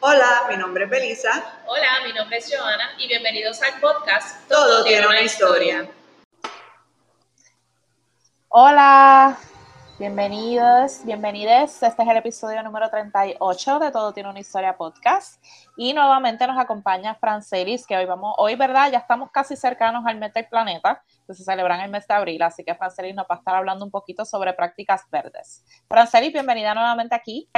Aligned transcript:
Hola, 0.00 0.44
mi 0.48 0.56
nombre 0.56 0.84
es 0.84 0.90
Belisa. 0.90 1.60
Hola, 1.66 1.88
mi 2.06 2.12
nombre 2.12 2.36
es 2.36 2.48
Joana 2.48 2.92
y 2.98 3.08
bienvenidos 3.08 3.60
al 3.62 3.80
podcast 3.80 4.48
Todo, 4.48 4.84
tiene 4.84 5.04
una 5.04 5.22
historia. 5.22 5.90
Hola, 8.46 9.36
bienvenidos, 9.98 11.04
bienvenides. 11.04 11.82
Este 11.82 12.02
es 12.02 12.08
el 12.08 12.16
episodio 12.16 12.62
número 12.62 12.88
38 12.88 13.78
de 13.80 13.90
Todo 13.90 14.12
tiene 14.12 14.30
una 14.30 14.38
historia 14.38 14.76
podcast. 14.76 15.42
Y 15.76 15.92
nuevamente 15.94 16.46
nos 16.46 16.58
acompaña 16.58 17.16
Francelis, 17.16 17.84
que 17.84 17.96
hoy 17.96 18.04
vamos, 18.04 18.36
hoy, 18.38 18.54
¿verdad? 18.54 18.92
Ya 18.92 18.98
estamos 18.98 19.32
casi 19.32 19.56
cercanos 19.56 20.06
al 20.06 20.16
mes 20.16 20.32
del 20.32 20.46
planeta, 20.46 21.02
que 21.26 21.34
se 21.34 21.42
celebra 21.42 21.74
en 21.74 21.80
el 21.80 21.90
mes 21.90 22.06
de 22.06 22.14
abril, 22.14 22.40
así 22.42 22.62
que 22.62 22.76
Francelis 22.76 23.16
nos 23.16 23.24
va 23.24 23.34
a 23.34 23.38
estar 23.38 23.56
hablando 23.56 23.84
un 23.84 23.90
poquito 23.90 24.24
sobre 24.24 24.52
prácticas 24.52 25.02
verdes. 25.10 25.64
Francelis, 25.88 26.32
bienvenida 26.32 26.72
nuevamente 26.72 27.16
aquí. 27.16 27.50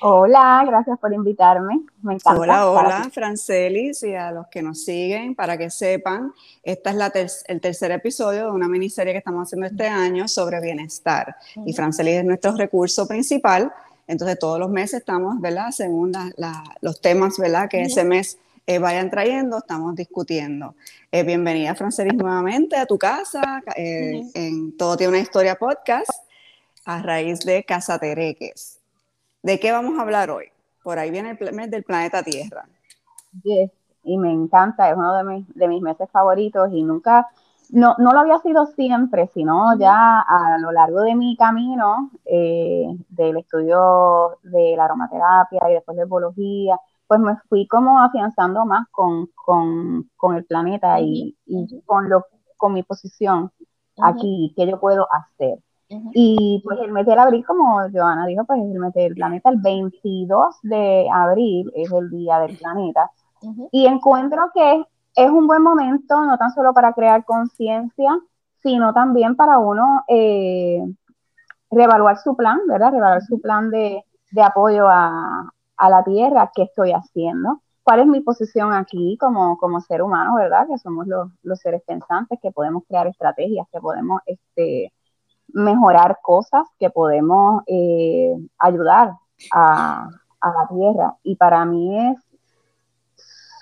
Hola, 0.00 0.64
gracias 0.66 0.98
por 0.98 1.12
invitarme. 1.12 1.80
Me 2.02 2.14
encanta. 2.14 2.40
Hola, 2.40 2.70
hola, 2.70 3.10
Francelis, 3.12 4.02
y 4.02 4.14
a 4.14 4.30
los 4.30 4.46
que 4.48 4.62
nos 4.62 4.84
siguen, 4.84 5.34
para 5.34 5.56
que 5.56 5.70
sepan, 5.70 6.32
este 6.62 6.90
es 6.90 6.96
la 6.96 7.12
el 7.46 7.60
tercer 7.60 7.90
episodio 7.92 8.46
de 8.46 8.50
una 8.50 8.68
miniserie 8.68 9.12
que 9.12 9.18
estamos 9.18 9.46
haciendo 9.46 9.66
este 9.66 9.86
año 9.86 10.28
sobre 10.28 10.60
bienestar. 10.60 11.36
Y 11.64 11.72
Francelis 11.72 12.16
es 12.16 12.24
nuestro 12.24 12.56
recurso 12.56 13.06
principal. 13.06 13.72
Entonces, 14.06 14.38
todos 14.38 14.58
los 14.58 14.68
meses 14.68 15.00
estamos, 15.00 15.40
¿verdad? 15.40 15.70
Según 15.70 16.12
los 16.80 17.00
temas, 17.00 17.38
¿verdad? 17.38 17.68
Que 17.68 17.82
ese 17.82 18.04
mes 18.04 18.38
eh, 18.66 18.78
vayan 18.78 19.10
trayendo, 19.10 19.58
estamos 19.58 19.94
discutiendo. 19.94 20.74
Eh, 21.12 21.22
bienvenida, 21.22 21.74
Francelis, 21.74 22.14
nuevamente 22.14 22.76
a 22.76 22.86
tu 22.86 22.98
casa. 22.98 23.62
Eh, 23.76 24.22
en 24.34 24.76
Todo 24.76 24.96
tiene 24.96 25.12
una 25.12 25.22
historia 25.22 25.54
podcast 25.56 26.10
a 26.84 27.00
raíz 27.02 27.40
de 27.40 27.64
Casa 27.64 27.98
Tereques. 27.98 28.80
¿De 29.44 29.60
qué 29.60 29.72
vamos 29.72 29.98
a 29.98 30.00
hablar 30.00 30.30
hoy? 30.30 30.46
Por 30.82 30.98
ahí 30.98 31.10
viene 31.10 31.36
el 31.38 31.52
mes 31.52 31.70
del 31.70 31.84
planeta 31.84 32.22
Tierra. 32.22 32.64
Yes, 33.42 33.70
y 34.02 34.16
me 34.16 34.32
encanta, 34.32 34.88
es 34.88 34.96
uno 34.96 35.14
de 35.14 35.22
mis, 35.22 35.54
de 35.54 35.68
mis 35.68 35.82
meses 35.82 36.08
favoritos 36.10 36.70
y 36.72 36.82
nunca, 36.82 37.28
no, 37.68 37.94
no 37.98 38.12
lo 38.14 38.20
había 38.20 38.38
sido 38.38 38.64
siempre, 38.64 39.28
sino 39.34 39.78
ya 39.78 40.20
a 40.20 40.56
lo 40.56 40.72
largo 40.72 41.02
de 41.02 41.14
mi 41.14 41.36
camino 41.36 42.10
eh, 42.24 42.86
del 43.10 43.36
estudio 43.36 44.38
de 44.44 44.76
la 44.78 44.86
aromaterapia 44.86 45.60
y 45.68 45.74
después 45.74 45.98
de 45.98 46.06
biología, 46.06 46.80
pues 47.06 47.20
me 47.20 47.36
fui 47.50 47.66
como 47.66 48.00
afianzando 48.00 48.64
más 48.64 48.88
con, 48.90 49.28
el 50.34 50.44
planeta 50.46 51.00
y, 51.00 51.36
con, 51.84 52.08
lo, 52.08 52.24
con 52.56 52.72
mi 52.72 52.82
posición 52.82 53.52
aquí, 54.00 54.54
qué 54.56 54.66
yo 54.66 54.80
puedo 54.80 55.06
hacer. 55.12 55.58
Y 55.88 56.60
pues 56.64 56.78
el 56.80 56.92
mes 56.92 57.06
de 57.06 57.12
abril, 57.14 57.44
como 57.46 57.78
Joana 57.92 58.26
dijo, 58.26 58.44
pues 58.44 58.60
el 58.60 58.78
mes 58.78 58.92
del 58.94 59.14
planeta, 59.14 59.50
el 59.50 59.58
22 59.58 60.56
de 60.62 61.08
abril 61.12 61.70
es 61.74 61.92
el 61.92 62.10
día 62.10 62.38
del 62.40 62.56
planeta. 62.56 63.10
Y 63.70 63.86
encuentro 63.86 64.50
que 64.54 64.84
es 65.16 65.30
un 65.30 65.46
buen 65.46 65.62
momento, 65.62 66.24
no 66.24 66.38
tan 66.38 66.52
solo 66.52 66.72
para 66.72 66.92
crear 66.92 67.24
conciencia, 67.24 68.18
sino 68.62 68.92
también 68.94 69.36
para 69.36 69.58
uno 69.58 70.04
eh, 70.08 70.82
reevaluar 71.70 72.18
su 72.18 72.34
plan, 72.36 72.60
¿verdad? 72.66 72.92
Reevaluar 72.92 73.22
su 73.22 73.40
plan 73.40 73.70
de, 73.70 74.02
apoyo 74.42 74.88
a, 74.88 75.50
la 75.78 76.02
tierra, 76.02 76.50
qué 76.54 76.62
estoy 76.62 76.92
haciendo, 76.92 77.60
cuál 77.82 78.00
es 78.00 78.06
mi 78.06 78.20
posición 78.20 78.72
aquí 78.72 79.18
como, 79.20 79.58
como 79.58 79.80
ser 79.82 80.02
humano, 80.02 80.36
¿verdad? 80.36 80.66
Que 80.66 80.78
somos 80.78 81.06
los, 81.06 81.30
los 81.42 81.58
seres 81.60 81.82
pensantes, 81.86 82.38
que 82.40 82.50
podemos 82.50 82.84
crear 82.88 83.06
estrategias, 83.06 83.66
que 83.70 83.80
podemos 83.80 84.22
este, 84.24 84.92
mejorar 85.54 86.18
cosas 86.20 86.66
que 86.78 86.90
podemos 86.90 87.62
eh, 87.66 88.36
ayudar 88.58 89.12
a, 89.52 90.08
la 90.42 90.68
tierra. 90.68 91.16
Y 91.22 91.36
para 91.36 91.64
mí 91.64 91.96
es 92.10 92.18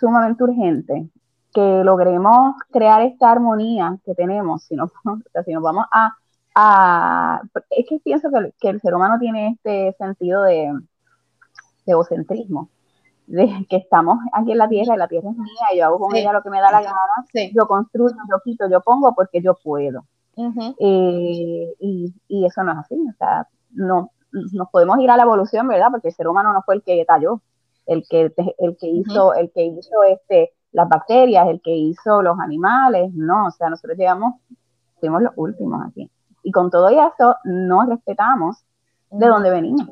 sumamente 0.01 0.43
urgente 0.43 1.09
que 1.55 1.84
logremos 1.84 2.57
crear 2.73 3.03
esta 3.03 3.31
armonía 3.31 3.99
que 4.05 4.15
tenemos, 4.15 4.65
si, 4.65 4.75
no, 4.75 4.91
si 5.45 5.53
nos 5.53 5.62
vamos 5.62 5.84
a, 5.93 7.41
Es 7.71 7.87
que 7.89 8.00
pienso 8.00 8.28
que, 8.59 8.69
el 8.69 8.81
ser 8.81 8.95
humano 8.95 9.19
tiene 9.21 9.50
este 9.50 9.95
sentido 9.97 10.43
de, 10.43 10.72
de 11.87 11.93
egocentrismo, 11.93 12.69
de 13.27 13.66
que 13.69 13.77
estamos 13.77 14.19
aquí 14.33 14.53
en 14.53 14.59
la 14.59 14.69
tierra 14.69 14.95
y 14.95 14.99
la 14.99 15.09
tierra 15.09 15.31
es 15.31 15.37
mía 15.37 15.66
y 15.72 15.78
yo 15.78 15.84
hago 15.84 15.99
con 16.00 16.16
ella 16.16 16.33
lo 16.33 16.43
que 16.43 16.50
me 16.50 16.61
da 16.61 16.72
la 16.72 16.83
gana, 16.83 17.53
yo 17.55 17.69
construyo, 17.69 18.16
yo 18.28 18.41
quito, 18.43 18.69
yo 18.69 18.81
pongo 18.81 19.15
porque 19.15 19.41
yo 19.43 19.55
puedo. 19.62 20.05
Eh, 20.37 21.75
y, 21.78 22.47
eso 22.47 22.62
no 22.62 22.72
es 22.72 22.78
así, 22.78 22.94
o 22.94 23.16
sea, 23.19 23.47
no, 23.70 24.10
nos 24.31 24.69
podemos 24.70 24.98
ir 25.00 25.10
a 25.10 25.16
la 25.16 25.25
evolución, 25.25 25.69
¿verdad? 25.69 25.88
Porque 25.91 26.09
el 26.09 26.15
ser 26.15 26.28
humano 26.28 26.53
no 26.53 26.62
fue 26.62 26.76
el 26.76 26.82
que 26.82 27.04
talló, 27.06 27.41
el 27.87 28.04
que, 28.09 28.32
el 28.59 28.76
que 28.78 28.88
hizo, 28.88 29.34
el 29.34 29.50
que 29.53 29.65
hizo 29.65 30.03
este, 30.04 30.53
las 30.72 30.88
bacterias, 30.88 31.48
el 31.48 31.60
que 31.60 31.75
hizo 31.75 32.22
los 32.22 32.38
animales, 32.41 33.12
no, 33.15 33.47
o 33.47 33.50
sea, 33.50 33.69
nosotros 33.69 33.97
llegamos, 33.98 34.34
fuimos 35.00 35.22
los 35.22 35.32
últimos 35.37 35.82
aquí. 35.87 36.10
Y 36.42 36.50
con 36.50 36.71
todo 36.71 36.88
eso, 36.88 37.37
no 37.44 37.87
respetamos 37.87 38.65
de 39.10 39.26
dónde 39.26 39.50
venimos. 39.50 39.88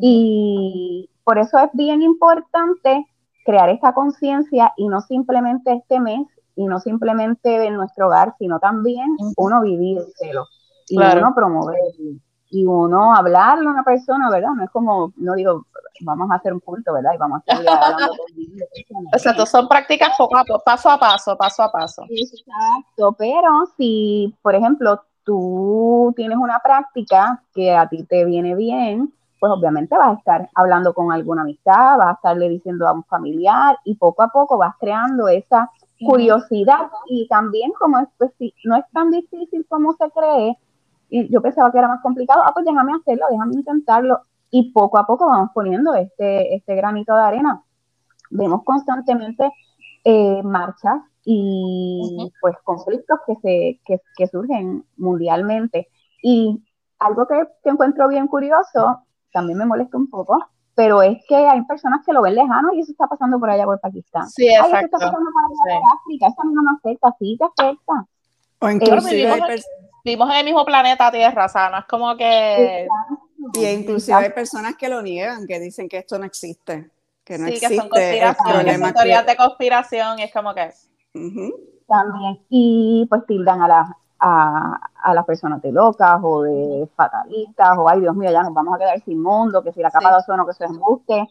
Y 0.00 1.10
por 1.24 1.38
eso 1.38 1.58
es 1.58 1.70
bien 1.72 2.02
importante 2.02 3.06
crear 3.44 3.68
esta 3.70 3.92
conciencia 3.92 4.72
y 4.76 4.88
no 4.88 5.00
simplemente 5.00 5.72
este 5.72 6.00
mes 6.00 6.26
y 6.56 6.66
no 6.66 6.80
simplemente 6.80 7.66
en 7.66 7.74
nuestro 7.74 8.06
hogar, 8.06 8.34
sino 8.38 8.58
también 8.58 9.16
uno 9.36 9.62
vivírselo 9.62 10.46
y 10.88 10.98
uno 10.98 11.32
promoverlo 11.34 12.20
y 12.52 12.66
uno 12.66 13.14
hablarle 13.14 13.66
a 13.66 13.70
una 13.70 13.82
persona, 13.82 14.30
¿verdad? 14.30 14.50
No 14.54 14.64
es 14.64 14.70
como, 14.70 15.12
no 15.16 15.34
digo, 15.34 15.64
vamos 16.02 16.30
a 16.30 16.34
hacer 16.34 16.52
un 16.52 16.60
punto, 16.60 16.92
¿verdad? 16.92 17.12
Y 17.14 17.16
vamos 17.16 17.40
a 17.40 17.52
estar 17.52 17.66
hablando 17.82 18.12
con 18.88 19.06
Exacto, 19.10 19.46
son 19.46 19.68
prácticas 19.68 20.10
poco 20.18 20.36
a 20.36 20.44
poco, 20.44 20.62
paso 20.64 20.90
a 20.90 20.98
paso, 20.98 21.34
paso 21.36 21.62
a 21.62 21.72
paso. 21.72 22.04
Exacto, 22.10 23.16
pero 23.18 23.64
si, 23.78 24.36
por 24.42 24.54
ejemplo, 24.54 25.02
tú 25.24 26.12
tienes 26.14 26.36
una 26.36 26.58
práctica 26.58 27.42
que 27.54 27.74
a 27.74 27.88
ti 27.88 28.04
te 28.04 28.26
viene 28.26 28.54
bien, 28.54 29.14
pues 29.42 29.50
obviamente 29.50 29.98
vas 29.98 30.10
a 30.10 30.18
estar 30.18 30.50
hablando 30.54 30.94
con 30.94 31.10
alguna 31.10 31.42
amistad, 31.42 31.98
vas 31.98 32.10
a 32.10 32.12
estarle 32.12 32.48
diciendo 32.48 32.86
a 32.86 32.92
un 32.92 33.02
familiar 33.02 33.76
y 33.82 33.96
poco 33.96 34.22
a 34.22 34.28
poco 34.28 34.56
vas 34.56 34.76
creando 34.78 35.26
esa 35.26 35.68
curiosidad 35.98 36.88
y 37.08 37.26
también 37.26 37.72
como 37.76 37.98
es, 37.98 38.06
pues, 38.18 38.30
no 38.62 38.76
es 38.76 38.84
tan 38.92 39.10
difícil 39.10 39.66
como 39.68 39.94
se 39.94 40.08
cree, 40.12 40.56
y 41.10 41.28
yo 41.28 41.42
pensaba 41.42 41.72
que 41.72 41.78
era 41.78 41.88
más 41.88 42.00
complicado, 42.02 42.40
ah, 42.46 42.52
pues 42.54 42.64
déjame 42.64 42.92
hacerlo, 42.94 43.26
déjame 43.32 43.54
intentarlo, 43.54 44.20
y 44.48 44.70
poco 44.70 44.96
a 44.96 45.06
poco 45.08 45.26
vamos 45.26 45.50
poniendo 45.52 45.92
este, 45.96 46.54
este 46.54 46.76
granito 46.76 47.12
de 47.12 47.22
arena. 47.22 47.64
Vemos 48.30 48.62
constantemente 48.62 49.50
eh, 50.04 50.40
marchas 50.44 51.02
y 51.24 52.32
pues 52.40 52.54
conflictos 52.62 53.18
que, 53.26 53.34
se, 53.42 53.80
que, 53.84 54.00
que, 54.16 54.26
surgen 54.28 54.84
mundialmente. 54.96 55.88
Y 56.22 56.62
algo 57.00 57.26
que, 57.26 57.42
que 57.64 57.70
encuentro 57.70 58.06
bien 58.06 58.28
curioso, 58.28 59.02
también 59.32 59.58
me 59.58 59.66
molesta 59.66 59.96
un 59.96 60.08
poco, 60.08 60.38
pero 60.74 61.02
es 61.02 61.18
que 61.28 61.36
hay 61.36 61.62
personas 61.62 62.00
que 62.04 62.12
lo 62.12 62.22
ven 62.22 62.34
lejano 62.34 62.72
y 62.74 62.80
eso 62.80 62.92
está 62.92 63.06
pasando 63.06 63.38
por 63.38 63.50
allá 63.50 63.64
por 63.64 63.80
Pakistán. 63.80 64.28
Sí, 64.28 64.48
exacto. 64.48 64.76
Ay, 64.76 64.84
eso 64.84 64.84
está 64.86 64.98
pasando 64.98 65.30
por 65.32 65.70
allá 65.70 65.80
por 65.80 65.98
África, 65.98 66.26
eso 66.28 66.44
no 66.44 66.62
me 66.62 66.70
afecta, 66.76 67.14
sí 67.18 67.38
te 67.38 67.44
afecta. 67.44 68.06
O 68.58 68.70
inclusive 68.70 69.12
vivimos, 70.04 70.30
en 70.30 70.36
el 70.36 70.44
mismo 70.44 70.64
planeta 70.64 71.10
Tierra, 71.10 71.46
o 71.46 71.48
sea, 71.48 71.70
no 71.70 71.78
es 71.78 71.84
como 71.86 72.16
que... 72.16 72.86
Y 73.54 73.66
inclusive 73.66 74.16
hay 74.16 74.30
personas 74.30 74.76
que 74.76 74.88
lo 74.88 75.02
niegan, 75.02 75.46
que 75.46 75.58
dicen 75.58 75.88
que 75.88 75.98
esto 75.98 76.18
no 76.18 76.24
existe, 76.24 76.90
que 77.24 77.38
no 77.38 77.46
sí, 77.46 77.54
existe. 77.54 77.74
que 77.74 77.80
son 77.80 77.88
conspiraciones, 77.88 78.94
teorías 78.94 79.26
de 79.26 79.36
conspiración, 79.36 80.18
y 80.18 80.22
es 80.22 80.32
como 80.32 80.54
que... 80.54 80.70
También, 81.88 82.40
y 82.48 83.06
pues 83.10 83.26
tildan 83.26 83.60
a 83.60 83.68
la, 83.68 83.98
a, 84.22 85.12
las 85.12 85.24
personas 85.26 85.60
de 85.62 85.72
locas 85.72 86.20
o 86.22 86.42
de 86.42 86.88
fatalistas 86.94 87.76
o 87.76 87.88
ay 87.88 88.00
Dios 88.00 88.14
mío, 88.14 88.30
ya 88.30 88.42
nos 88.42 88.54
vamos 88.54 88.74
a 88.74 88.78
quedar 88.78 89.00
sin 89.02 89.20
mundo, 89.20 89.62
que 89.62 89.72
si 89.72 89.80
la 89.80 89.90
capa 89.90 90.10
de 90.10 90.18
ozono 90.18 90.46
que 90.46 90.52
se 90.52 90.64
embuste. 90.64 91.28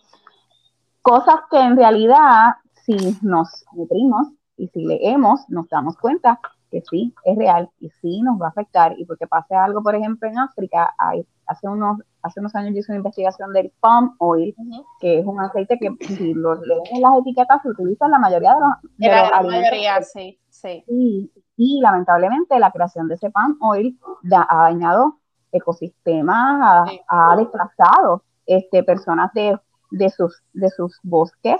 Cosas 1.01 1.35
que 1.49 1.59
en 1.59 1.77
realidad, 1.77 2.55
si 2.85 3.17
nos 3.21 3.65
nutrimos 3.73 4.27
y 4.57 4.67
si 4.67 4.85
leemos, 4.85 5.41
nos 5.47 5.67
damos 5.69 5.97
cuenta 5.97 6.39
que 6.71 6.81
sí, 6.89 7.13
es 7.25 7.37
real 7.37 7.69
y 7.79 7.89
sí 8.01 8.21
nos 8.21 8.41
va 8.41 8.47
a 8.47 8.49
afectar. 8.49 8.97
Y 8.97 9.05
porque 9.05 9.27
pase 9.27 9.53
algo, 9.53 9.83
por 9.83 9.93
ejemplo, 9.93 10.27
en 10.27 10.39
África, 10.39 10.93
hay, 10.97 11.25
hace, 11.45 11.67
unos, 11.67 11.99
hace 12.21 12.39
unos 12.39 12.55
años 12.55 12.73
yo 12.73 12.79
hice 12.79 12.91
una 12.93 12.99
investigación 12.99 13.51
del 13.53 13.71
palm 13.79 14.15
oil, 14.19 14.55
que 14.99 15.19
es 15.19 15.25
un 15.25 15.39
aceite 15.41 15.77
que 15.77 15.93
si 16.05 16.33
lo 16.33 16.55
leen 16.55 16.81
en 16.91 17.01
las 17.01 17.19
etiquetas 17.19 17.61
se 17.61 17.69
utiliza 17.69 18.05
en 18.05 18.11
la 18.11 18.19
mayoría 18.19 18.53
de 18.53 18.59
los, 18.61 18.69
de 18.97 19.07
la 19.07 19.41
mayoría, 19.43 20.01
sí, 20.01 20.39
sí. 20.49 20.83
Y, 20.87 21.31
y 21.57 21.81
lamentablemente 21.81 22.57
la 22.57 22.71
creación 22.71 23.07
de 23.07 23.15
ese 23.15 23.29
palm 23.29 23.57
oil 23.61 23.99
ha 24.33 24.55
dañado 24.63 25.17
ecosistemas, 25.51 26.89
ha, 27.07 27.35
desplazado 27.35 28.23
este, 28.45 28.83
personas 28.83 29.31
de, 29.33 29.59
de, 29.91 30.09
sus, 30.09 30.41
de 30.53 30.69
sus 30.69 30.99
bosques, 31.03 31.57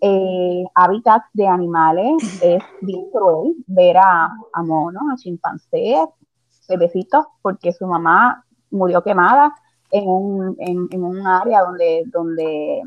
eh, 0.00 0.64
hábitats 0.74 1.26
de 1.32 1.48
animales. 1.48 2.14
Es 2.42 2.62
bien 2.80 3.10
cruel 3.10 3.54
ver 3.66 3.96
a, 3.96 4.30
a 4.52 4.62
monos, 4.62 5.02
a 5.12 5.16
chimpancés, 5.16 6.06
bebecitos, 6.68 7.26
porque 7.42 7.72
su 7.72 7.86
mamá 7.86 8.44
murió 8.70 9.02
quemada 9.02 9.52
en 9.90 10.08
un, 10.08 10.56
en, 10.58 11.04
un 11.04 11.26
área 11.26 11.60
donde, 11.60 12.02
donde 12.06 12.82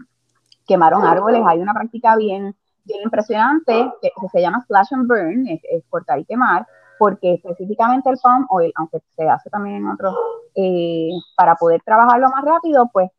quemaron 0.68 1.04
árboles. 1.04 1.42
Hay 1.46 1.60
una 1.60 1.74
práctica 1.74 2.16
bien, 2.16 2.56
bien 2.84 3.02
impresionante 3.04 3.92
que, 4.02 4.12
se 4.32 4.42
llama 4.42 4.64
slash 4.68 4.94
and 4.94 5.08
burn, 5.08 5.48
es, 5.48 5.84
cortar 5.90 6.20
y 6.20 6.26
quemar, 6.26 6.66
porque 6.98 7.36
específicamente 7.36 8.10
el 8.10 8.18
palm 8.22 8.48
oil, 8.50 8.72
aunque 8.76 9.00
se 9.16 9.30
hace 9.30 9.50
también 9.50 9.78
en 9.78 9.88
otros, 9.88 10.16
eh, 10.56 11.12
para 11.38 11.56
poder 11.56 11.82
trabajarlo 11.86 12.30
más 12.30 12.44
rápido, 12.44 12.90
pues 12.92 13.12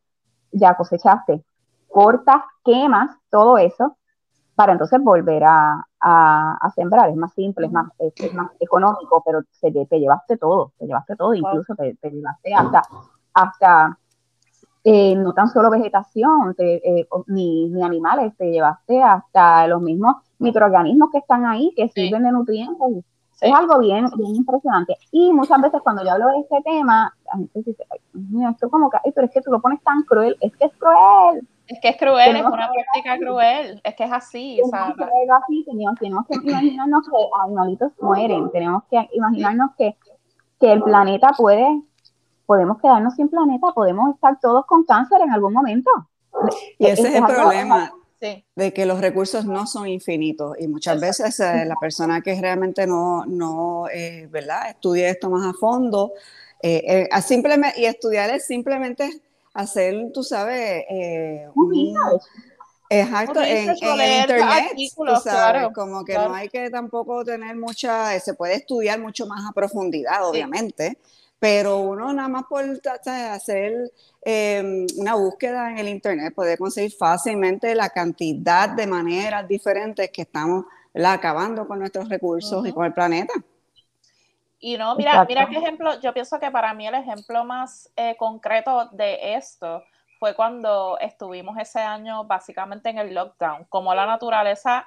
ya 0.53 0.75
cosechaste, 0.75 1.45
cortas, 1.89 2.43
quemas, 2.65 3.17
todo 3.31 3.59
eso, 3.59 3.97
para 4.55 4.73
entonces 4.73 5.01
volver 5.03 5.45
a, 5.45 5.83
sembrar. 6.75 7.11
Es 7.11 7.17
más 7.17 7.33
simple, 7.35 7.67
es 7.67 7.73
más, 7.73 7.91
es, 7.99 8.35
más 8.35 8.51
económico, 8.61 9.23
pero 9.25 9.41
se, 9.51 9.71
te, 9.71 9.99
llevaste 9.99 10.37
todo, 10.37 10.73
te 10.79 10.87
llevaste 10.87 11.17
todo, 11.17 11.35
incluso 11.35 11.75
te, 11.75 11.97
llevaste 12.03 12.55
hasta, 12.55 12.83
hasta 13.35 13.99
eh, 14.85 15.17
no 15.17 15.33
tan 15.33 15.49
solo 15.49 15.71
vegetación, 15.71 16.55
eh, 16.59 17.07
ni, 17.27 17.69
ni, 17.69 17.83
animales, 17.83 18.37
te 18.37 18.51
llevaste 18.51 19.03
hasta 19.03 19.67
los 19.67 19.83
mismos 19.83 20.17
microorganismos 20.39 21.11
que 21.11 21.19
están 21.19 21.45
ahí, 21.45 21.73
que 21.77 21.89
sirven 21.89 22.23
de 22.23 22.33
nutrientes. 22.33 23.05
Es 23.41 23.53
algo 23.53 23.79
bien, 23.79 24.07
bien 24.17 24.35
impresionante. 24.35 24.97
Y 25.11 25.33
muchas 25.33 25.61
veces 25.61 25.81
cuando 25.83 26.03
yo 26.03 26.13
hablo 26.13 26.29
de 26.29 26.39
este 26.39 26.63
tema, 26.63 27.13
la 27.27 27.39
gente 27.39 27.63
dice, 27.67 27.85
esto 28.51 28.71
como 28.71 28.89
que, 28.89 28.99
pero 29.15 29.27
es 29.27 29.33
que 29.33 29.43
tú 29.43 29.51
lo 29.51 29.61
pones 29.61 29.83
tan 29.83 30.03
cruel, 30.05 30.37
es 30.41 30.57
que 30.57 30.67
es 30.67 30.73
cruel. 30.79 31.47
Es 31.69 31.81
que 31.81 31.89
es 31.89 31.97
cruel, 31.97 32.37
es 32.37 32.45
una 32.45 32.71
práctica 32.71 33.19
cruel, 33.19 33.81
es 33.83 33.95
que 33.97 34.05
es 34.05 34.13
así. 34.13 34.61
Tenemos, 34.71 34.91
o 34.91 34.95
sea, 34.95 34.95
que 34.97 35.33
así 35.33 35.65
tenemos, 35.65 35.95
tenemos, 35.99 36.27
que 36.27 36.35
imaginarnos 36.49 37.09
que 37.09 37.17
animalitos 37.43 37.93
mueren, 38.01 38.51
tenemos 38.53 38.85
que 38.89 39.09
imaginarnos 39.13 39.71
que, 39.77 39.97
que 40.61 40.73
el 40.73 40.83
planeta 40.83 41.33
puede, 41.37 41.67
podemos 42.47 42.81
quedarnos 42.81 43.15
sin 43.15 43.29
planeta, 43.29 43.69
podemos 43.75 44.15
estar 44.15 44.39
todos 44.41 44.65
con 44.67 44.85
cáncer 44.85 45.21
en 45.23 45.33
algún 45.33 45.53
momento. 45.53 45.91
Y 46.79 46.87
ese 46.87 47.09
es, 47.09 47.15
el 47.17 47.25
problema. 47.25 47.93
de 48.55 48.73
que 48.73 48.87
los 48.87 49.01
recursos 49.01 49.45
no 49.45 49.67
son 49.67 49.89
infinitos 49.89 50.57
y 50.61 50.69
muchas 50.69 51.01
veces 51.01 51.41
eh, 51.41 51.65
la 51.65 51.75
persona 51.77 52.21
que 52.21 52.41
realmente 52.41 52.87
no, 52.87 53.25
no 53.27 53.89
eh, 53.89 54.29
¿verdad? 54.31 54.71
estudia 54.71 55.09
esto 55.09 55.31
más 55.31 55.47
a 55.47 55.53
fondo 55.53 56.13
eh, 56.63 57.09
simplemente, 57.23 57.81
y 57.81 57.87
estudiar 57.87 58.31
es 58.31 58.47
simplemente 58.47 59.11
hacer, 59.57 60.13
tú 60.13 60.23
sabes, 60.23 60.85
eh, 60.89 61.49
Exacto, 62.89 63.41
en, 63.41 63.71
en 63.71 64.21
internet, 64.21 64.73
tú 64.95 65.17
sabes, 65.23 65.69
como 65.75 66.05
que 66.05 66.15
no 66.15 66.33
hay 66.33 66.49
que 66.49 66.71
tampoco 66.71 67.25
tener 67.25 67.57
mucha, 67.57 68.19
se 68.21 68.35
puede 68.35 68.55
estudiar 68.55 69.01
mucho 69.01 69.27
más 69.27 69.41
a 69.49 69.53
profundidad, 69.53 70.29
obviamente, 70.29 70.99
pero 71.41 71.81
uno 71.81 72.13
nada 72.13 72.29
más 72.29 72.45
por 72.45 72.65
hacer 73.07 73.93
em, 74.23 74.87
una 74.99 75.15
búsqueda 75.17 75.71
en 75.71 75.79
el 75.79 75.89
internet 75.89 76.33
puede 76.35 76.57
conseguir 76.57 76.93
fácilmente 76.93 77.75
la 77.75 77.91
cantidad 77.91 78.69
de 78.69 78.87
maneras 78.87 79.49
diferentes 79.49 80.11
que 80.11 80.23
estamos 80.23 80.65
acabando 80.95 81.67
con 81.67 81.81
nuestros 81.81 82.09
recursos 82.09 82.67
y 82.67 82.73
con 82.73 82.85
el 82.85 82.95
planeta. 82.95 83.35
Y 84.67 84.77
no, 84.77 84.97
mira, 84.97 85.25
mira 85.29 85.47
qué 85.47 85.59
ejemplo, 85.59 86.01
yo 86.01 86.13
pienso 86.13 86.41
que 86.41 86.51
para 86.51 86.75
mí 86.75 86.89
el 86.89 86.97
ejemplo 86.97 87.45
más 87.45 87.89
eh, 87.95 88.17
concreto 88.19 88.89
de 88.91 89.37
esto 89.37 89.85
fue 90.19 90.35
cuando 90.35 90.99
estuvimos 90.99 91.57
ese 91.57 91.79
año 91.79 92.25
básicamente 92.25 92.89
en 92.89 92.99
el 92.99 93.15
lockdown, 93.15 93.67
como 93.69 93.95
la 93.95 94.07
naturaleza 94.07 94.85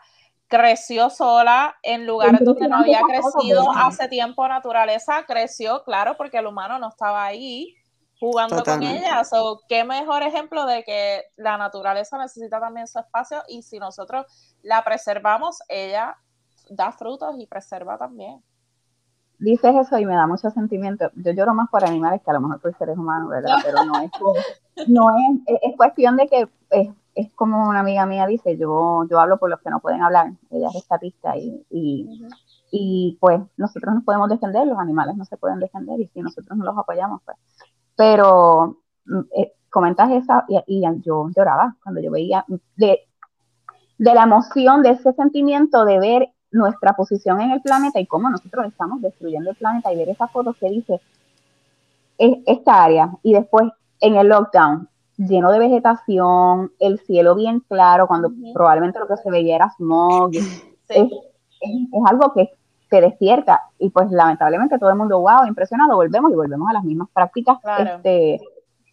creció 0.50 1.10
sola 1.10 1.78
en 1.82 2.06
lugares 2.06 2.42
donde 2.44 2.68
no 2.68 2.80
había 2.80 3.00
crecido 3.04 3.72
hace 3.74 4.10
tiempo 4.10 4.46
naturaleza, 4.50 5.24
creció, 5.26 5.82
claro, 5.86 6.18
porque 6.18 6.40
el 6.40 6.48
humano 6.48 6.78
no 6.78 6.90
estaba 6.90 7.24
ahí 7.24 7.78
jugando 8.20 8.62
con 8.62 8.84
ella. 8.84 9.24
So, 9.24 9.62
qué 9.70 9.86
mejor 9.86 10.24
ejemplo 10.24 10.66
de 10.66 10.84
que 10.84 11.24
la 11.38 11.58
naturaleza 11.58 12.18
necesita 12.18 12.60
también 12.60 12.86
su 12.86 13.00
espacio 13.00 13.44
y 13.48 13.62
si 13.62 13.80
nosotros 13.80 14.26
la 14.62 14.84
preservamos, 14.84 15.60
ella 15.70 16.18
da 16.70 16.92
frutos 16.92 17.36
y 17.40 17.48
preserva 17.48 17.98
también 17.98 18.44
dices 19.40 19.74
eso 19.76 19.98
y 19.98 20.06
me 20.06 20.16
da 20.16 20.28
mucho 20.28 20.50
sentimiento. 20.52 21.10
Yo 21.16 21.32
lloro 21.32 21.54
más 21.54 21.70
por 21.70 21.84
animales 21.84 22.22
que 22.24 22.30
a 22.30 22.34
lo 22.34 22.42
mejor 22.42 22.62
por 22.62 22.78
seres 22.78 22.98
humanos, 22.98 23.30
¿verdad? 23.30 23.56
Pero 23.64 23.84
no 23.86 24.00
es, 24.00 24.12
no 24.88 25.12
es, 25.12 25.60
es 25.64 25.78
cuestión 25.78 26.18
de 26.18 26.28
que 26.28 26.50
es, 26.70 26.90
es, 27.16 27.32
como 27.34 27.68
una 27.68 27.80
amiga 27.80 28.06
mía 28.06 28.28
dice, 28.28 28.58
yo, 28.58 29.06
yo 29.10 29.20
hablo 29.20 29.38
por 29.38 29.50
los 29.50 29.60
que 29.62 29.70
no 29.70 29.80
pueden 29.80 30.04
hablar, 30.04 30.34
ella 30.52 30.68
es 30.70 30.76
estatista 30.76 31.38
y, 31.38 31.66
y, 31.70 32.28
y 32.72 33.18
pues 33.20 33.42
nosotros 33.58 33.96
nos 33.96 34.04
podemos 34.04 34.30
defender, 34.30 34.68
los 34.68 34.78
animales 34.78 35.16
no 35.16 35.26
se 35.26 35.38
pueden 35.38 35.60
defender 35.60 36.00
y 36.00 36.08
si 36.08 36.22
nosotros 36.22 36.58
no 36.58 36.66
los 36.66 36.78
apoyamos, 36.78 37.22
pues. 37.26 37.38
Pero 37.96 38.78
mm, 39.06 39.20
eh, 39.38 39.54
comentas 39.70 40.12
esa 40.12 40.46
y, 40.48 40.60
y, 40.68 40.84
yo 41.02 41.30
lloraba 41.36 41.76
cuando 41.82 42.02
yo 42.02 42.12
veía 42.12 42.46
de, 42.76 43.00
de 43.98 44.14
la 44.14 44.24
emoción, 44.24 44.82
de 44.82 44.92
ese 44.92 45.14
sentimiento 45.14 45.86
de 45.86 46.00
ver 46.00 46.30
nuestra 46.52 46.94
posición 46.94 47.42
en 47.42 47.52
el 47.52 47.62
planeta 47.62 48.00
y 48.00 48.08
cómo 48.08 48.30
nosotros 48.30 48.66
estamos 48.68 49.02
destruyendo 49.02 49.52
el 49.52 49.56
planeta 49.56 49.92
y 49.92 49.98
ver 49.98 50.10
esas 50.10 50.32
fotos 50.32 50.56
que 50.58 50.70
dice 50.70 51.02
esta 52.18 52.84
área. 52.84 53.12
Y 53.24 53.34
después 53.34 53.72
en 54.02 54.16
el 54.16 54.28
lockdown 54.28 54.90
lleno 55.18 55.52
de 55.52 55.60
vegetación, 55.60 56.72
el 56.80 57.00
cielo 57.00 57.36
bien 57.36 57.60
claro, 57.62 58.08
cuando 58.08 58.32
probablemente 58.54 59.00
lo 59.00 59.08
que 59.08 59.18
se 59.18 59.30
veía 59.30 59.56
era 59.56 59.70
smog, 59.78 60.32
es, 60.34 61.12
algo 62.06 62.34
que 62.34 62.52
se 62.90 63.02
despierta 63.02 63.62
y 63.78 63.90
pues 63.90 64.10
lamentablemente 64.12 64.80
todo 64.80 64.90
el 64.90 64.96
mundo, 64.96 65.20
wow, 65.20 65.46
impresionado, 65.46 65.96
volvemos 65.96 66.32
y 66.32 66.36
volvemos 66.36 66.70
a 66.70 66.74
las 66.74 66.84
mismas 66.84 67.10
prácticas 67.14 67.58
este, 67.78 68.40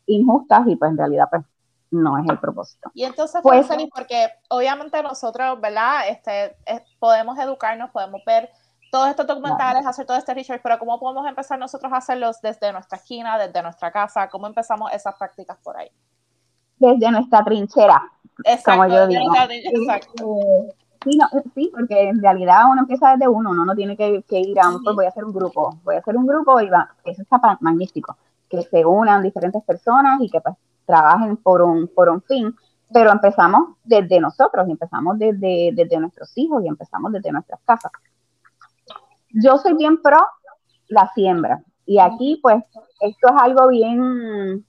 injustas 0.06 0.67
y 0.67 0.76
pues 0.76 0.91
en 0.91 0.99
realidad 0.99 1.29
pues 1.31 1.43
no 1.91 2.19
es 2.19 2.29
el 2.29 2.38
propósito. 2.38 2.91
Y 2.94 3.05
entonces, 3.05 3.41
pues, 3.43 3.67
porque 3.94 4.29
obviamente 4.49 5.03
nosotros, 5.03 5.61
¿verdad? 5.61 6.09
Este, 6.09 6.56
podemos 6.99 7.38
educarnos, 7.38 7.91
podemos 7.91 8.23
ver 8.25 8.50
todos 8.91 9.09
estos 9.09 9.27
documentales, 9.27 9.87
hacer 9.87 10.06
todo 10.06 10.17
este 10.17 10.35
research, 10.35 10.62
pero 10.62 10.79
¿cómo 10.79 10.99
podemos 10.99 11.27
empezar 11.27 11.59
nosotros 11.59 11.93
a 11.93 11.97
hacerlos 11.97 12.41
desde 12.41 12.73
nuestra 12.73 12.99
esquina, 12.99 13.38
desde 13.38 13.62
nuestra 13.62 13.91
casa? 13.91 14.29
¿Cómo 14.29 14.47
empezamos 14.47 14.93
esas 14.93 15.15
prácticas 15.17 15.59
por 15.62 15.77
ahí? 15.77 15.91
Desde 16.79 17.11
nuestra 17.11 17.44
trinchera, 17.44 18.03
como 18.65 18.87
yo 18.87 19.06
digo. 19.06 19.35
Exacto. 19.49 20.38
Sí, 21.05 21.19
sí, 21.55 21.71
porque 21.73 22.09
en 22.09 22.21
realidad 22.21 22.65
uno 22.71 22.81
empieza 22.81 23.12
desde 23.12 23.29
uno, 23.29 23.50
uno 23.50 23.65
no 23.65 23.75
tiene 23.77 23.97
que, 23.97 24.25
ir 24.29 24.59
a 24.59 24.69
un, 24.69 24.83
pues 24.83 24.97
voy 24.97 25.05
a 25.05 25.09
hacer 25.09 25.25
un 25.25 25.33
grupo, 25.33 25.79
voy 25.85 25.94
a 25.94 25.99
hacer 25.99 26.17
un 26.17 26.27
grupo 26.27 26.61
y 26.61 26.69
va, 26.69 26.94
eso 27.05 27.23
está 27.23 27.38
magnífico, 27.61 28.17
que 28.49 28.62
se 28.62 28.85
unan 28.85 29.23
diferentes 29.23 29.62
personas 29.62 30.21
y 30.21 30.29
que 30.29 30.41
pues 30.41 30.56
trabajen 30.87 31.37
por 31.37 31.62
un, 31.62 31.88
por 31.88 32.09
un 32.09 32.23
fin, 32.23 32.55
pero 32.93 33.11
empezamos 33.11 33.77
desde 33.85 34.21
nosotros, 34.21 34.67
y 34.69 34.73
empezamos 34.73 35.19
desde, 35.19 35.73
desde 35.75 35.99
nuestros 35.99 36.33
hijos 36.37 36.64
y 36.64 36.69
empezamos 36.69 37.12
desde 37.12 37.33
nuestras 37.33 37.61
casas. 37.64 37.93
Yo 39.31 39.59
soy 39.59 39.75
bien 39.75 40.00
pro 40.00 40.25
la 40.88 41.11
siembra 41.14 41.62
y 41.85 41.99
aquí 41.99 42.38
pues 42.43 42.62
esto 43.00 43.28
es 43.28 43.43
algo 43.43 43.69
bien 43.69 44.64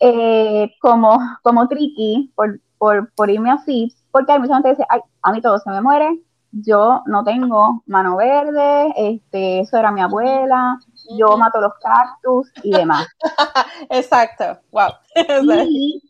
eh, 0.00 0.72
como, 0.80 1.18
como 1.42 1.68
tricky 1.68 2.32
por, 2.34 2.60
por, 2.78 3.12
por, 3.14 3.30
irme 3.30 3.50
así, 3.52 3.94
porque 4.10 4.32
hay 4.32 4.40
mucha 4.40 4.54
gente 4.54 4.70
que 4.70 4.74
dice, 4.76 4.86
ay, 4.88 5.00
a 5.22 5.32
mí 5.32 5.40
todo 5.40 5.58
se 5.58 5.70
me 5.70 5.80
muere, 5.80 6.18
yo 6.50 7.02
no 7.06 7.22
tengo 7.22 7.82
mano 7.86 8.16
verde, 8.16 8.92
este, 8.96 9.60
eso 9.60 9.76
era 9.76 9.92
mi 9.92 10.00
abuela, 10.00 10.78
yo 11.18 11.36
mato 11.36 11.60
los 11.60 11.72
cactus 11.74 12.50
y 12.62 12.70
demás. 12.70 13.06
Exacto, 13.90 14.58
wow. 14.70 14.90
y 15.68 16.02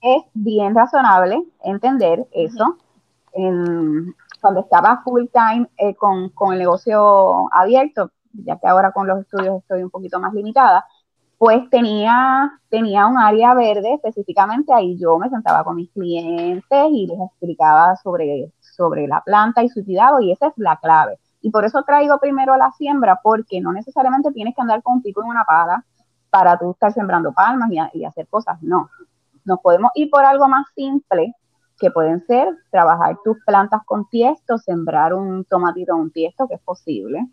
es 0.00 0.22
bien 0.34 0.74
razonable 0.74 1.42
entender 1.62 2.26
eso. 2.32 2.78
cuando 4.40 4.60
estaba 4.60 5.00
full 5.02 5.24
time 5.32 5.68
eh, 5.78 5.94
con, 5.94 6.30
el 6.52 6.58
negocio 6.58 7.48
abierto, 7.52 8.10
ya 8.32 8.58
que 8.58 8.66
ahora 8.68 8.92
con 8.92 9.06
los 9.06 9.20
estudios 9.20 9.62
estoy 9.62 9.82
un 9.82 9.90
poquito 9.90 10.20
más 10.20 10.34
limitada, 10.34 10.84
pues 11.38 11.68
tenía, 11.70 12.50
tenía 12.68 13.06
un 13.06 13.18
área 13.18 13.54
verde 13.54 13.94
específicamente, 13.94 14.72
ahí 14.72 14.96
yo 14.98 15.18
me 15.18 15.28
sentaba 15.30 15.64
con 15.64 15.76
mis 15.76 15.90
clientes 15.90 16.86
y 16.90 17.06
les 17.06 17.18
explicaba 17.20 17.96
sobre, 17.96 18.52
sobre 18.60 19.06
la 19.06 19.20
planta 19.22 19.62
y 19.62 19.68
su 19.68 19.84
cuidado, 19.84 20.20
y 20.20 20.32
esa 20.32 20.48
es 20.48 20.52
la 20.56 20.76
clave. 20.76 21.18
Y 21.44 21.50
por 21.50 21.66
eso 21.66 21.82
traigo 21.82 22.18
primero 22.18 22.56
la 22.56 22.72
siembra, 22.72 23.20
porque 23.22 23.60
no 23.60 23.70
necesariamente 23.70 24.32
tienes 24.32 24.54
que 24.54 24.62
andar 24.62 24.82
con 24.82 24.94
un 24.94 25.02
pico 25.02 25.22
y 25.22 25.28
una 25.28 25.44
pala 25.44 25.84
para 26.30 26.58
tú 26.58 26.70
estar 26.70 26.90
sembrando 26.90 27.34
palmas 27.34 27.68
y, 27.92 28.02
hacer 28.02 28.26
cosas. 28.28 28.62
No. 28.62 28.88
Nos 29.44 29.60
podemos 29.60 29.90
ir 29.94 30.08
por 30.08 30.24
algo 30.24 30.48
más 30.48 30.66
simple, 30.74 31.34
que 31.78 31.90
pueden 31.90 32.24
ser 32.24 32.48
trabajar 32.70 33.18
tus 33.22 33.36
plantas 33.44 33.82
con 33.84 34.08
tiesto, 34.08 34.56
sembrar 34.56 35.12
un 35.12 35.44
tomatito 35.44 35.94
un 35.94 36.10
tiesto, 36.10 36.48
que 36.48 36.54
es 36.54 36.62
posible. 36.62 37.28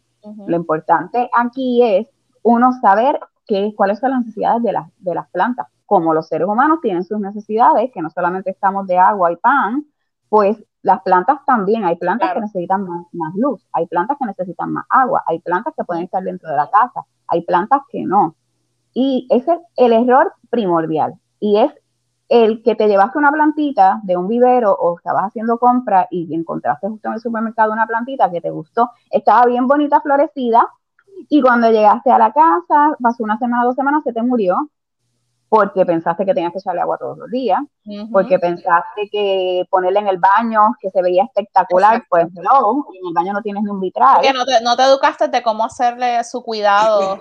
Lo 0.46 0.58
importante 0.58 1.30
aquí 1.34 1.82
es 1.82 2.10
uno 2.44 2.74
saber 2.82 3.18
qué, 3.48 3.74
cuáles 3.78 4.00
son 4.00 4.12
las 4.12 4.20
necesidades 4.26 4.62
de 4.62 4.74
las, 4.74 4.90
de 4.98 5.16
las 5.16 5.30
plantas. 5.30 5.68
Como 5.86 6.14
los 6.14 6.28
seres 6.28 6.50
humanos 6.50 6.80
tienen 6.82 7.06
sus 7.06 7.22
necesidades, 7.22 7.90
que 7.94 8.02
no 8.02 8.10
solamente 8.10 8.50
estamos 8.50 8.86
de 8.88 8.98
agua 8.98 9.32
y 9.32 9.38
pan, 9.38 9.86
pues 10.28 10.62
las 10.84 11.02
plantas 11.02 11.40
también, 11.46 11.86
hay 11.86 11.96
plantas 11.96 12.34
que 12.34 12.42
necesitan 12.42 12.88
más, 13.12 13.34
luz, 13.36 13.66
hay 13.72 13.86
plantas 13.88 14.18
que 14.18 14.26
necesitan 14.26 14.72
más 14.72 14.86
agua, 14.90 15.24
hay 15.28 15.40
plantas 15.40 15.74
que 15.76 15.84
pueden 15.84 16.04
estar 16.04 16.24
dentro 16.24 16.50
de 16.50 16.56
la 16.56 16.70
casa, 16.70 17.06
hay 17.28 17.42
plantas 17.42 17.82
que 17.90 18.04
no. 18.04 18.36
Y 18.94 19.28
ese 19.30 19.54
es 19.54 19.60
el 19.78 19.94
error 19.94 20.34
primordial. 20.50 21.16
Y 21.40 21.58
es 21.58 21.72
el 22.30 22.64
que 22.64 22.76
te 22.76 22.88
llevaste 22.88 23.18
una 23.18 23.32
plantita 23.32 24.00
de 24.04 24.18
un 24.18 24.28
vivero 24.28 24.74
o 24.74 24.98
estabas 24.98 25.26
haciendo 25.26 25.58
compra 25.58 26.08
y 26.10 26.34
encontraste 26.34 26.88
justo 26.88 27.10
en 27.10 27.16
el 27.16 27.20
supermercado 27.20 27.74
una 27.74 27.88
plantita 27.88 28.32
que 28.32 28.42
te 28.42 28.50
gustó, 28.50 28.90
estaba 29.10 29.46
bien 29.46 29.68
bonita, 29.68 30.02
florecida, 30.02 30.68
y 31.30 31.42
cuando 31.42 31.70
llegaste 31.70 32.12
a 32.12 32.18
la 32.18 32.32
casa, 32.32 32.96
pasó 33.00 33.24
una 33.24 33.38
semana, 33.38 33.64
dos 33.66 33.76
semanas, 33.76 34.04
se 34.04 34.14
te 34.14 34.22
murió, 34.22 34.70
porque 35.52 35.86
pensaste 35.86 36.26
que 36.26 36.34
tenías 36.34 36.54
que 36.54 36.60
echarle 36.60 36.80
agua 36.80 36.98
todos 36.98 37.18
los 37.18 37.30
días, 37.30 37.60
porque 38.10 38.40
pensaste 38.40 39.10
que 39.12 39.66
ponerle 39.70 40.00
en 40.00 40.08
el 40.08 40.18
baño, 40.18 40.62
que 40.80 40.90
se 40.90 41.02
veía 41.02 41.26
espectacular, 41.26 42.06
pues 42.10 42.32
no, 42.32 42.86
en 42.94 43.08
el 43.10 43.14
baño 43.14 43.34
no 43.34 43.42
tienes 43.42 43.62
ni 43.64 43.70
un 43.70 43.82
vitral. 43.82 44.16
Porque 44.16 44.32
no 44.32 44.46
te, 44.46 44.62
no 44.64 44.78
te 44.78 44.84
educaste 44.84 45.28
de 45.28 45.44
cómo 45.44 45.66
hacerle 45.66 46.24
su 46.24 46.42
cuidado. 46.42 47.18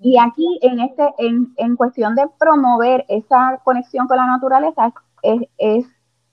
Y 0.00 0.18
aquí, 0.18 0.58
en, 0.62 0.80
este, 0.80 1.14
en, 1.18 1.54
en 1.58 1.76
cuestión 1.76 2.16
de 2.16 2.26
promover 2.40 3.04
esa 3.08 3.60
conexión 3.62 4.08
con 4.08 4.16
la 4.16 4.26
naturaleza, 4.26 4.92
es, 5.22 5.42
es 5.58 5.86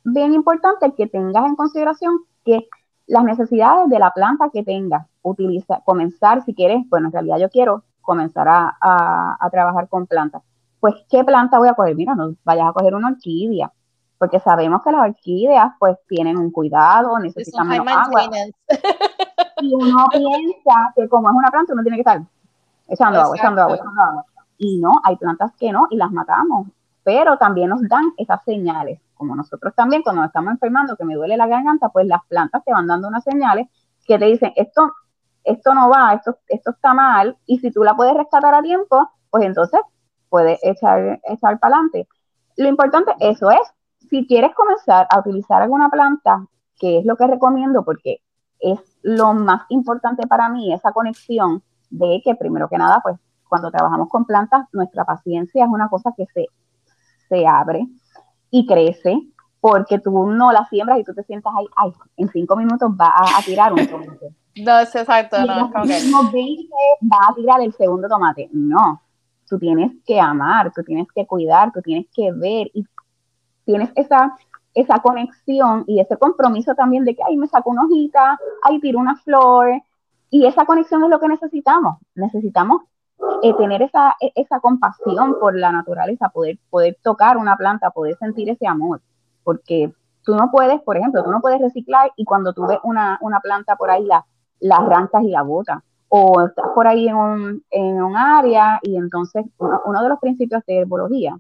bien 0.05 0.33
importante 0.33 0.91
que 0.95 1.05
tengas 1.05 1.45
en 1.45 1.55
consideración 1.55 2.21
que 2.43 2.67
las 3.05 3.23
necesidades 3.23 3.89
de 3.89 3.99
la 3.99 4.09
planta 4.09 4.49
que 4.51 4.63
tengas, 4.63 5.05
utiliza, 5.21 5.81
comenzar 5.85 6.43
si 6.45 6.55
quieres, 6.55 6.79
bueno, 6.89 7.09
en 7.09 7.13
realidad 7.13 7.37
yo 7.37 7.49
quiero 7.51 7.83
comenzar 8.01 8.47
a, 8.47 8.75
a, 8.81 9.49
trabajar 9.51 9.87
con 9.87 10.07
plantas. 10.07 10.41
Pues, 10.79 10.95
¿qué 11.09 11.23
planta 11.23 11.57
voy 11.57 11.67
a 11.67 11.73
coger? 11.73 11.95
Mira, 11.95 12.15
no 12.15 12.35
vayas 12.43 12.69
a 12.69 12.73
coger 12.73 12.93
una 12.93 13.09
orquídea, 13.09 13.71
porque 14.17 14.39
sabemos 14.39 14.81
que 14.83 14.91
las 14.91 15.01
orquídeas 15.09 15.73
pues 15.79 15.97
tienen 16.07 16.37
un 16.37 16.51
cuidado, 16.51 17.17
necesitan 17.19 17.67
menos 17.67 17.87
agua. 17.87 18.23
Y 19.61 19.73
uno 19.73 20.05
piensa 20.11 20.93
que 20.95 21.07
como 21.07 21.29
es 21.29 21.35
una 21.35 21.49
planta, 21.49 21.73
uno 21.73 21.81
tiene 21.81 21.95
que 21.95 22.01
estar 22.01 22.21
echando 22.89 23.21
agua, 23.21 23.37
echando 23.37 23.61
agua, 23.61 23.75
echando 23.75 24.01
agua. 24.01 24.25
Y 24.57 24.79
no, 24.79 24.91
hay 25.03 25.15
plantas 25.15 25.53
que 25.57 25.71
no 25.71 25.87
y 25.89 25.95
las 25.95 26.11
matamos, 26.11 26.67
pero 27.03 27.37
también 27.37 27.69
nos 27.69 27.81
dan 27.87 28.03
esas 28.17 28.43
señales, 28.43 28.99
como 29.13 29.35
nosotros 29.35 29.73
también 29.73 30.01
cuando 30.03 30.21
nos 30.21 30.29
estamos 30.29 30.51
enfermando, 30.51 30.97
que 30.97 31.05
me 31.05 31.15
duele 31.15 31.37
la 31.37 31.47
garganta, 31.47 31.89
pues 31.89 32.05
las 32.05 32.23
plantas 32.27 32.63
te 32.65 32.73
van 32.73 32.87
dando 32.87 33.07
unas 33.07 33.23
señales 33.23 33.67
que 34.05 34.19
te 34.19 34.25
dicen, 34.25 34.51
esto, 34.55 34.93
esto 35.43 35.73
no 35.73 35.89
va, 35.89 36.13
esto, 36.13 36.37
esto 36.47 36.71
está 36.71 36.93
mal, 36.93 37.37
y 37.45 37.59
si 37.59 37.71
tú 37.71 37.83
la 37.83 37.95
puedes 37.95 38.13
rescatar 38.13 38.53
a 38.53 38.61
tiempo, 38.61 39.09
pues 39.29 39.45
entonces 39.45 39.79
puedes 40.35 40.59
echar, 40.63 41.21
echar 41.23 41.57
para 41.59 41.77
adelante. 41.77 42.09
Lo 42.57 42.67
importante, 42.67 43.13
eso 43.21 43.49
es, 43.51 43.61
si 44.09 44.27
quieres 44.27 44.53
comenzar 44.53 45.07
a 45.09 45.19
utilizar 45.19 45.61
alguna 45.61 45.87
planta, 45.87 46.45
que 46.77 46.99
es 46.99 47.05
lo 47.05 47.15
que 47.15 47.25
recomiendo, 47.25 47.85
porque 47.85 48.17
es 48.59 48.81
lo 49.01 49.33
más 49.33 49.61
importante 49.69 50.27
para 50.27 50.49
mí, 50.49 50.73
esa 50.73 50.91
conexión 50.91 51.63
de 51.89 52.21
que 52.21 52.35
primero 52.35 52.67
que 52.67 52.77
nada, 52.77 52.99
pues 53.01 53.15
cuando 53.47 53.71
trabajamos 53.71 54.09
con 54.09 54.25
plantas, 54.25 54.67
nuestra 54.73 55.05
paciencia 55.05 55.63
es 55.63 55.69
una 55.69 55.87
cosa 55.87 56.11
que 56.17 56.25
se, 56.33 56.47
se 57.29 57.47
abre 57.47 57.87
y 58.51 58.65
crece 58.65 59.17
porque 59.61 59.99
tú 59.99 60.27
no 60.27 60.51
la 60.51 60.67
siembras 60.67 60.99
y 60.99 61.05
tú 61.05 61.13
te 61.13 61.23
sientas 61.23 61.53
ahí, 61.57 61.65
ay, 61.77 61.93
en 62.17 62.27
cinco 62.27 62.57
minutos 62.57 62.91
va 62.91 63.13
a, 63.15 63.41
tirar 63.41 63.71
un 63.71 63.87
tomate. 63.87 64.35
No, 64.57 64.79
es 64.79 64.93
exacto. 64.95 65.37
no, 65.45 65.69
va 65.71 67.27
a 67.29 67.35
tirar 67.35 67.61
el 67.61 67.73
segundo 67.73 68.07
tomate. 68.07 68.49
No, 68.53 69.01
tú 69.47 69.59
tienes 69.59 69.91
que 70.05 70.19
amar, 70.19 70.71
tú 70.73 70.83
tienes 70.83 71.07
que 71.13 71.25
cuidar, 71.25 71.71
tú 71.71 71.81
tienes 71.81 72.07
que 72.13 72.31
ver 72.31 72.69
y 72.73 72.85
tienes 73.65 73.89
esa, 73.95 74.35
esa 74.73 74.99
conexión 74.99 75.83
y 75.87 75.99
ese 75.99 76.17
compromiso 76.17 76.75
también 76.75 77.05
de 77.05 77.15
que, 77.15 77.21
ay, 77.27 77.37
me 77.37 77.47
saco 77.47 77.69
una 77.69 77.83
hojita, 77.83 78.37
ay, 78.63 78.79
tiro 78.79 78.99
una 78.99 79.15
flor, 79.17 79.81
y 80.29 80.45
esa 80.45 80.65
conexión 80.65 81.03
es 81.03 81.09
lo 81.09 81.19
que 81.19 81.27
necesitamos. 81.27 81.97
Necesitamos 82.15 82.81
eh, 83.41 83.53
tener 83.53 83.81
esa, 83.81 84.15
e, 84.19 84.31
esa 84.35 84.59
compasión 84.59 85.37
por 85.39 85.57
la 85.57 85.71
naturaleza, 85.71 86.29
poder, 86.29 86.57
poder 86.69 86.97
tocar 87.01 87.37
una 87.37 87.55
planta, 87.55 87.91
poder 87.91 88.17
sentir 88.17 88.49
ese 88.49 88.67
amor. 88.67 89.01
Porque 89.43 89.93
tú 90.23 90.35
no 90.35 90.51
puedes, 90.51 90.81
por 90.81 90.97
ejemplo, 90.97 91.23
tú 91.23 91.31
no 91.31 91.39
puedes 91.39 91.61
reciclar 91.61 92.11
y 92.15 92.25
cuando 92.25 92.53
tú 92.53 92.67
ves 92.67 92.79
una, 92.83 93.17
una 93.21 93.39
planta 93.39 93.75
por 93.75 93.89
ahí, 93.89 94.03
la, 94.05 94.25
la 94.59 94.77
arrancas 94.77 95.23
y 95.23 95.29
la 95.29 95.43
botas. 95.43 95.81
O 96.09 96.41
estás 96.45 96.65
por 96.73 96.87
ahí 96.87 97.07
en 97.07 97.15
un, 97.15 97.63
en 97.71 98.01
un 98.01 98.15
área 98.15 98.79
y 98.83 98.95
entonces 98.95 99.45
uno, 99.57 99.81
uno 99.85 100.03
de 100.03 100.09
los 100.09 100.19
principios 100.19 100.63
de 100.65 100.79
herbología 100.79 101.37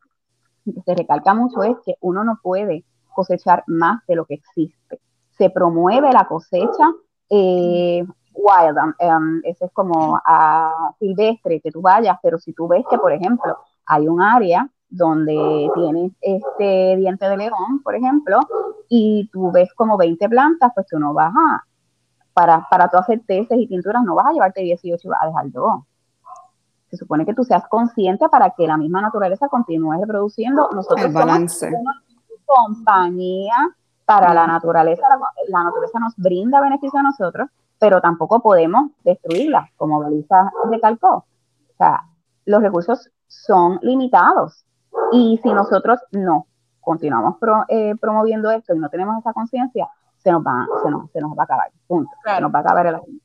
que 0.65 0.81
se 0.81 0.95
recalca 0.95 1.33
mucho 1.33 1.63
es 1.63 1.77
que 1.85 1.95
uno 2.01 2.23
no 2.23 2.39
puede 2.41 2.83
cosechar 3.13 3.63
más 3.67 4.05
de 4.07 4.15
lo 4.15 4.25
que 4.25 4.35
existe. 4.35 4.99
Se 5.37 5.49
promueve 5.49 6.11
la 6.11 6.27
cosecha 6.27 6.91
eh, 7.29 8.05
wild, 8.33 8.77
um, 8.77 8.93
um, 9.07 9.41
ese 9.43 9.65
es 9.65 9.71
como 9.71 10.19
a 10.23 10.93
silvestre, 10.99 11.61
que 11.61 11.71
tú 11.71 11.81
vayas, 11.81 12.17
pero 12.21 12.37
si 12.37 12.53
tú 12.53 12.67
ves 12.67 12.83
que, 12.89 12.97
por 12.97 13.11
ejemplo, 13.11 13.57
hay 13.85 14.07
un 14.07 14.21
área 14.21 14.69
donde 14.89 15.69
tienes 15.73 16.11
este 16.21 16.95
diente 16.97 17.27
de 17.27 17.37
león, 17.37 17.81
por 17.83 17.95
ejemplo, 17.95 18.39
y 18.87 19.29
tú 19.31 19.51
ves 19.51 19.73
como 19.73 19.97
20 19.97 20.29
plantas, 20.29 20.71
pues 20.75 20.87
tú 20.87 20.99
no 20.99 21.13
vas 21.13 21.33
a, 21.35 21.63
para, 22.35 22.67
para 22.69 22.89
tú 22.89 22.97
hacer 22.97 23.21
tesis 23.25 23.57
y 23.57 23.65
pinturas, 23.65 24.03
no 24.03 24.13
vas 24.13 24.27
a 24.27 24.33
llevarte 24.33 24.61
18 24.61 25.07
y 25.07 25.09
vas 25.09 25.23
a 25.23 25.27
dejar 25.27 25.51
dos. 25.51 25.83
Se 26.91 26.97
supone 26.97 27.25
que 27.25 27.33
tú 27.33 27.45
seas 27.45 27.65
consciente 27.69 28.27
para 28.27 28.49
que 28.49 28.67
la 28.67 28.75
misma 28.75 29.01
naturaleza 29.01 29.47
continúe 29.47 29.93
reproduciendo. 30.01 30.69
Nosotros 30.73 31.13
balance. 31.13 31.71
somos 31.71 31.81
una 31.81 31.93
compañía 32.45 33.55
para 34.03 34.33
la 34.33 34.47
naturaleza. 34.47 35.01
la 35.47 35.63
naturaleza 35.63 35.99
nos 35.99 36.13
brinda 36.17 36.59
beneficio 36.59 36.99
a 36.99 37.03
nosotros, 37.03 37.47
pero 37.79 38.01
tampoco 38.01 38.41
podemos 38.41 38.91
destruirlas, 39.05 39.71
como 39.77 40.01
Belisa 40.01 40.51
recalcó. 40.69 41.15
O 41.15 41.77
sea, 41.77 42.03
los 42.43 42.61
recursos 42.61 43.09
son 43.27 43.79
limitados 43.81 44.65
y 45.13 45.39
si 45.41 45.53
nosotros 45.53 45.99
no 46.11 46.47
continuamos 46.81 47.37
eh, 47.69 47.95
promoviendo 47.99 48.51
esto 48.51 48.75
y 48.75 48.79
no 48.79 48.89
tenemos 48.89 49.17
esa 49.19 49.31
conciencia, 49.31 49.87
se 50.25 50.31
nos 50.31 50.41
va, 50.41 50.67
se 50.81 50.89
nos, 50.89 51.11
se 51.11 51.21
nos 51.21 51.31
va 51.37 51.41
a 51.41 51.43
acabar, 51.43 51.71
punto. 51.85 52.09
Se 52.23 52.41
nos 52.41 52.51
va 52.51 52.57
a 52.57 52.61
acabar 52.61 52.87
el 52.87 52.95
asunto. 52.95 53.23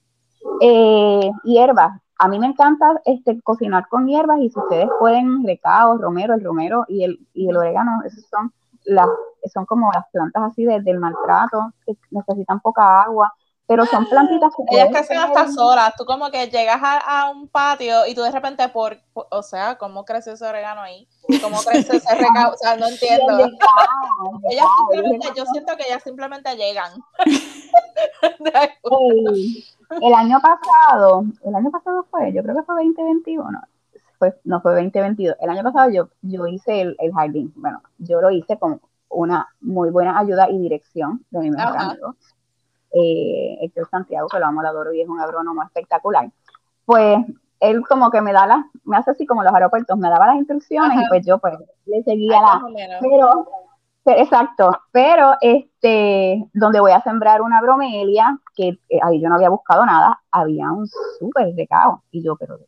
Eh, 0.61 1.31
hierbas, 1.45 1.99
a 2.19 2.29
mí 2.29 2.39
me 2.39 2.47
encanta 2.47 3.01
este, 3.07 3.41
cocinar 3.41 3.89
con 3.89 4.07
hierbas 4.07 4.39
y 4.41 4.51
si 4.51 4.59
ustedes 4.59 4.91
pueden, 4.99 5.47
recao, 5.47 5.97
romero, 5.97 6.35
el 6.35 6.45
romero 6.45 6.85
y 6.89 7.05
el, 7.05 7.27
y 7.33 7.49
el 7.49 7.57
orégano, 7.57 8.03
esos 8.05 8.27
son 8.27 8.53
las, 8.85 9.09
son 9.51 9.65
como 9.65 9.91
las 9.95 10.05
plantas 10.13 10.43
así 10.43 10.67
del 10.67 10.99
maltrato, 10.99 11.73
que 11.87 11.95
necesitan 12.11 12.61
poca 12.61 13.01
agua, 13.01 13.33
pero 13.71 13.87
son 13.87 14.05
plantitas 14.07 14.53
que 14.57 14.77
ellas 14.77 14.89
crecen 14.91 15.19
hasta 15.19 15.47
solas 15.47 15.95
tú 15.97 16.05
como 16.05 16.29
que 16.33 16.49
llegas 16.49 16.81
a, 16.83 17.31
un 17.31 17.47
patio 17.47 18.05
y 18.05 18.17
tú 18.17 18.23
de 18.23 18.33
repente 18.33 18.69
por, 18.69 18.97
o 19.15 19.45
sea 19.45 19.79
cómo 19.79 20.05
crece 20.05 20.33
ese 20.33 20.45
orégano 20.45 20.81
ahí 20.81 21.07
cómo 21.41 21.57
crece 21.61 21.99
ese 21.99 22.15
recao 22.17 22.53
o 22.53 22.57
sea 22.57 22.77
no 22.77 22.89
entiendo. 22.89 23.39
ellas 24.51 24.67
simplemente 24.77 25.29
yo 25.37 25.45
siento 25.53 25.77
que 25.77 25.85
ellas 25.85 26.03
simplemente 26.03 26.57
llegan. 26.57 26.93
El, 30.03 30.15
año 30.15 30.41
pasado 30.41 31.25
el 31.45 31.55
año 31.55 31.71
pasado 31.71 32.05
fue 32.11 32.33
yo 32.33 32.43
creo 32.43 32.57
que 32.57 32.63
fue 32.63 32.75
2021 32.75 33.61
fue, 34.19 34.37
no 34.45 34.61
fue 34.61 34.73
2022 34.73 35.37
el 35.41 35.51
año 35.51 35.63
pasado 35.63 35.91
yo 35.91 36.09
yo 36.23 36.49
hice 36.49 36.81
el, 36.81 36.97
jardín. 37.15 37.53
Bueno 37.55 37.83
yo 37.99 38.21
lo 38.21 38.33
hice 38.33 38.59
con 38.59 38.81
una 39.09 39.49
muy 39.61 39.91
buena 39.91 40.19
ayuda 40.19 40.51
y 40.51 40.59
dirección 40.59 41.25
de 41.31 41.39
mi 41.39 41.51
mejor 41.51 41.77
amigo 41.77 42.17
eh, 42.93 43.59
Héctor 43.63 43.89
Santiago, 43.91 44.29
que 44.29 44.39
lo 44.39 44.47
amo, 44.47 44.63
lo 44.63 44.69
adoro 44.69 44.93
y 44.93 45.01
es 45.01 45.09
un 45.09 45.21
agrónomo 45.21 45.63
espectacular, 45.63 46.31
pues 46.85 47.19
él 47.61 47.83
como 47.87 48.11
que 48.11 48.23
me 48.23 48.33
da 48.33 48.47
las, 48.47 48.65
me 48.85 48.97
hace 48.97 49.11
así 49.13 49.27
como 49.27 49.43
los 49.43 49.53
aeropuertos, 49.53 49.97
me 49.99 50.09
daba 50.09 50.29
las 50.29 50.37
instrucciones 50.37 50.99
y 51.03 51.09
pues 51.09 51.27
yo 51.27 51.39
pues 51.39 51.55
le 51.87 52.03
seguía 52.03 52.41
la, 52.41 52.63
pero, 53.01 53.47
exacto, 54.07 54.77
pero 54.91 55.35
este, 55.41 56.49
donde 56.55 56.81
voy 56.81 56.93
a 56.93 57.03
sembrar 57.03 57.43
una 57.43 57.61
bromelia, 57.61 58.39
que 58.55 58.81
eh, 58.89 58.99
ahí 59.03 59.21
yo 59.21 59.29
no 59.29 59.35
había 59.35 59.51
buscado 59.51 59.85
nada, 59.85 60.21
había 60.31 60.71
un 60.73 60.87
súper 61.19 61.55
recao, 61.55 62.03
y 62.11 62.23
yo, 62.23 62.35
pero 62.37 62.59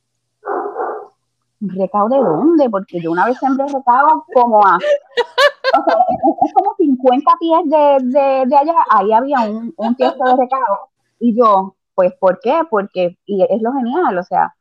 ¿recao 1.63 2.09
de 2.09 2.19
dónde? 2.19 2.71
Porque 2.71 3.01
yo 3.01 3.11
una 3.13 3.27
vez 3.27 3.39
sembré 3.39 3.67
recao 3.67 4.25
como 4.35 4.65
a 4.67 4.79
es 6.45 6.53
como 6.55 6.75
50 6.77 7.33
pies 7.41 7.61
de, 7.65 8.47
de, 8.47 8.57
allá, 8.57 8.75
ahí 8.91 9.13
había 9.13 9.41
un, 9.41 9.73
un 9.77 9.97
tiesto 9.97 10.25
de 10.25 10.37
recado. 10.37 10.91
Y 11.19 11.37
yo, 11.37 11.77
pues, 11.95 12.13
¿por 12.19 12.41
qué? 12.41 12.63
Porque, 12.69 13.19
y 13.27 13.43
es 13.43 13.63
lo 13.63 13.73
genial, 13.73 14.19
o 14.19 14.23
sea, 14.25 14.55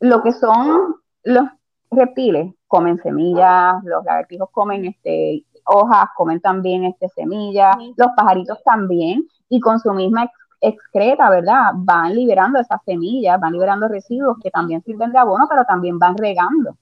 lo 0.00 0.22
que 0.22 0.32
son 0.32 0.96
los 1.22 1.44
reptiles, 1.90 2.54
comen 2.66 2.98
semillas, 3.02 3.82
los 3.84 4.04
lagartijos 4.04 4.48
comen 4.52 4.84
este, 4.84 5.44
hojas, 5.64 6.08
comen 6.16 6.40
también 6.40 6.84
este, 6.84 7.08
semillas, 7.08 7.76
los 7.96 8.08
pajaritos 8.16 8.62
también, 8.64 9.26
y 9.48 9.60
con 9.60 9.78
su 9.78 9.92
misma 9.92 10.30
excreta, 10.60 11.30
¿verdad? 11.30 11.72
Van 11.74 12.14
liberando 12.14 12.58
esas 12.60 12.80
semillas, 12.84 13.40
van 13.40 13.52
liberando 13.52 13.88
residuos 13.88 14.36
que 14.42 14.50
también 14.50 14.82
sirven 14.82 15.12
de 15.12 15.18
abono, 15.18 15.46
pero 15.48 15.64
también 15.64 15.98
van 15.98 16.16
regando. 16.16 16.76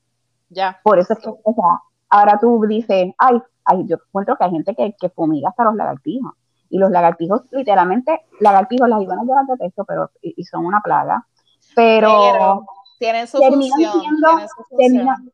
Ya. 0.51 0.79
Por 0.83 0.99
eso 0.99 1.13
es 1.13 1.21
que, 1.21 1.29
o 1.29 1.55
sea, 1.55 1.81
ahora 2.11 2.39
tú 2.41 2.65
dices, 2.67 3.13
ay, 3.19 3.41
yo 3.85 3.97
encuentro 4.07 4.37
que 4.37 4.45
hay 4.45 4.51
gente 4.51 4.75
que, 4.75 4.95
que 4.99 5.09
fumiga 5.11 5.51
hasta 5.51 5.65
los 5.65 5.75
lagartijos. 5.75 6.35
Y 6.71 6.79
los 6.79 6.91
lagartijos, 6.91 7.43
literalmente, 7.51 8.27
lagartijos, 8.41 8.89
las 8.89 9.01
iguanas 9.01 9.25
yo 9.27 9.35
las 9.35 9.47
detesto, 9.47 9.85
pero, 9.85 10.11
y, 10.21 10.45
son 10.45 10.67
una 10.67 10.81
plaga. 10.81 11.27
Pero, 11.75 12.67
tienen 12.99 13.27
su 13.27 13.39
función. 13.39 14.03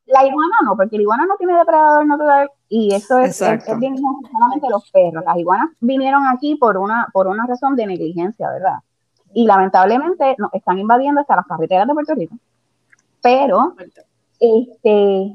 la 0.07 0.27
iguana 0.27 0.57
no, 0.65 0.77
porque 0.77 0.97
la 0.97 1.03
iguana 1.03 1.27
no 1.27 1.37
tiene 1.37 1.57
depredador 1.57 2.07
natural 2.07 2.51
y 2.69 2.95
eso 2.95 3.19
es, 3.19 3.41
es, 3.41 3.79
bien 3.79 3.97
solamente 3.97 4.69
los 4.71 4.91
perros. 4.91 5.25
Las 5.25 5.37
iguanas 5.37 5.71
vinieron 5.81 6.27
aquí 6.27 6.57
por 6.57 6.77
una, 6.77 7.09
por 7.13 7.27
una 7.27 7.47
razón 7.47 7.77
de 7.77 7.87
negligencia, 7.87 8.51
¿verdad? 8.51 8.79
Y 9.33 9.47
lamentablemente 9.47 10.37
nos 10.39 10.53
están 10.55 10.79
invadiendo 10.79 11.21
hasta 11.21 11.37
las 11.37 11.47
carreteras 11.47 11.89
de 11.89 11.95
Puerto 11.95 12.15
Rico. 12.15 12.37
Pero, 13.23 13.75
este, 14.39 15.35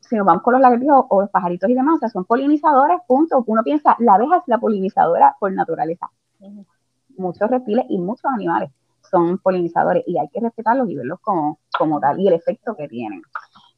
si 0.00 0.16
nos 0.16 0.24
vamos 0.24 0.42
con 0.42 0.52
los 0.52 0.62
lagartijos 0.62 1.06
o 1.08 1.20
los 1.22 1.30
pajaritos 1.30 1.68
y 1.68 1.74
demás, 1.74 1.96
o 1.96 1.98
sea, 1.98 2.08
son 2.08 2.24
polinizadores, 2.24 2.98
punto. 3.06 3.42
Uno 3.46 3.62
piensa, 3.62 3.96
la 3.98 4.14
abeja 4.14 4.36
es 4.36 4.42
la 4.46 4.58
polinizadora 4.58 5.36
por 5.38 5.52
naturaleza. 5.52 6.10
Muchos 7.16 7.50
reptiles 7.50 7.84
y 7.88 7.98
muchos 7.98 8.24
animales 8.32 8.70
son 9.10 9.38
polinizadores 9.38 10.04
y 10.06 10.18
hay 10.18 10.28
que 10.28 10.40
respetarlos 10.40 10.88
y 10.88 10.96
verlos 10.96 11.18
como, 11.20 11.58
como 11.78 12.00
tal 12.00 12.20
y 12.20 12.28
el 12.28 12.34
efecto 12.34 12.74
que 12.76 12.88
tienen. 12.88 13.22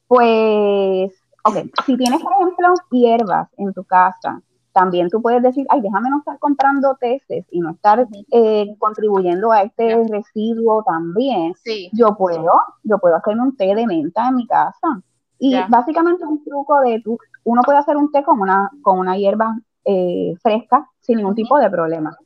Pues, 0.06 1.12
ok, 1.44 1.56
si 1.86 1.96
tienes, 1.96 2.22
por 2.22 2.32
ejemplo, 2.32 2.74
hierbas 2.90 3.48
en 3.56 3.72
tu 3.72 3.84
casa, 3.84 4.42
también 4.72 5.08
tú 5.10 5.20
puedes 5.20 5.42
decir, 5.42 5.66
ay, 5.68 5.80
déjame 5.80 6.10
no 6.10 6.18
estar 6.18 6.38
comprando 6.38 6.96
teces 6.98 7.46
y 7.50 7.60
no 7.60 7.70
estar 7.70 8.06
eh, 8.30 8.74
contribuyendo 8.78 9.52
a 9.52 9.62
este 9.62 10.02
residuo 10.08 10.82
también. 10.82 11.54
Sí. 11.62 11.90
Yo 11.92 12.16
puedo, 12.16 12.50
yo 12.82 12.98
puedo 12.98 13.16
hacerme 13.16 13.42
un 13.42 13.56
té 13.56 13.74
de 13.74 13.86
menta 13.86 14.28
en 14.28 14.36
mi 14.36 14.46
casa. 14.46 15.02
Y 15.38 15.56
básicamente 15.68 16.24
un 16.24 16.44
truco 16.44 16.78
de 16.80 17.00
tú, 17.02 17.18
uno 17.42 17.62
puede 17.62 17.78
hacer 17.78 17.96
un 17.96 18.12
té 18.12 18.22
con 18.22 18.40
una, 18.40 18.70
con 18.80 19.00
una 19.00 19.16
hierba 19.16 19.58
eh, 19.84 20.34
fresca 20.40 20.88
sin 21.00 21.16
ningún 21.16 21.34
tipo 21.34 21.58
de 21.58 21.68
problema. 21.68 22.16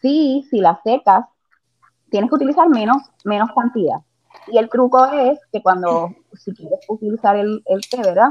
Sí, 0.00 0.46
si 0.48 0.60
la 0.60 0.80
secas, 0.84 1.26
tienes 2.10 2.30
que 2.30 2.36
utilizar 2.36 2.68
menos, 2.68 2.98
menos 3.24 3.50
cantidad. 3.54 3.98
Y 4.48 4.58
el 4.58 4.68
truco 4.68 5.04
es 5.06 5.38
que 5.52 5.62
cuando, 5.62 6.10
si 6.34 6.52
quieres 6.54 6.80
utilizar 6.88 7.36
el, 7.36 7.62
el 7.66 7.80
té, 7.88 7.98
¿verdad? 7.98 8.30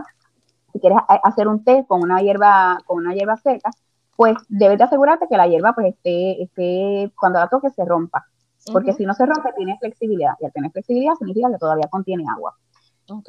Si 0.72 0.79
quieres 0.79 1.00
hacer 1.24 1.48
un 1.48 1.63
té 1.63 1.86
con 1.88 2.01
una 2.01 2.20
hierba, 2.22 2.79
con 2.86 2.98
una 2.98 3.13
hierba 3.13 3.38
seca, 3.38 3.72
pues 4.15 4.36
debes 4.48 4.77
de 4.77 4.84
asegurarte 4.86 5.27
que 5.27 5.38
la 5.38 5.48
hierba 5.48 5.74
pues 5.74 5.88
esté, 5.88 6.41
esté 6.41 7.12
cuando 7.20 7.39
la 7.39 7.48
toques 7.48 7.74
se 7.74 7.86
rompa. 7.86 8.25
Porque 8.72 8.94
si 8.94 9.05
no 9.05 9.13
se 9.13 9.25
rompe, 9.25 9.51
tiene 9.55 9.77
flexibilidad. 9.79 10.34
Y 10.39 10.46
al 10.46 10.51
tener 10.51 10.72
flexibilidad 10.72 11.13
significa 11.15 11.51
que 11.51 11.58
todavía 11.58 11.88
contiene 11.89 12.25
agua. 12.27 12.55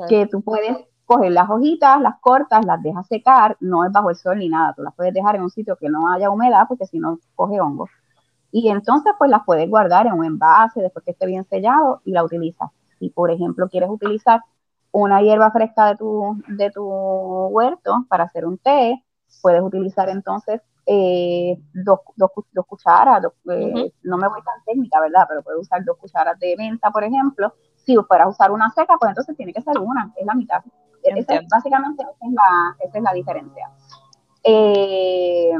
Que 0.08 0.26
tú 0.26 0.40
puedes 0.40 0.78
coger 1.04 1.32
las 1.32 1.50
hojitas, 1.50 2.00
las 2.00 2.18
cortas, 2.20 2.64
las 2.64 2.82
dejas 2.82 3.06
secar, 3.06 3.56
no 3.60 3.84
es 3.84 3.92
bajo 3.92 4.10
el 4.10 4.16
sol 4.16 4.38
ni 4.38 4.48
nada. 4.48 4.72
Tú 4.74 4.82
las 4.82 4.94
puedes 4.94 5.12
dejar 5.12 5.36
en 5.36 5.42
un 5.42 5.50
sitio 5.50 5.76
que 5.76 5.88
no 5.88 6.10
haya 6.10 6.30
humedad, 6.30 6.64
porque 6.68 6.86
si 6.86 6.98
no 6.98 7.18
coge 7.34 7.60
hongo. 7.60 7.88
Y 8.50 8.68
entonces 8.68 9.12
pues 9.18 9.30
las 9.30 9.44
puedes 9.44 9.68
guardar 9.68 10.06
en 10.06 10.14
un 10.14 10.24
envase 10.24 10.80
después 10.80 11.04
que 11.04 11.10
esté 11.12 11.26
bien 11.26 11.44
sellado 11.44 12.00
y 12.04 12.12
la 12.12 12.24
utilizas. 12.24 12.70
Si 12.98 13.10
por 13.10 13.30
ejemplo 13.30 13.68
quieres 13.68 13.90
utilizar 13.90 14.40
una 14.92 15.20
hierba 15.20 15.50
fresca 15.50 15.88
de 15.88 15.96
tu, 15.96 16.42
de 16.48 16.70
tu 16.70 16.82
huerto 16.84 18.06
para 18.08 18.24
hacer 18.24 18.46
un 18.46 18.56
té, 18.58 19.04
puedes 19.42 19.62
utilizar 19.62 20.08
entonces 20.08 20.62
eh, 20.86 21.58
dos, 21.74 22.00
dos, 22.14 22.30
cucharas, 22.66 23.22
eh, 23.50 23.92
no 24.04 24.16
me 24.16 24.28
voy 24.28 24.40
tan 24.42 24.64
técnica, 24.64 25.00
¿verdad? 25.00 25.26
Pero 25.28 25.42
puedes 25.42 25.60
usar 25.60 25.84
dos 25.84 25.98
cucharas 25.98 26.38
de 26.38 26.56
menta, 26.56 26.90
por 26.90 27.04
ejemplo. 27.04 27.52
Si 27.74 27.96
fueras 27.96 28.28
a 28.28 28.30
usar 28.30 28.50
una 28.52 28.70
seca, 28.70 28.96
pues 28.98 29.10
entonces 29.10 29.36
tiene 29.36 29.52
que 29.52 29.60
ser 29.60 29.78
una, 29.78 30.12
es 30.16 30.24
la 30.24 30.34
mitad. 30.34 30.62
básicamente 31.50 32.02
esa 32.02 32.26
es, 32.26 32.32
la, 32.32 32.76
esa 32.80 32.98
es 32.98 33.04
la 33.04 33.12
diferencia. 33.12 33.70
Eh, 34.44 35.52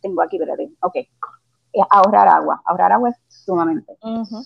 tengo 0.00 0.22
aquí, 0.22 0.36
espérate, 0.36 0.70
ok 0.80 0.96
ahorrar 1.90 2.28
agua. 2.28 2.62
Ahorrar 2.64 2.92
agua 2.92 3.10
es 3.10 3.16
sumamente, 3.28 3.96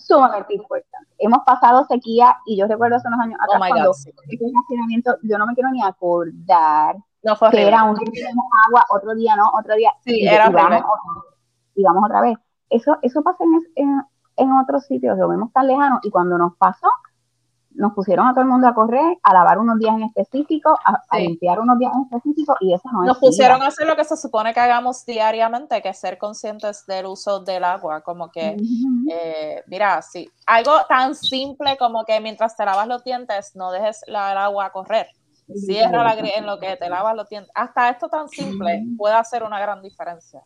sumamente 0.05 0.53
importante. 0.53 1.09
Hemos 1.17 1.43
pasado 1.45 1.85
sequía 1.85 2.37
y 2.45 2.57
yo 2.57 2.67
recuerdo 2.67 2.97
hace 2.97 3.07
unos 3.07 3.19
años 3.19 3.39
atrás 3.41 3.61
oh 3.61 3.67
cuando 3.67 3.91
God, 3.91 5.17
yo 5.23 5.37
no 5.37 5.45
me 5.45 5.53
quiero 5.53 5.69
ni 5.71 5.81
acordar 5.81 6.95
no 7.23 7.35
fue 7.35 7.51
que 7.51 7.67
era 7.67 7.83
un 7.83 7.95
día 7.95 8.09
tenemos 8.13 8.45
agua, 8.67 8.85
otro 8.89 9.13
día 9.15 9.35
no, 9.35 9.51
otro 9.57 9.75
día 9.75 9.91
sí, 10.03 10.21
y, 10.21 10.27
era 10.27 10.49
y 10.49 10.53
vamos, 10.53 10.83
y 11.75 11.83
vamos 11.83 12.03
otra 12.05 12.21
vez. 12.21 12.37
Eso, 12.69 12.97
eso 13.01 13.21
pasa 13.21 13.43
en, 13.43 13.59
en, 13.75 14.01
en 14.37 14.51
otros 14.53 14.85
sitios, 14.85 15.17
lo 15.17 15.27
vemos 15.27 15.51
tan 15.53 15.67
lejano 15.67 15.99
y 16.03 16.09
cuando 16.09 16.37
nos 16.37 16.55
pasó, 16.55 16.87
nos 17.73 17.93
pusieron 17.93 18.27
a 18.27 18.31
todo 18.31 18.41
el 18.41 18.49
mundo 18.49 18.67
a 18.67 18.73
correr, 18.73 19.17
a 19.23 19.33
lavar 19.33 19.59
unos 19.59 19.79
días 19.79 19.95
en 19.95 20.03
específico, 20.03 20.77
a, 20.85 21.19
limpiar 21.19 21.59
unos 21.59 21.79
días 21.79 21.91
en 21.93 22.01
específico 22.03 22.55
y 22.59 22.73
eso 22.73 22.89
no 22.91 23.03
Nos 23.03 23.17
pusieron 23.19 23.61
a 23.61 23.67
hacer 23.67 23.87
lo 23.87 23.95
que 23.95 24.03
se 24.03 24.17
supone 24.17 24.53
que 24.53 24.59
hagamos 24.59 25.05
diariamente, 25.05 25.81
que 25.81 25.89
es 25.89 25.99
ser 25.99 26.17
conscientes 26.17 26.85
del 26.85 27.05
uso 27.05 27.39
del 27.39 27.63
agua, 27.63 28.01
como 28.01 28.29
que, 28.29 28.57
eh, 29.09 29.63
mira, 29.67 30.01
sí, 30.01 30.29
algo 30.45 30.71
tan 30.87 31.15
simple 31.15 31.77
como 31.77 32.03
que 32.05 32.19
mientras 32.19 32.55
te 32.55 32.65
lavas 32.65 32.87
los 32.87 33.03
dientes 33.03 33.55
no 33.55 33.71
dejes 33.71 34.01
la, 34.07 34.31
el 34.31 34.37
agua 34.37 34.71
correr. 34.71 35.07
Cierra 35.55 36.03
la 36.03 36.13
en 36.13 36.45
lo 36.45 36.59
que 36.59 36.77
te 36.77 36.89
lavas 36.89 37.15
los 37.15 37.27
dientes. 37.27 37.51
Hasta 37.55 37.89
esto 37.89 38.07
tan 38.07 38.29
simple 38.29 38.85
puede 38.97 39.15
hacer 39.15 39.43
una 39.43 39.59
gran 39.59 39.81
diferencia. 39.81 40.41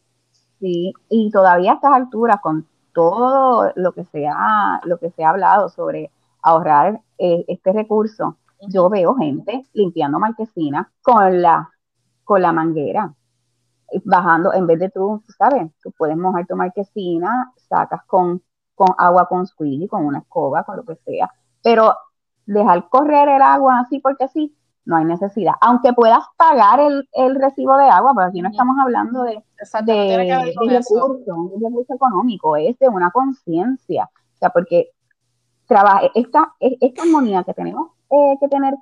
Sí, 0.59 0.93
y 1.09 1.29
todavía 1.31 1.73
a 1.73 1.75
estas 1.75 1.91
alturas, 1.93 2.37
con 2.41 2.67
todo 2.93 3.71
lo 3.75 3.91
que 3.91 4.05
se 4.05 4.25
ha, 4.27 4.79
lo 4.85 4.97
que 4.97 5.11
se 5.11 5.23
ha 5.23 5.29
hablado 5.29 5.69
sobre 5.69 6.11
ahorrar 6.45 7.01
eh, 7.17 7.43
este 7.47 7.73
recurso, 7.73 8.37
yo 8.67 8.87
veo 8.87 9.15
gente 9.15 9.65
limpiando 9.73 10.19
marquesinas 10.19 10.87
con 11.01 11.41
la, 11.41 11.69
con 12.23 12.41
la 12.41 12.53
manguera, 12.53 13.13
bajando, 14.03 14.53
en 14.53 14.67
vez 14.67 14.79
de 14.79 14.89
tú, 14.89 15.23
¿sabes? 15.37 15.71
Tú 15.81 15.91
puedes 15.97 16.15
mojar 16.15 16.45
tu 16.45 16.55
marquesina, 16.55 17.51
sacas 17.57 18.01
con, 18.05 18.43
con 18.75 18.89
agua 18.97 19.27
con 19.27 19.47
squeegee, 19.47 19.87
con 19.87 20.05
una 20.05 20.19
escoba, 20.19 20.63
con 20.63 20.77
lo 20.77 20.85
que 20.85 20.95
sea, 20.97 21.31
pero 21.63 21.95
dejar 22.45 22.89
correr 22.89 23.27
el 23.27 23.41
agua 23.41 23.79
así 23.79 23.99
porque 23.99 24.27
sí, 24.27 24.55
no 24.85 24.97
hay 24.97 25.05
necesidad. 25.05 25.53
Aunque 25.61 25.93
puedas 25.93 26.23
pagar 26.37 26.79
el, 26.79 27.09
el 27.13 27.35
recibo 27.35 27.75
de 27.77 27.85
agua, 27.85 28.13
porque 28.13 28.29
aquí 28.29 28.41
no 28.43 28.49
estamos 28.49 28.75
hablando 28.79 29.23
de, 29.23 29.43
de, 29.83 29.93
de, 29.93 30.37
recurso, 30.77 31.07
un 31.33 31.63
recurso 31.63 31.95
económico, 31.95 32.55
es 32.55 32.77
de 32.77 32.87
una 32.87 33.09
conciencia. 33.09 34.07
O 34.13 34.37
sea, 34.37 34.51
porque 34.51 34.91
trabaja, 35.67 36.09
esta, 36.13 36.53
esta 36.59 37.03
armonía 37.03 37.43
que 37.43 37.53
tenemos 37.53 37.89
eh, 38.09 38.37
que 38.39 38.47
tener 38.47 38.75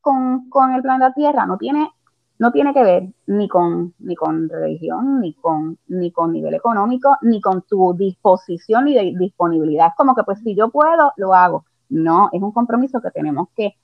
con, 0.00 0.48
con, 0.48 0.72
el 0.72 0.82
planeta 0.82 1.12
Tierra 1.12 1.46
no 1.46 1.58
tiene, 1.58 1.90
no 2.38 2.52
tiene 2.52 2.72
que 2.74 2.82
ver 2.82 3.08
ni 3.26 3.48
con, 3.48 3.94
ni 3.98 4.14
con 4.14 4.48
religión, 4.48 5.20
ni 5.20 5.34
con, 5.34 5.78
ni 5.88 6.10
con 6.10 6.32
nivel 6.32 6.54
económico, 6.54 7.16
ni 7.22 7.40
con 7.40 7.62
tu 7.62 7.94
disposición 7.94 8.86
ni 8.86 8.94
de 8.94 9.14
disponibilidad. 9.18 9.88
Es 9.88 9.94
como 9.96 10.14
que 10.14 10.24
pues 10.24 10.40
si 10.40 10.54
yo 10.54 10.70
puedo, 10.70 11.12
lo 11.16 11.34
hago. 11.34 11.64
No, 11.90 12.28
es 12.32 12.42
un 12.42 12.52
compromiso 12.52 13.00
que 13.00 13.10
tenemos 13.10 13.48
que, 13.56 13.74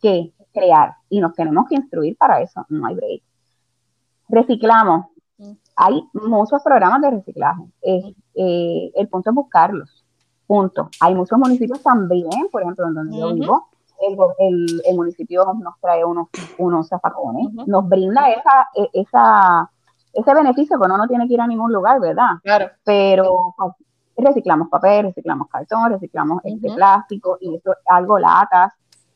que 0.00 0.32
crear 0.52 0.94
y 1.08 1.20
nos 1.20 1.32
tenemos 1.34 1.68
que 1.68 1.76
instruir 1.76 2.16
para 2.16 2.40
eso. 2.40 2.66
No 2.68 2.86
hay 2.86 2.94
break. 2.94 3.22
Reciclamos. 4.28 5.06
Hay 5.76 6.02
muchos 6.14 6.62
programas 6.62 7.02
de 7.02 7.10
reciclaje. 7.10 7.62
Eh, 7.82 8.90
el 8.94 9.08
punto 9.08 9.30
es 9.30 9.36
buscarlos 9.36 9.95
Punto. 10.46 10.88
Hay 11.00 11.14
muchos 11.14 11.38
municipios 11.38 11.82
también, 11.82 12.48
por 12.52 12.62
ejemplo, 12.62 12.86
en 12.86 12.94
donde 12.94 13.18
yo 13.18 13.34
vivo, 13.34 13.68
el, 14.38 14.82
el, 14.84 14.96
municipio 14.96 15.44
nos 15.54 15.80
trae 15.80 16.04
unos, 16.04 16.28
unos 16.58 16.88
zafacones, 16.88 17.52
nos 17.66 17.88
brinda 17.88 18.30
esa, 18.30 18.68
e, 18.74 18.88
esa, 18.92 19.70
ese 20.12 20.34
beneficio 20.34 20.78
que 20.78 20.84
uno 20.84 20.98
no 20.98 21.08
tiene 21.08 21.26
que 21.26 21.34
ir 21.34 21.40
a 21.40 21.46
ningún 21.46 21.72
lugar, 21.72 22.00
¿verdad? 22.00 22.36
Claro. 22.42 22.70
Pero 22.84 23.54
pues, 23.56 23.72
reciclamos 24.16 24.68
papel, 24.68 25.06
reciclamos 25.06 25.48
cartón, 25.48 25.90
reciclamos 25.90 26.40
este 26.44 26.70
plástico 26.72 27.38
y 27.40 27.54
eso 27.54 27.74
algo 27.86 28.18
latas. 28.18 28.72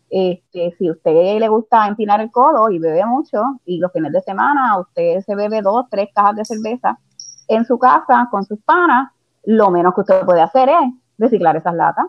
Este, 0.08 0.74
si 0.76 0.88
a 0.88 0.92
usted 0.92 1.38
le 1.38 1.48
gusta 1.48 1.86
empinar 1.86 2.20
el 2.20 2.32
codo 2.32 2.68
y 2.68 2.80
bebe 2.80 3.06
mucho 3.06 3.60
y 3.64 3.78
los 3.78 3.92
fines 3.92 4.10
de 4.10 4.20
semana 4.20 4.76
usted 4.80 5.20
se 5.20 5.36
bebe 5.36 5.62
dos, 5.62 5.86
tres 5.88 6.08
cajas 6.12 6.34
de 6.34 6.44
cerveza 6.44 6.98
en 7.46 7.64
su 7.64 7.78
casa 7.78 8.26
con 8.28 8.44
sus 8.44 8.58
panas, 8.62 9.12
lo 9.44 9.70
menos 9.70 9.94
que 9.94 10.00
usted 10.00 10.24
puede 10.24 10.40
hacer 10.40 10.68
es 10.68 10.92
reciclar 11.20 11.56
esas 11.56 11.74
latas. 11.74 12.06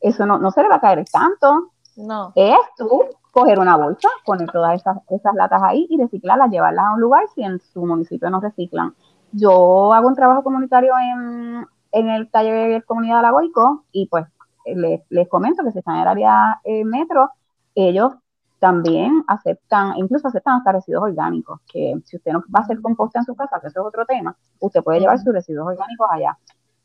Eso 0.00 0.26
no, 0.26 0.38
no 0.38 0.50
se 0.50 0.62
le 0.62 0.68
va 0.68 0.76
a 0.76 0.80
caer 0.80 1.04
tanto. 1.10 1.72
No. 1.96 2.32
Es 2.36 2.58
tú 2.76 3.06
coger 3.32 3.58
una 3.58 3.76
bolsa, 3.76 4.08
poner 4.24 4.50
todas 4.50 4.80
esas, 4.80 4.98
esas 5.10 5.34
latas 5.34 5.62
ahí 5.62 5.86
y 5.90 5.98
reciclarlas, 5.98 6.50
llevarlas 6.50 6.86
a 6.86 6.92
un 6.92 7.00
lugar 7.00 7.24
si 7.34 7.42
en 7.42 7.58
su 7.60 7.84
municipio 7.84 8.30
no 8.30 8.40
reciclan. 8.40 8.94
Yo 9.32 9.92
hago 9.92 10.08
un 10.08 10.14
trabajo 10.14 10.42
comunitario 10.42 10.92
en, 10.98 11.66
en 11.92 12.08
el 12.08 12.30
taller 12.30 12.70
de 12.72 12.82
comunidad 12.82 13.16
de 13.16 13.22
la 13.22 13.30
Goico 13.30 13.84
y 13.92 14.06
pues 14.06 14.26
les, 14.64 15.00
les, 15.08 15.28
comento 15.28 15.64
que 15.64 15.72
si 15.72 15.78
están 15.78 15.96
en 15.96 16.02
el 16.02 16.08
área 16.08 16.60
eh, 16.64 16.84
metro, 16.84 17.30
ellos 17.74 18.14
también 18.58 19.24
aceptan, 19.28 19.96
incluso 19.96 20.28
aceptan 20.28 20.56
hasta 20.56 20.72
residuos 20.72 21.04
orgánicos, 21.04 21.60
que 21.70 21.94
si 22.04 22.16
usted 22.16 22.32
no 22.32 22.40
va 22.54 22.60
a 22.60 22.62
hacer 22.62 22.80
composta 22.80 23.20
en 23.20 23.24
su 23.24 23.34
casa, 23.36 23.60
que 23.60 23.68
eso 23.68 23.80
es 23.80 23.86
otro 23.86 24.04
tema, 24.04 24.36
usted 24.58 24.82
puede 24.82 25.00
llevar 25.00 25.18
sus 25.18 25.32
residuos 25.32 25.68
orgánicos 25.68 26.08
allá. 26.10 26.36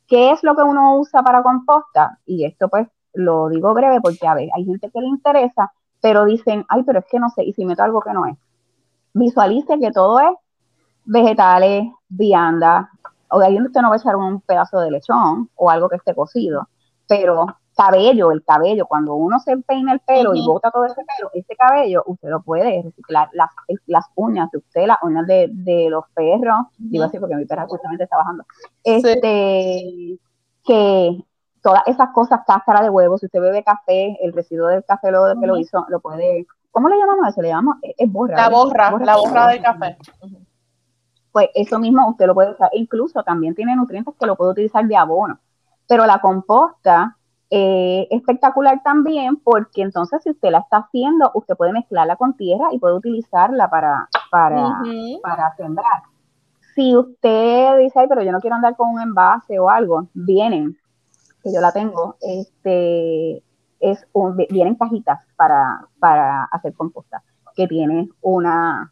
¿Qué 0.08 0.32
es 0.32 0.44
lo 0.44 0.56
que 0.56 0.64
uno 0.64 0.98
usa 0.98 1.24
para 1.24 1.44
composta? 1.44 2.20
Y 2.26 2.46
esto 2.46 2.70
pues 2.70 2.88
lo 3.14 3.50
digo 3.50 3.74
breve 3.74 4.02
porque, 4.02 4.28
a 4.28 4.34
ver, 4.34 4.50
hay 4.54 4.66
gente 4.66 4.90
que 4.90 5.00
le 5.00 5.08
interesa, 5.08 5.72
pero 6.02 6.26
dicen, 6.26 6.66
ay, 6.70 6.84
pero 6.84 7.00
es 7.00 7.06
que 7.10 7.20
no 7.20 7.30
sé, 7.30 7.44
y 7.44 7.54
si 7.54 7.66
meto 7.66 7.84
algo 7.84 8.02
que 8.02 8.14
no 8.14 8.26
es. 8.26 8.38
Visualice 9.14 9.80
que 9.80 9.92
todo 9.92 10.20
es 10.20 10.36
vegetales, 11.06 11.86
vianda, 12.10 12.90
o 13.30 13.40
de 13.40 13.48
ahí 13.48 13.62
usted 13.62 13.82
no 13.82 13.90
va 13.90 13.96
a 13.96 14.00
echar 14.00 14.16
un 14.16 14.42
pedazo 14.42 14.80
de 14.80 14.92
lechón 14.92 15.50
o 15.56 15.70
algo 15.70 15.90
que 15.90 15.98
esté 15.98 16.14
cocido, 16.16 16.68
pero 17.08 17.48
cabello, 17.76 18.32
el 18.32 18.44
cabello, 18.44 18.86
cuando 18.86 19.16
uno 19.16 19.40
se 19.40 19.58
peina 19.58 19.94
el 19.94 20.00
pelo 20.00 20.34
y 20.34 20.46
bota 20.46 20.72
todo 20.72 20.86
ese 20.86 21.02
pelo, 21.18 21.30
ese 21.34 21.56
cabello, 21.56 22.04
usted 22.06 22.30
lo 22.30 22.42
puede 22.42 22.82
reciclar. 22.84 23.30
Las, 23.34 23.50
las 23.88 24.06
uñas 24.16 24.50
de 24.52 24.60
usted, 24.60 24.86
las 24.86 24.98
uñas 25.02 25.28
de, 25.28 25.50
de 25.52 25.90
los 25.90 26.06
perros, 26.14 26.68
digo 26.78 27.04
así 27.06 27.20
porque 27.20 27.36
mi 27.36 27.46
perra 27.46 27.66
justamente 27.68 28.04
está 28.04 28.18
bajando, 28.18 28.46
este, 28.84 30.18
que 30.64 31.24
todas 31.62 31.84
esas 31.88 32.10
cosas, 32.12 32.42
cáscara 32.46 32.82
de 32.82 32.90
huevos, 32.90 33.22
si 33.22 33.28
usted 33.28 33.40
bebe 33.40 33.64
café, 33.64 34.18
el 34.22 34.34
residuo 34.34 34.68
del 34.68 34.84
café 34.84 35.12
lo, 35.12 35.24
que 35.40 35.48
lo 35.48 35.58
hizo, 35.58 35.86
lo 35.90 36.00
puede, 36.00 36.46
¿cómo 36.72 36.90
le 36.90 36.98
llamamos 36.98 37.30
eso? 37.30 37.42
Le 37.42 37.48
llamamos, 37.50 37.78
es 37.82 38.12
borra. 38.12 38.36
La 38.36 38.50
borra, 38.50 38.92
la 39.00 39.16
borra 39.16 39.48
del 39.48 39.62
café. 39.62 39.98
Pues 41.32 41.50
eso 41.56 41.80
mismo 41.80 42.08
usted 42.10 42.28
lo 42.28 42.36
puede 42.36 42.52
usar, 42.52 42.70
incluso 42.74 43.24
también 43.24 43.56
tiene 43.56 43.76
nutrientes 43.76 44.14
que 44.20 44.26
lo 44.28 44.36
puede 44.36 44.52
utilizar 44.52 44.86
de 44.86 44.96
abono, 44.96 45.40
pero 45.88 46.06
la 46.06 46.20
composta 46.20 47.18
eh, 47.56 48.08
espectacular 48.10 48.82
también 48.82 49.36
porque 49.36 49.84
entonces 49.84 50.24
si 50.24 50.32
usted 50.32 50.50
la 50.50 50.58
está 50.58 50.78
haciendo, 50.78 51.30
usted 51.36 51.56
puede 51.56 51.72
mezclarla 51.72 52.16
con 52.16 52.36
tierra 52.36 52.70
y 52.72 52.80
puede 52.80 52.96
utilizarla 52.96 53.70
para, 53.70 54.10
para, 54.32 54.82
para 55.22 55.56
sembrar. 55.56 56.02
Si 56.74 56.98
usted 56.98 57.78
dice, 57.78 58.00
Ay, 58.00 58.08
pero 58.10 58.24
yo 58.24 58.32
no 58.32 58.40
quiero 58.40 58.56
andar 58.56 58.76
con 58.76 58.90
un 58.90 59.02
envase 59.02 59.60
o 59.60 59.70
algo, 59.70 60.08
vienen, 60.16 60.76
que 61.44 61.54
yo 61.54 61.62
la 61.62 61.72
tengo, 61.72 62.16
este, 62.22 63.44
es 63.80 64.04
un, 64.14 64.36
vienen 64.36 64.74
cajitas 64.74 65.24
para, 65.36 65.86
para 66.00 66.46
hacer 66.46 66.74
composta, 66.74 67.22
que 67.56 67.68
tiene 67.68 68.10
una, 68.22 68.92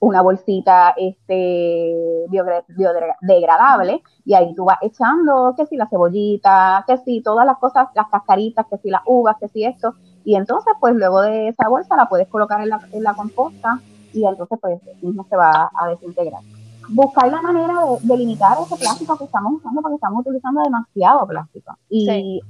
una 0.00 0.20
bolsita 0.20 0.94
este, 0.96 1.94
biodegradable 2.28 4.02
y 4.24 4.34
ahí 4.34 4.52
tú 4.54 4.64
vas 4.64 4.78
echando 4.82 5.54
que 5.56 5.66
si 5.66 5.76
la 5.76 5.88
cebollita, 5.88 6.84
que 6.86 6.98
si 6.98 7.22
todas 7.22 7.46
las 7.46 7.58
cosas, 7.58 7.88
las 7.94 8.08
cascaritas, 8.08 8.66
que 8.68 8.78
si 8.78 8.90
las 8.90 9.02
uvas, 9.06 9.36
que 9.38 9.48
si 9.48 9.64
esto. 9.64 9.94
Y 10.24 10.34
entonces 10.34 10.72
pues 10.80 10.94
luego 10.94 11.22
de 11.22 11.48
esa 11.48 11.68
bolsa 11.68 11.96
la 11.96 12.08
puedes 12.08 12.28
colocar 12.28 12.60
en 12.60 12.70
la, 12.70 12.80
en 12.92 13.02
la 13.02 13.14
composta 13.14 13.80
y 14.12 14.26
entonces 14.26 14.58
pues 14.60 14.80
mismo 15.02 15.24
se 15.28 15.36
va 15.36 15.70
a 15.72 15.88
desintegrar. 15.88 16.42
Buscar 16.88 17.30
la 17.30 17.40
manera 17.40 17.74
de, 18.02 18.16
limitar 18.16 18.58
ese 18.60 18.76
plástico 18.76 19.16
que 19.16 19.24
estamos 19.24 19.54
usando 19.54 19.82
porque 19.82 19.94
estamos 19.94 20.20
utilizando 20.26 20.62
demasiado 20.62 21.26
plástico. 21.26 21.76
Y 21.88 22.40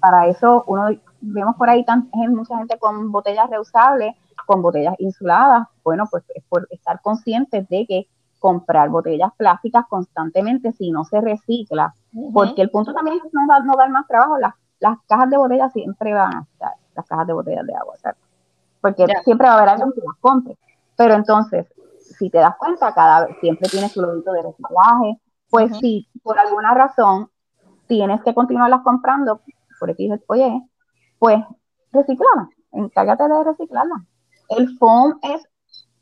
para 0.00 0.26
eso 0.26 0.64
uno 0.66 0.88
vemos 1.20 1.56
por 1.56 1.68
ahí 1.68 1.84
tan, 1.84 2.10
mucha 2.30 2.56
gente 2.56 2.78
con 2.78 3.12
botellas 3.12 3.48
reusables 3.50 4.14
con 4.50 4.62
botellas 4.62 4.96
insuladas, 4.98 5.68
bueno, 5.84 6.08
pues 6.10 6.24
es 6.34 6.42
por 6.48 6.66
estar 6.70 7.00
conscientes 7.02 7.68
de 7.68 7.86
que 7.86 8.08
comprar 8.40 8.88
botellas 8.88 9.30
plásticas 9.36 9.86
constantemente 9.88 10.72
si 10.72 10.90
no 10.90 11.04
se 11.04 11.20
recicla, 11.20 11.94
porque 12.32 12.62
el 12.62 12.70
punto 12.70 12.92
también 12.92 13.18
es 13.24 13.32
no, 13.32 13.42
no 13.46 13.76
dar 13.76 13.90
más 13.90 14.08
trabajo, 14.08 14.38
las, 14.38 14.54
las 14.80 14.98
cajas 15.06 15.30
de 15.30 15.36
botellas 15.36 15.72
siempre 15.72 16.14
van 16.14 16.34
a 16.34 16.40
estar, 16.40 16.72
las 16.96 17.06
cajas 17.06 17.28
de 17.28 17.32
botellas 17.32 17.64
de 17.64 17.74
agua, 17.74 17.94
¿cierto? 17.98 18.20
porque 18.80 19.06
siempre 19.24 19.46
va 19.46 19.54
a 19.54 19.58
haber 19.58 19.68
alguien 19.68 19.92
que 19.92 20.00
las 20.00 20.16
compre, 20.20 20.58
pero 20.96 21.14
entonces, 21.14 21.66
si 22.18 22.28
te 22.28 22.38
das 22.38 22.56
cuenta, 22.56 22.92
cada 22.92 23.26
vez 23.26 23.36
siempre 23.40 23.68
tienes 23.68 23.92
tu 23.92 24.00
de 24.00 24.42
reciclaje, 24.42 25.20
pues 25.48 25.76
si 25.78 26.08
por 26.24 26.38
alguna 26.38 26.74
razón 26.74 27.28
tienes 27.86 28.20
que 28.22 28.34
continuarlas 28.34 28.80
comprando, 28.82 29.42
por 29.80 29.90
aquí 29.90 30.08
oye, 30.28 30.62
pues 31.18 31.38
reciclala, 31.90 32.48
encárgate 32.72 33.24
de 33.24 33.44
reciclarla. 33.44 34.04
El 34.50 34.76
foam 34.78 35.18
es 35.22 35.42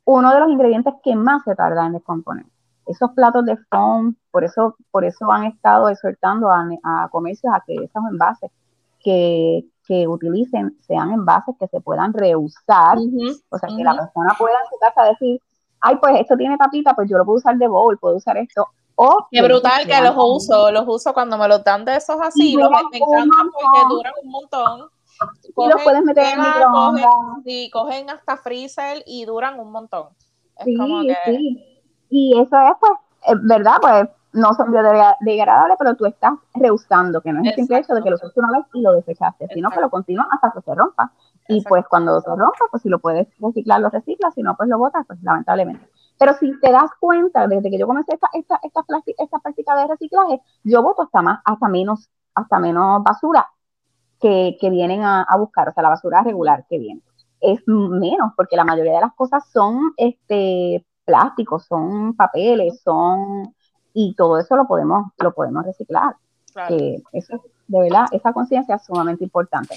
uno 0.05 0.33
de 0.33 0.41
los 0.41 0.51
ingredientes 0.51 0.95
que 1.03 1.15
más 1.15 1.43
se 1.45 1.55
tarda 1.55 1.87
en 1.87 1.93
descomponer. 1.93 2.47
Esos 2.87 3.11
platos 3.13 3.45
de 3.45 3.57
foam, 3.71 4.17
por 4.31 4.45
eso, 4.45 4.77
por 4.91 5.05
eso 5.05 5.31
han 5.31 5.45
estado 5.45 5.89
exhortando 5.89 6.51
a, 6.51 7.09
comercios 7.11 7.53
a 7.55 7.63
que 7.67 7.75
esos 7.75 8.03
envases 8.11 8.51
que, 9.01 9.65
utilicen 10.07 10.77
sean 10.87 11.13
envases 11.13 11.55
que 11.59 11.67
se 11.69 11.81
puedan 11.81 12.13
reusar, 12.13 12.99
o 12.99 13.59
sea, 13.59 13.69
que 13.75 13.83
la 13.83 13.97
persona 13.97 14.35
pueda 14.39 14.53
en 14.53 14.69
su 14.69 14.79
casa 14.79 15.09
decir, 15.09 15.41
ay, 15.81 15.97
pues 15.97 16.21
esto 16.21 16.37
tiene 16.37 16.57
tapita, 16.57 16.95
pues 16.95 17.09
yo 17.09 17.19
lo 17.19 17.25
puedo 17.25 17.39
usar 17.39 17.57
de 17.57 17.69
bowl, 17.69 17.99
puedo 17.99 18.17
usar 18.17 18.37
esto. 18.37 18.67
O 18.97 19.29
Qué 19.31 19.43
brutal 19.43 19.87
que 19.87 20.01
los 20.01 20.15
uso, 20.17 20.73
los 20.73 20.85
uso 20.89 21.15
cuando 21.15 21.39
me 21.39 21.47
los 21.47 21.63
dan 21.63 21.85
de 21.85 21.97
esos 21.97 22.21
así, 22.21 22.57
los, 22.57 22.71
me 22.71 22.99
encantan 22.99 23.51
porque 23.53 23.89
duran 23.89 24.13
un 24.25 24.31
montón 24.31 24.91
y 25.45 25.69
los 25.69 25.83
puedes 25.83 26.03
meter 26.03 26.35
en 26.35 26.41
microondas. 26.41 27.05
Cogen, 27.05 27.45
sí, 27.45 27.71
cogen 27.73 28.11
hasta 28.11 28.37
freezer 28.37 29.03
y 29.07 29.25
duran 29.25 29.59
un 29.59 29.71
montón. 29.71 30.09
sí, 30.65 30.77
sí. 31.25 31.83
Y 32.11 32.41
eso 32.41 32.57
es, 32.57 32.73
pues, 32.81 32.93
eh, 33.29 33.35
¿verdad? 33.43 33.77
Pues 33.81 34.09
no 34.33 34.55
son 34.55 34.71
biodegradables, 34.71 35.77
pero 35.79 35.95
tú 35.95 36.07
estás 36.07 36.33
rehusando, 36.55 37.21
que 37.21 37.33
no 37.33 37.41
es 37.41 37.49
el 37.49 37.55
simple 37.55 37.79
hecho 37.79 37.95
de 37.95 38.03
que 38.03 38.11
lo 38.11 38.17
usaste 38.17 38.41
una 38.41 38.59
vez 38.59 38.67
y 38.75 38.83
lo 38.83 38.93
desechaste, 38.93 39.49
sino 39.53 39.71
que 39.71 39.81
lo 39.81 39.91
continúas 39.91 40.29
hasta 40.31 40.53
que 40.53 40.63
se 40.63 40.75
rompa. 40.75 41.13
Y 41.49 41.65
pues 41.65 41.85
cuando 41.89 42.21
se 42.21 42.29
rompa, 42.29 42.67
pues 42.71 42.83
si 42.83 42.89
lo 42.89 42.99
puedes 42.99 43.27
reciclar, 43.41 43.81
lo 43.81 43.89
reciclas, 43.89 44.35
si 44.35 44.43
no, 44.43 44.55
pues 44.57 44.69
lo 44.69 44.79
botas, 44.79 45.07
pues 45.07 45.23
lamentablemente. 45.23 45.89
Pero 46.19 46.35
si 46.35 46.59
te 46.61 46.71
das 46.71 46.91
cuenta, 47.01 47.47
desde 47.47 47.71
que 47.71 47.79
yo 47.79 47.87
comencé 47.87 48.15
esta, 48.15 48.29
esta, 48.35 48.61
esta, 48.63 48.85
esta 49.17 49.39
práctica 49.39 49.77
de 49.77 49.87
reciclaje, 49.87 50.43
yo 50.65 50.83
voto 50.83 51.03
hasta 51.03 51.23
más, 51.23 51.41
hasta 51.45 51.69
menos, 51.69 52.11
hasta 52.35 52.59
menos 52.59 53.03
basura 53.03 53.49
que, 54.21 54.57
vienen 54.71 55.03
a, 55.05 55.27
buscar, 55.39 55.69
o 55.69 55.73
sea, 55.73 55.83
la 55.83 55.91
basura 55.91 56.23
regular 56.23 56.67
que 56.69 56.79
viene. 56.79 57.03
Es 57.41 57.63
menos, 57.67 58.33
porque 58.37 58.57
la 58.57 58.65
mayoría 58.65 58.95
de 58.95 59.01
las 59.01 59.15
cosas 59.15 59.49
son 59.53 59.93
este, 59.97 60.85
plásticos, 61.05 61.65
son 61.67 62.15
papeles, 62.15 62.81
son 62.83 63.55
y 63.95 64.15
todo 64.17 64.39
eso 64.39 64.57
lo 64.57 64.67
podemos, 64.67 65.13
lo 65.19 65.33
podemos 65.33 65.65
reciclar. 65.65 66.17
Que 66.67 67.01
eso, 67.13 67.41
de 67.69 67.81
verdad, 67.81 68.07
esa 68.11 68.33
conciencia 68.33 68.75
es 68.75 68.85
sumamente 68.85 69.23
importante. 69.23 69.77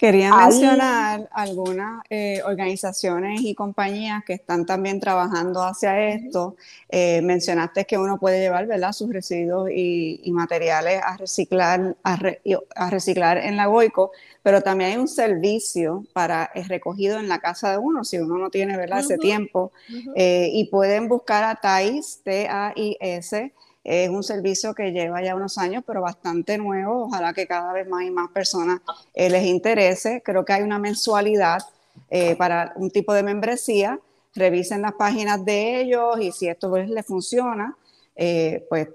Quería 0.00 0.34
mencionar 0.34 1.28
algunas 1.30 2.02
eh, 2.08 2.40
organizaciones 2.46 3.42
y 3.42 3.54
compañías 3.54 4.24
que 4.24 4.32
están 4.32 4.64
también 4.64 4.98
trabajando 4.98 5.62
hacia 5.62 6.08
esto. 6.08 6.56
Eh, 6.88 7.20
mencionaste 7.20 7.84
que 7.84 7.98
uno 7.98 8.18
puede 8.18 8.40
llevar 8.40 8.66
¿verdad? 8.66 8.92
sus 8.92 9.12
residuos 9.12 9.68
y, 9.70 10.22
materiales 10.32 11.02
a 11.04 11.18
reciclar, 11.18 11.98
a, 12.02 12.88
reciclar 12.88 13.36
en 13.36 13.58
la 13.58 13.66
Goico, 13.66 14.12
pero 14.42 14.62
también 14.62 14.92
hay 14.92 14.96
un 14.96 15.06
servicio 15.06 16.06
para 16.14 16.50
el 16.54 16.64
recogido 16.64 17.18
en 17.18 17.28
la 17.28 17.38
casa 17.38 17.72
de 17.72 17.76
uno, 17.76 18.02
si 18.02 18.16
uno 18.16 18.38
no 18.38 18.48
tiene 18.48 18.78
¿verdad? 18.78 19.00
ese 19.00 19.18
tiempo. 19.18 19.70
Eh, 20.16 20.48
y 20.50 20.64
pueden 20.70 21.08
buscar 21.08 21.44
a 21.44 21.56
TAIS, 21.56 22.22
T-A-I-S, 22.24 23.52
es 23.82 24.10
un 24.10 24.22
servicio 24.22 24.74
que 24.74 24.92
lleva 24.92 25.22
ya 25.22 25.34
unos 25.34 25.56
años, 25.56 25.82
pero 25.86 26.02
bastante 26.02 26.58
nuevo. 26.58 27.06
Ojalá 27.06 27.32
que 27.32 27.46
cada 27.46 27.72
vez 27.72 27.88
más 27.88 28.04
y 28.04 28.10
más 28.10 28.30
personas 28.30 28.80
eh, 29.14 29.30
les 29.30 29.46
interese. 29.46 30.22
Creo 30.22 30.44
que 30.44 30.52
hay 30.52 30.62
una 30.62 30.78
mensualidad 30.78 31.62
eh, 32.10 32.36
para 32.36 32.74
un 32.76 32.90
tipo 32.90 33.14
de 33.14 33.22
membresía. 33.22 33.98
Revisen 34.34 34.82
las 34.82 34.92
páginas 34.92 35.44
de 35.44 35.80
ellos 35.80 36.20
y 36.20 36.30
si 36.30 36.48
esto 36.48 36.68
pues, 36.68 36.88
les 36.90 37.06
funciona, 37.06 37.76
eh, 38.14 38.66
pues 38.68 38.88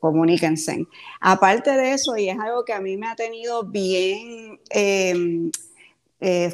comuníquense. 0.00 0.86
Aparte 1.20 1.70
de 1.72 1.92
eso, 1.92 2.16
y 2.16 2.30
es 2.30 2.38
algo 2.38 2.64
que 2.64 2.72
a 2.72 2.80
mí 2.80 2.96
me 2.96 3.08
ha 3.08 3.14
tenido 3.14 3.62
bien 3.64 4.58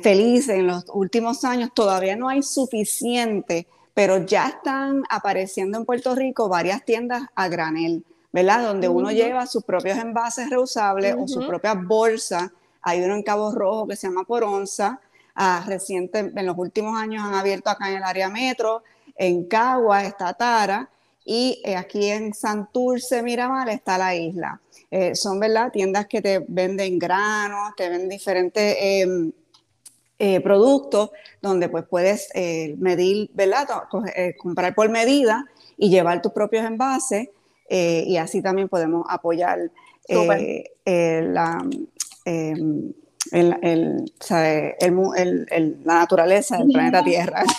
feliz 0.02 0.48
en 0.48 0.66
los 0.66 0.84
últimos 0.92 1.44
años, 1.44 1.70
todavía 1.72 2.16
no 2.16 2.28
hay 2.28 2.42
suficiente 2.42 3.68
pero 3.96 4.18
ya 4.26 4.48
están 4.48 5.04
apareciendo 5.08 5.78
en 5.78 5.86
Puerto 5.86 6.14
Rico 6.14 6.50
varias 6.50 6.84
tiendas 6.84 7.22
a 7.34 7.48
granel, 7.48 8.04
¿verdad? 8.30 8.62
Donde 8.62 8.90
uno 8.90 9.10
lleva 9.10 9.46
sus 9.46 9.64
propios 9.64 9.96
envases 9.96 10.50
reusables 10.50 11.16
o 11.18 11.26
su 11.26 11.46
propia 11.46 11.72
bolsa. 11.72 12.52
Hay 12.82 13.00
uno 13.00 13.14
en 13.14 13.22
Cabo 13.22 13.52
Rojo 13.52 13.86
que 13.86 13.96
se 13.96 14.06
llama 14.06 14.24
Por 14.24 14.44
Onza. 14.44 15.00
Ah, 15.34 15.64
reciente, 15.66 16.18
en 16.18 16.44
los 16.44 16.58
últimos 16.58 16.94
años 16.94 17.24
han 17.24 17.32
abierto 17.32 17.70
acá 17.70 17.88
en 17.88 17.96
el 17.96 18.02
área 18.02 18.28
metro. 18.28 18.82
En 19.16 19.44
Cagua 19.44 20.04
está 20.04 20.34
Tara. 20.34 20.90
Y 21.24 21.62
eh, 21.64 21.74
aquí 21.74 22.10
en 22.10 22.34
Santurce, 22.34 23.22
Miramar, 23.22 23.70
está 23.70 23.96
la 23.96 24.14
isla. 24.14 24.60
Eh, 24.90 25.14
son, 25.14 25.40
¿verdad? 25.40 25.72
Tiendas 25.72 26.06
que 26.06 26.20
te 26.20 26.44
venden 26.46 26.98
granos, 26.98 27.74
te 27.74 27.88
venden 27.88 28.10
diferentes 28.10 28.76
em, 28.78 29.32
eh, 30.18 30.40
productos 30.40 31.10
donde 31.42 31.68
pues 31.68 31.84
puedes 31.84 32.30
eh, 32.34 32.74
medir, 32.78 33.30
¿verdad? 33.34 33.68
Eh, 34.14 34.34
comprar 34.38 34.74
por 34.74 34.88
medida 34.88 35.44
y 35.76 35.90
llevar 35.90 36.22
tus 36.22 36.32
propios 36.32 36.64
envases 36.64 37.28
y 37.68 38.16
así 38.16 38.40
también 38.42 38.68
podemos 38.68 39.04
apoyar 39.08 39.58
la, 40.08 41.68
la 45.84 45.94
naturaleza 45.94 46.58
del 46.58 46.68
planeta 46.68 47.02
Tierra. 47.02 47.42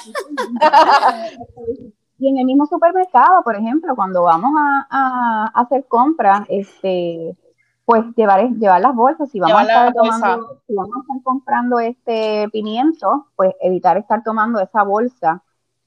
Y 2.19 2.29
en 2.29 2.39
el 2.39 2.45
mismo 2.45 2.65
supermercado, 2.65 3.43
por 3.43 3.55
ejemplo, 3.55 3.95
cuando 3.95 4.23
vamos 4.23 4.51
a, 4.57 4.87
a 4.89 5.51
hacer 5.53 5.85
compras, 5.87 6.47
este, 6.49 7.37
pues 7.88 8.04
llevar, 8.17 8.50
llevar 8.50 8.82
las 8.82 8.93
bolsas, 8.93 9.32
si 9.32 9.39
vamos, 9.39 9.60
a 9.60 9.62
estar 9.62 9.93
tomando, 9.93 10.62
si 10.67 10.76
vamos 10.76 10.97
a 10.97 11.00
estar 11.00 11.23
comprando 11.23 11.80
este 11.80 12.50
pimiento, 12.52 13.28
pues 13.38 13.56
evitar 13.62 13.95
estar 13.95 14.21
tomando 14.26 14.60
esa 14.60 14.84
bolsa, 14.84 15.41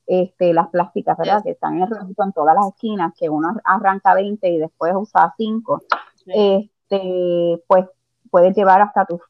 este, 0.06 0.54
las 0.54 0.68
plásticas, 0.68 1.18
¿verdad? 1.18 1.42
Que 1.42 1.50
están 1.50 1.74
en 1.74 1.82
el 1.82 1.88
en 1.92 2.32
todas 2.32 2.56
las 2.56 2.68
esquinas, 2.68 3.12
que 3.18 3.28
uno 3.28 3.54
arranca 3.64 4.14
20 4.14 4.48
y 4.48 4.56
después 4.56 4.94
usa 4.96 5.34
5. 5.36 5.82
Este, 6.24 7.62
pues 7.66 7.84
puedes 8.30 8.56
llevar 8.56 8.80
hasta 8.80 9.04
tus, 9.04 9.20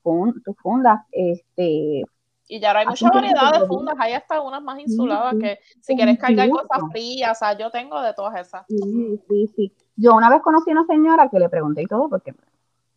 tus 0.45 0.57
fundas, 0.59 1.01
este, 1.11 2.05
y 2.47 2.61
ya 2.61 2.69
ahora 2.69 2.81
hay 2.81 2.87
mucha 2.87 3.11
variedad 3.11 3.61
de 3.61 3.67
fundas, 3.67 3.97
hay 3.99 4.13
hasta 4.13 4.41
unas 4.41 4.63
más 4.63 4.79
insuladas 4.79 5.35
que 5.41 5.59
si 5.81 5.97
quieres 5.97 6.19
cargar 6.21 6.49
cosas 6.51 6.83
frías, 6.93 7.31
o 7.31 7.35
sea, 7.35 7.59
yo 7.59 7.69
tengo 7.71 8.01
de 8.01 8.15
todas 8.15 8.47
esas. 8.47 8.65
Sí, 8.69 9.21
sí, 9.29 9.51
sí. 9.57 9.73
Yo 9.97 10.15
una 10.15 10.31
vez 10.31 10.41
conocí 10.41 10.71
a 10.71 10.75
una 10.75 10.87
señora 10.87 11.29
que 11.29 11.39
le 11.39 11.49
pregunté 11.49 11.83
y 11.83 11.87
todo, 11.87 12.09
porque 12.09 12.35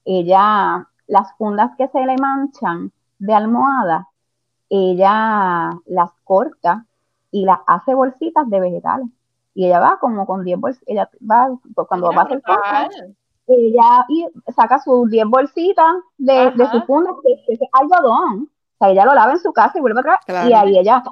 ella, 0.06 0.88
las 1.08 1.34
fundas 1.38 1.72
que 1.78 1.88
se 1.90 2.06
le 2.06 2.16
manchan 2.18 2.92
de 3.20 3.34
almohada, 3.34 4.08
ella 4.70 5.72
las 5.86 6.12
corta 6.24 6.86
y 7.32 7.46
las 7.46 7.60
hace 7.68 7.94
bolsitas 7.94 8.50
de 8.50 8.60
vegetales. 8.60 9.08
Y 9.56 9.66
ella 9.68 9.80
va 9.80 10.00
como 10.00 10.26
con 10.26 10.44
10 10.44 10.60
bolsitas, 10.60 10.88
ella 10.88 11.10
va, 11.30 11.50
cuando 11.88 12.12
va 12.12 12.22
a 12.24 12.26
hacer 12.26 12.42
cosas, 12.42 12.90
ella 13.48 14.06
y 14.10 14.26
saca 14.56 14.80
sus 14.80 15.10
10 15.10 15.26
bolsitas 15.28 15.94
de, 16.18 16.52
de 16.56 16.68
su 16.72 16.82
funda, 16.82 17.12
que, 17.24 17.36
que 17.46 17.54
es 17.54 17.70
algodón, 17.74 18.50
ella 18.80 19.06
lo 19.06 19.14
lava 19.14 19.32
en 19.34 19.40
su 19.40 19.54
casa 19.54 19.78
y 19.78 19.82
vuelve 19.82 20.00
atrás. 20.02 20.20
Y 20.50 20.54
ahí 20.54 20.78
ella 20.78 21.04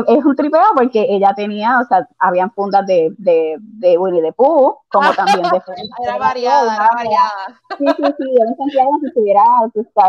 es 0.00 0.24
un 0.24 0.36
tripeo 0.36 0.62
porque 0.74 1.06
ella 1.08 1.32
tenía, 1.34 1.80
o 1.80 1.84
sea, 1.84 2.08
habían 2.18 2.50
fundas 2.52 2.86
de, 2.86 3.14
de, 3.18 3.56
de 3.58 3.98
Winnie 3.98 4.22
the 4.22 4.32
Pooh, 4.32 4.76
como 4.88 5.10
también 5.16 5.42
de 5.42 5.62
Era 6.04 6.18
variada, 6.18 6.74
era 6.74 6.88
variada. 6.94 7.60
Sí, 7.78 7.84
sí, 7.86 8.14
sí, 8.18 8.24
yo 8.38 8.48
me 8.48 8.56
sentía 8.56 8.84
como 8.84 9.00
si 9.00 9.06
estuviera 9.06 9.44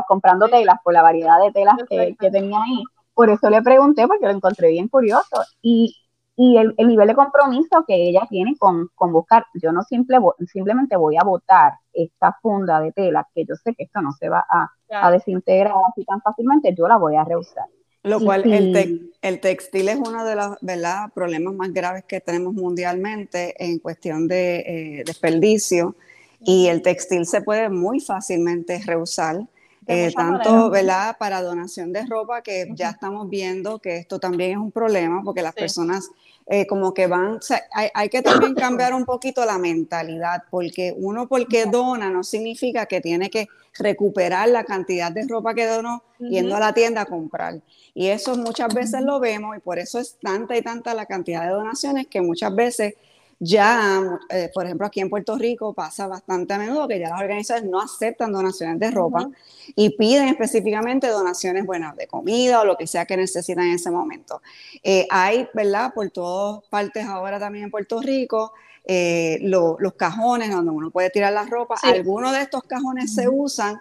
comprando 0.08 0.48
telas 0.48 0.78
por 0.84 0.94
la 0.94 1.02
variedad 1.02 1.40
de 1.42 1.52
telas 1.52 1.76
que, 1.90 2.16
que, 2.20 2.32
tenía 2.32 2.58
ahí. 2.58 2.84
Por 3.14 3.30
eso 3.30 3.50
le 3.50 3.62
pregunté, 3.62 4.08
porque 4.08 4.26
lo 4.26 4.32
encontré 4.32 4.70
bien 4.70 4.88
curioso. 4.88 5.44
Y, 5.62 5.96
y 6.36 6.58
el, 6.58 6.74
el, 6.78 6.88
nivel 6.88 7.08
de 7.08 7.16
compromiso 7.16 7.84
que 7.88 7.96
ella 7.96 8.26
tiene 8.30 8.56
con, 8.58 8.90
con 8.96 9.12
buscar, 9.12 9.46
yo 9.54 9.72
no 9.72 9.84
simple, 9.84 10.18
simplemente 10.52 10.96
voy 10.96 11.18
a 11.18 11.24
botar 11.24 11.74
esta 11.94 12.38
funda 12.42 12.80
de 12.80 12.92
tela, 12.92 13.28
que 13.34 13.46
yo 13.46 13.56
sé 13.56 13.76
que 13.76 13.84
esto 13.84 14.02
no 14.02 14.12
se 14.14 14.30
va 14.30 14.44
a, 14.50 14.70
a 14.90 15.12
desintegrar 15.12 15.74
así 15.90 16.04
tan 16.06 16.22
fácilmente, 16.22 16.74
yo 16.76 16.88
la 16.88 16.98
voy 16.98 17.16
a 17.16 17.24
rehusar. 17.24 17.68
Lo 18.04 18.20
cual 18.20 18.52
el, 18.52 19.12
el, 19.22 19.40
textil 19.40 19.88
es 19.88 19.96
uno 19.96 20.26
de 20.26 20.36
los 20.36 20.58
¿verdad? 20.60 21.06
problemas 21.16 21.54
más 21.54 21.72
graves 21.72 22.04
que 22.04 22.20
tenemos 22.20 22.54
mundialmente 22.54 23.56
en 23.64 23.80
cuestión 23.80 24.28
de 24.28 24.60
eh, 24.60 25.04
desperdicio 25.06 25.96
y 26.42 26.68
el 26.68 26.82
textil 26.82 27.26
se 27.26 27.42
puede 27.42 27.70
muy 27.70 28.02
fácilmente 28.02 28.82
reusar. 28.86 29.48
Eh, 29.86 30.14
tanto 30.16 30.70
¿verdad? 30.70 31.18
para 31.20 31.42
donación 31.42 31.92
de 31.92 32.06
ropa 32.06 32.42
que 32.42 32.70
ya 32.74 32.92
estamos 32.92 33.30
viendo 33.30 33.80
que 33.80 33.98
esto 33.98 34.18
también 34.18 34.52
es 34.52 34.58
un 34.58 34.72
problema 34.72 35.22
porque 35.26 35.42
las 35.42 35.54
personas 35.54 36.10
eh, 36.48 36.68
como 36.68 36.94
que 36.94 37.08
van, 37.08 37.40
hay, 37.72 37.90
hay, 37.94 38.10
que 38.10 38.22
también 38.22 38.54
cambiar 38.54 38.94
un 38.94 39.06
poquito 39.06 39.46
la 39.46 39.58
mentalidad 39.58 40.44
porque 40.50 40.94
uno 40.96 41.28
porque 41.28 41.66
dona 41.66 42.10
no 42.10 42.24
significa 42.24 42.86
que 42.86 43.00
tiene 43.00 43.30
que 43.30 43.48
recuperar 43.78 44.50
la 44.50 44.64
cantidad 44.64 45.12
de 45.12 45.26
ropa 45.28 45.54
que 45.54 45.66
donó 45.66 46.04
yendo 46.20 46.56
a 46.56 46.60
la 46.60 46.74
tienda 46.74 47.02
a 47.02 47.06
comprar. 47.06 47.62
Y 47.94 48.08
eso 48.08 48.36
muchas 48.36 48.74
veces 48.74 49.02
lo 49.02 49.20
vemos 49.20 49.56
y 49.56 49.60
por 49.60 49.80
eso 49.80 50.00
es 50.00 50.18
tanta 50.22 50.58
y 50.58 50.62
tanta 50.62 50.94
la 50.94 51.06
cantidad 51.06 51.44
de 51.44 51.52
donaciones 51.52 52.08
que 52.08 52.22
muchas 52.22 52.54
veces 52.54 52.96
ya, 53.44 54.20
eh, 54.30 54.50
por 54.54 54.66
ejemplo, 54.66 54.88
aquí 54.88 55.00
en 55.02 55.10
Puerto 55.10 55.38
Rico 55.38 55.74
pasa 55.74 56.08
bastante 56.08 56.54
a 56.54 56.58
menudo 56.58 56.88
que 56.88 57.00
ya 57.00 57.10
las 57.10 57.22
organizaciones 57.22 57.70
no 57.70 57.82
aceptan 57.82 58.32
donaciones 58.32 58.80
de 58.80 58.92
ropa 58.92 59.30
y 59.76 59.98
piden 59.98 60.28
específicamente 60.28 61.08
donaciones 61.08 61.66
buenas 61.66 61.96
de 61.96 62.08
comida 62.08 62.62
o 62.62 62.66
lo 62.66 62.78
que 62.78 62.88
sea 62.88 63.06
que 63.06 63.18
necesitan 63.18 63.66
en 63.66 63.74
ese 63.74 63.92
momento. 63.92 64.42
Eh, 64.84 65.08
hay, 65.10 65.48
¿verdad? 65.54 65.94
Por 65.94 66.10
todas 66.12 66.64
partes 66.70 67.06
ahora 67.06 67.40
también 67.40 67.66
en 67.66 67.72
Puerto 67.72 68.00
Rico, 68.02 68.54
eh, 68.86 69.40
los 69.42 69.94
cajones 69.98 70.52
donde 70.52 70.72
uno 70.72 70.92
puede 70.92 71.10
tirar 71.10 71.34
la 71.34 71.46
ropa. 71.46 71.76
Algunos 71.84 72.34
de 72.34 72.42
estos 72.42 72.64
cajones 72.64 73.14
se 73.14 73.28
usan 73.28 73.80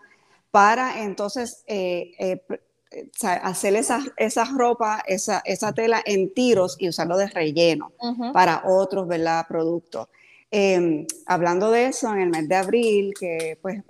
para 0.52 1.02
entonces 1.02 1.64
eh, 1.66 2.12
eh, 2.18 2.42
hacer 3.20 3.76
esas 3.76 4.04
esa 4.16 4.44
ropa, 4.44 5.02
esa, 5.06 5.42
esa, 5.44 5.72
tela 5.72 6.02
en 6.04 6.32
tiros 6.34 6.76
y 6.78 6.88
usarlo 6.88 7.16
de 7.16 7.28
relleno 7.28 7.92
para 8.32 8.62
otros 8.66 9.06
¿verdad? 9.06 9.46
productos. 9.48 10.08
Em, 10.50 11.06
hablando 11.26 11.70
de 11.70 11.86
eso, 11.86 12.12
en 12.12 12.20
el 12.20 12.28
mes 12.28 12.48
de 12.48 12.54
abril, 12.54 13.14
que 13.18 13.58
pues 13.62 13.82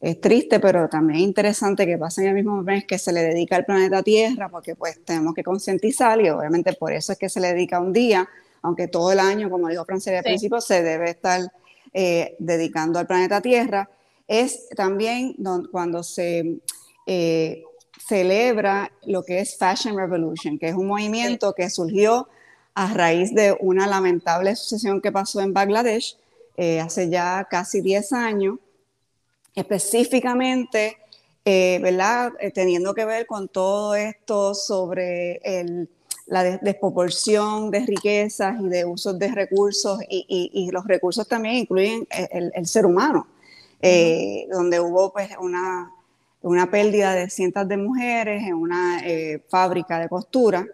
es 0.00 0.20
triste, 0.20 0.58
pero 0.58 0.88
también 0.88 1.20
interesante 1.20 1.86
que 1.86 1.96
pase 1.96 2.22
en 2.22 2.28
el 2.28 2.34
mismo 2.34 2.60
mes 2.62 2.84
que 2.84 2.98
se 2.98 3.12
le 3.12 3.22
dedica 3.22 3.56
al 3.56 3.64
planeta 3.64 4.02
Tierra, 4.02 4.48
porque 4.48 4.74
pues 4.74 5.04
tenemos 5.04 5.34
que 5.34 5.44
concientizar 5.44 6.20
y 6.20 6.28
obviamente 6.30 6.72
por 6.72 6.92
eso 6.92 7.12
es 7.12 7.18
que 7.18 7.28
se 7.28 7.38
le 7.38 7.52
dedica 7.52 7.78
un 7.78 7.92
día 7.92 8.28
aunque 8.62 8.88
todo 8.88 9.12
el 9.12 9.18
año, 9.18 9.50
como 9.50 9.68
dijo 9.68 9.84
Francia 9.84 10.16
al 10.16 10.24
principio, 10.24 10.60
se 10.60 10.82
debe 10.82 11.10
estar 11.10 11.40
eh, 11.92 12.36
dedicando 12.38 12.98
al 12.98 13.06
planeta 13.06 13.40
Tierra, 13.40 13.90
es 14.26 14.68
también 14.70 15.36
cuando 15.70 16.02
se 16.02 16.60
eh, 17.06 17.64
celebra 17.98 18.90
lo 19.04 19.22
que 19.22 19.40
es 19.40 19.56
Fashion 19.56 19.96
Revolution, 19.96 20.58
que 20.58 20.68
es 20.68 20.74
un 20.74 20.86
movimiento 20.86 21.54
que 21.54 21.70
surgió 21.70 22.28
a 22.74 22.92
raíz 22.94 23.34
de 23.34 23.56
una 23.60 23.86
lamentable 23.86 24.56
sucesión 24.56 25.00
que 25.00 25.12
pasó 25.12 25.40
en 25.40 25.52
Bangladesh 25.52 26.16
eh, 26.56 26.80
hace 26.80 27.08
ya 27.08 27.46
casi 27.50 27.80
10 27.80 28.12
años, 28.12 28.58
específicamente, 29.54 30.98
¿verdad? 31.44 32.32
teniendo 32.54 32.94
que 32.94 33.04
ver 33.04 33.26
con 33.26 33.48
todo 33.48 33.94
esto 33.94 34.54
sobre 34.54 35.40
el 35.42 35.88
la 36.26 36.58
desproporción 36.58 37.70
de 37.70 37.80
riquezas 37.80 38.60
y 38.60 38.68
de 38.68 38.84
usos 38.84 39.18
de 39.18 39.28
recursos 39.28 40.00
y, 40.08 40.70
los 40.72 40.86
recursos 40.86 41.26
también 41.26 41.56
incluyen 41.56 42.06
el, 42.10 42.66
ser 42.66 42.86
humano, 42.86 43.26
eh, 43.80 44.46
donde 44.50 44.80
hubo 44.80 45.12
pues 45.12 45.30
una, 45.38 45.90
una, 46.42 46.70
pérdida 46.70 47.14
de 47.14 47.30
cientos 47.30 47.68
de 47.68 47.76
mujeres 47.76 48.42
en 48.42 48.54
una 48.54 49.00
eh, 49.04 49.42
fábrica 49.48 49.98
de 49.98 50.08
costura. 50.08 50.66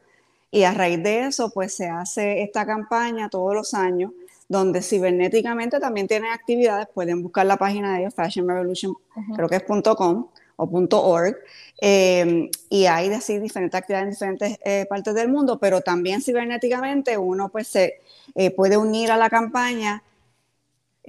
Y 0.51 0.63
a 0.65 0.73
raíz 0.73 1.03
de 1.03 1.27
eso 1.27 1.51
pues 1.51 1.75
se 1.75 1.89
hace 1.89 2.43
esta 2.43 2.65
campaña 2.65 3.29
todos 3.29 3.55
los 3.55 3.75
años 3.75 4.13
donde 4.49 4.81
cibernéticamente 4.81 5.79
también 5.79 6.09
tienen 6.09 6.33
actividades, 6.33 6.89
pueden 6.93 7.23
buscar 7.23 7.45
la 7.45 7.59
página 7.59 7.93
de 7.93 8.01
ellos, 8.01 8.15
Fashion 8.15 8.49
Revolution, 8.49 8.95
creo 9.37 9.49
que 9.49 9.57
es 9.57 9.63
.com, 9.95 10.27
o 10.57 10.65
.org, 10.65 11.37
em, 11.81 12.51
y 12.71 12.87
hay 12.87 13.13
así 13.13 13.39
diferentes 13.39 13.79
actividades 13.79 14.07
en 14.07 14.11
diferentes 14.11 14.59
eh, 14.65 14.87
partes 14.89 15.15
del 15.15 15.29
mundo, 15.29 15.59
pero 15.59 15.83
también 15.83 16.23
cibernéticamente 16.23 17.17
uno 17.19 17.51
pues 17.51 17.69
se 17.69 18.01
eh, 18.35 18.51
puede 18.51 18.77
unir 18.77 19.13
a 19.13 19.17
la 19.17 19.29
campaña 19.29 20.03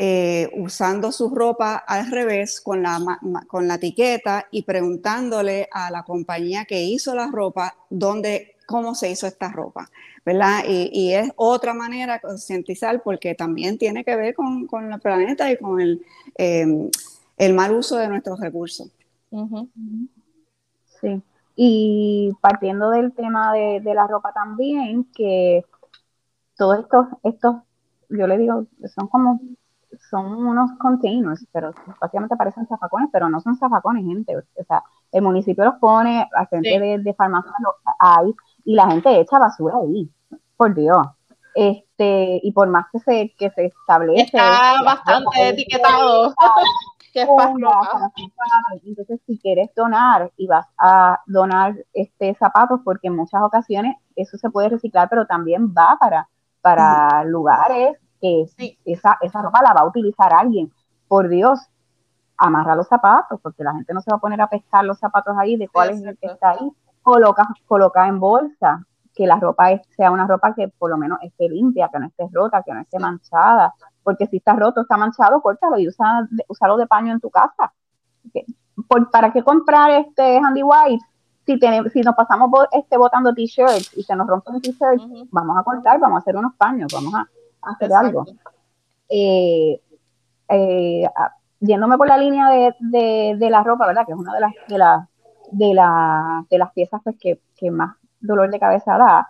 eh, 0.02 0.50
usando 0.56 1.12
su 1.12 1.30
ropa 1.30 1.76
al 1.76 2.10
revés 2.10 2.62
con 2.62 2.82
la, 2.82 3.20
con 3.48 3.68
la 3.68 3.76
etiqueta 3.76 4.48
y 4.50 4.62
preguntándole 4.62 5.68
a 5.74 5.92
la 5.92 6.04
compañía 6.04 6.64
que 6.64 6.82
hizo 6.84 7.14
la 7.14 7.28
ropa 7.28 7.76
dónde, 7.90 8.56
cómo 8.66 8.96
se 8.96 9.10
hizo 9.10 9.28
esta 9.28 9.50
ropa. 9.50 9.90
¿verdad? 10.26 10.64
Y, 10.66 11.12
es 11.12 11.30
otra 11.36 11.74
manera 11.74 12.14
de 12.14 12.22
concientizar 12.22 13.02
porque 13.04 13.36
también 13.36 13.78
tiene 13.78 14.06
que 14.06 14.16
ver 14.16 14.36
con, 14.36 14.68
con 14.68 14.94
el 14.94 15.02
planeta 15.02 15.52
y 15.52 15.58
con 15.58 15.82
el, 15.82 16.02
em, 16.36 16.90
el 17.36 17.54
mal 17.54 17.76
uso 17.76 17.98
de 17.98 18.08
nuestros 18.08 18.40
recursos. 18.40 18.90
Sí. 21.02 21.22
Y 21.58 22.32
partiendo 22.40 22.90
del 22.92 23.12
tema 23.12 23.52
de, 23.52 23.82
la 23.94 24.08
ropa 24.08 24.32
también, 24.32 25.10
que 25.14 25.66
todos 26.56 26.80
estos, 26.80 27.08
estos, 27.24 27.56
yo 28.08 28.28
le 28.28 28.38
digo, 28.38 28.66
son 28.96 29.08
como, 29.10 29.42
son 30.10 30.46
unos 30.46 30.72
containers, 30.80 31.46
pero 31.52 31.74
básicamente 32.00 32.36
parecen 32.36 32.68
zafacones, 32.68 33.10
pero 33.12 33.30
no 33.30 33.40
son 33.40 33.56
zafacones, 33.58 34.06
gente. 34.06 34.38
O 34.38 34.64
sea, 34.68 34.84
el 35.12 35.22
municipio 35.22 35.66
los 35.66 35.76
pone, 35.76 36.28
a 36.36 36.46
gente 36.46 36.80
de, 36.80 37.00
de 37.00 37.14
farmacia 37.14 37.52
hay, 38.00 38.34
y 38.66 38.76
la 38.76 38.88
gente 38.88 39.20
echa 39.20 39.40
basura 39.40 39.78
ahí, 39.82 40.10
por 40.58 40.74
Dios. 40.74 41.08
Este, 41.56 42.40
y 42.44 42.52
por 42.52 42.68
más 42.70 42.86
que 42.92 43.00
se, 43.00 43.34
que 43.38 43.50
se 43.52 43.66
establece. 43.66 44.24
Está 44.24 44.84
bastante 44.84 45.50
etiquetado. 45.50 46.34
Entonces, 48.86 49.20
si 49.26 49.40
quieres 49.40 49.74
donar 49.76 50.32
y 50.38 50.46
vas 50.46 50.68
a 50.78 51.20
donar 51.26 51.76
este 51.94 52.36
zapatos, 52.36 52.82
porque 52.84 53.08
en 53.08 53.16
muchas 53.16 53.42
ocasiones 53.42 53.98
eso 54.16 54.38
se 54.38 54.52
puede 54.52 54.70
reciclar, 54.70 55.10
pero 55.10 55.26
también 55.26 55.74
va 55.76 55.98
para, 56.00 56.30
para 56.62 57.24
lugares 57.24 57.98
que 58.22 58.46
esa, 58.86 59.18
esa 59.22 59.42
ropa 59.42 59.62
la 59.62 59.74
va 59.74 59.82
a 59.82 59.88
utilizar 59.88 60.34
alguien. 60.34 60.72
Por 61.08 61.28
Dios, 61.30 61.60
amarra 62.38 62.76
los 62.76 62.88
zapatos, 62.88 63.40
porque 63.42 63.64
la 63.64 63.74
gente 63.74 63.94
no 63.94 64.02
se 64.02 64.12
va 64.12 64.18
a 64.18 64.22
poner 64.22 64.42
a 64.42 64.48
pescar 64.48 64.86
los 64.86 64.98
zapatos 64.98 65.36
ahí, 65.38 65.58
de 65.58 65.68
cuál 65.68 65.90
es 65.92 66.02
el 66.02 66.18
que 66.18 66.28
está 66.28 66.52
ahí. 66.52 66.72
Coloca, 67.02 67.48
coloca 67.68 68.08
en 68.08 68.20
bolsa, 68.20 68.86
que 69.16 69.28
la 69.28 69.36
ropa 69.38 69.70
sea 69.96 70.12
una 70.12 70.26
ropa 70.26 70.54
que 70.54 70.70
por 70.70 70.90
lo 70.90 70.98
menos 70.98 71.20
esté 71.22 71.50
limpia, 71.50 71.90
que 71.92 72.00
no 72.00 72.08
esté 72.08 72.28
rota, 72.32 72.64
que 72.64 72.74
no 72.74 72.80
esté 72.80 73.00
manchada, 73.00 73.74
porque 74.02 74.28
si 74.28 74.38
está 74.38 74.54
roto, 74.54 74.82
está 74.82 74.96
manchado, 74.96 75.42
córtalo 75.42 75.78
y 75.78 75.88
usa, 75.88 76.28
usalo 76.48 76.78
de 76.78 76.88
paño 76.88 77.12
en 77.12 77.20
tu 77.20 77.30
casa. 77.30 77.74
¿Para 79.12 79.34
qué 79.34 79.44
comprar 79.44 79.92
este 79.92 80.38
Handy 80.38 80.64
White? 80.64 81.04
Si, 81.46 81.60
tenemos, 81.60 81.92
si 81.92 82.02
nos 82.02 82.16
pasamos 82.16 82.50
este 82.72 82.98
botando 82.98 83.34
t-shirts 83.34 83.98
y 83.98 84.04
se 84.04 84.16
nos 84.16 84.28
rompen 84.28 84.62
t-shirts, 84.62 85.04
vamos 85.32 85.58
a 85.58 85.64
cortar, 85.64 86.00
vamos 86.00 86.18
a 86.18 86.20
hacer 86.20 86.38
unos 86.38 86.56
paños, 86.56 86.90
vamos 86.94 87.14
a, 87.14 87.28
hacer 87.62 87.92
algo. 87.94 88.26
Eh, 89.10 89.82
eh, 90.50 91.10
yéndome 91.60 91.98
por 91.98 92.08
la 92.08 92.18
línea 92.18 92.50
de, 92.50 93.36
de, 93.38 93.50
la 93.50 93.64
ropa, 93.64 93.88
¿verdad? 93.88 94.06
Que 94.06 94.14
es 94.14 94.18
una 94.18 94.34
de 94.34 94.40
las, 94.40 94.54
de, 94.68 94.78
la, 94.78 95.10
de, 95.52 95.74
la, 95.74 96.46
de 96.50 96.58
las 96.58 96.72
piezas 96.74 97.02
pues, 97.04 97.16
que, 97.20 97.42
que, 97.56 97.72
más 97.72 97.96
dolor 98.20 98.50
de 98.50 98.60
cabeza 98.60 98.98
da. 98.98 99.28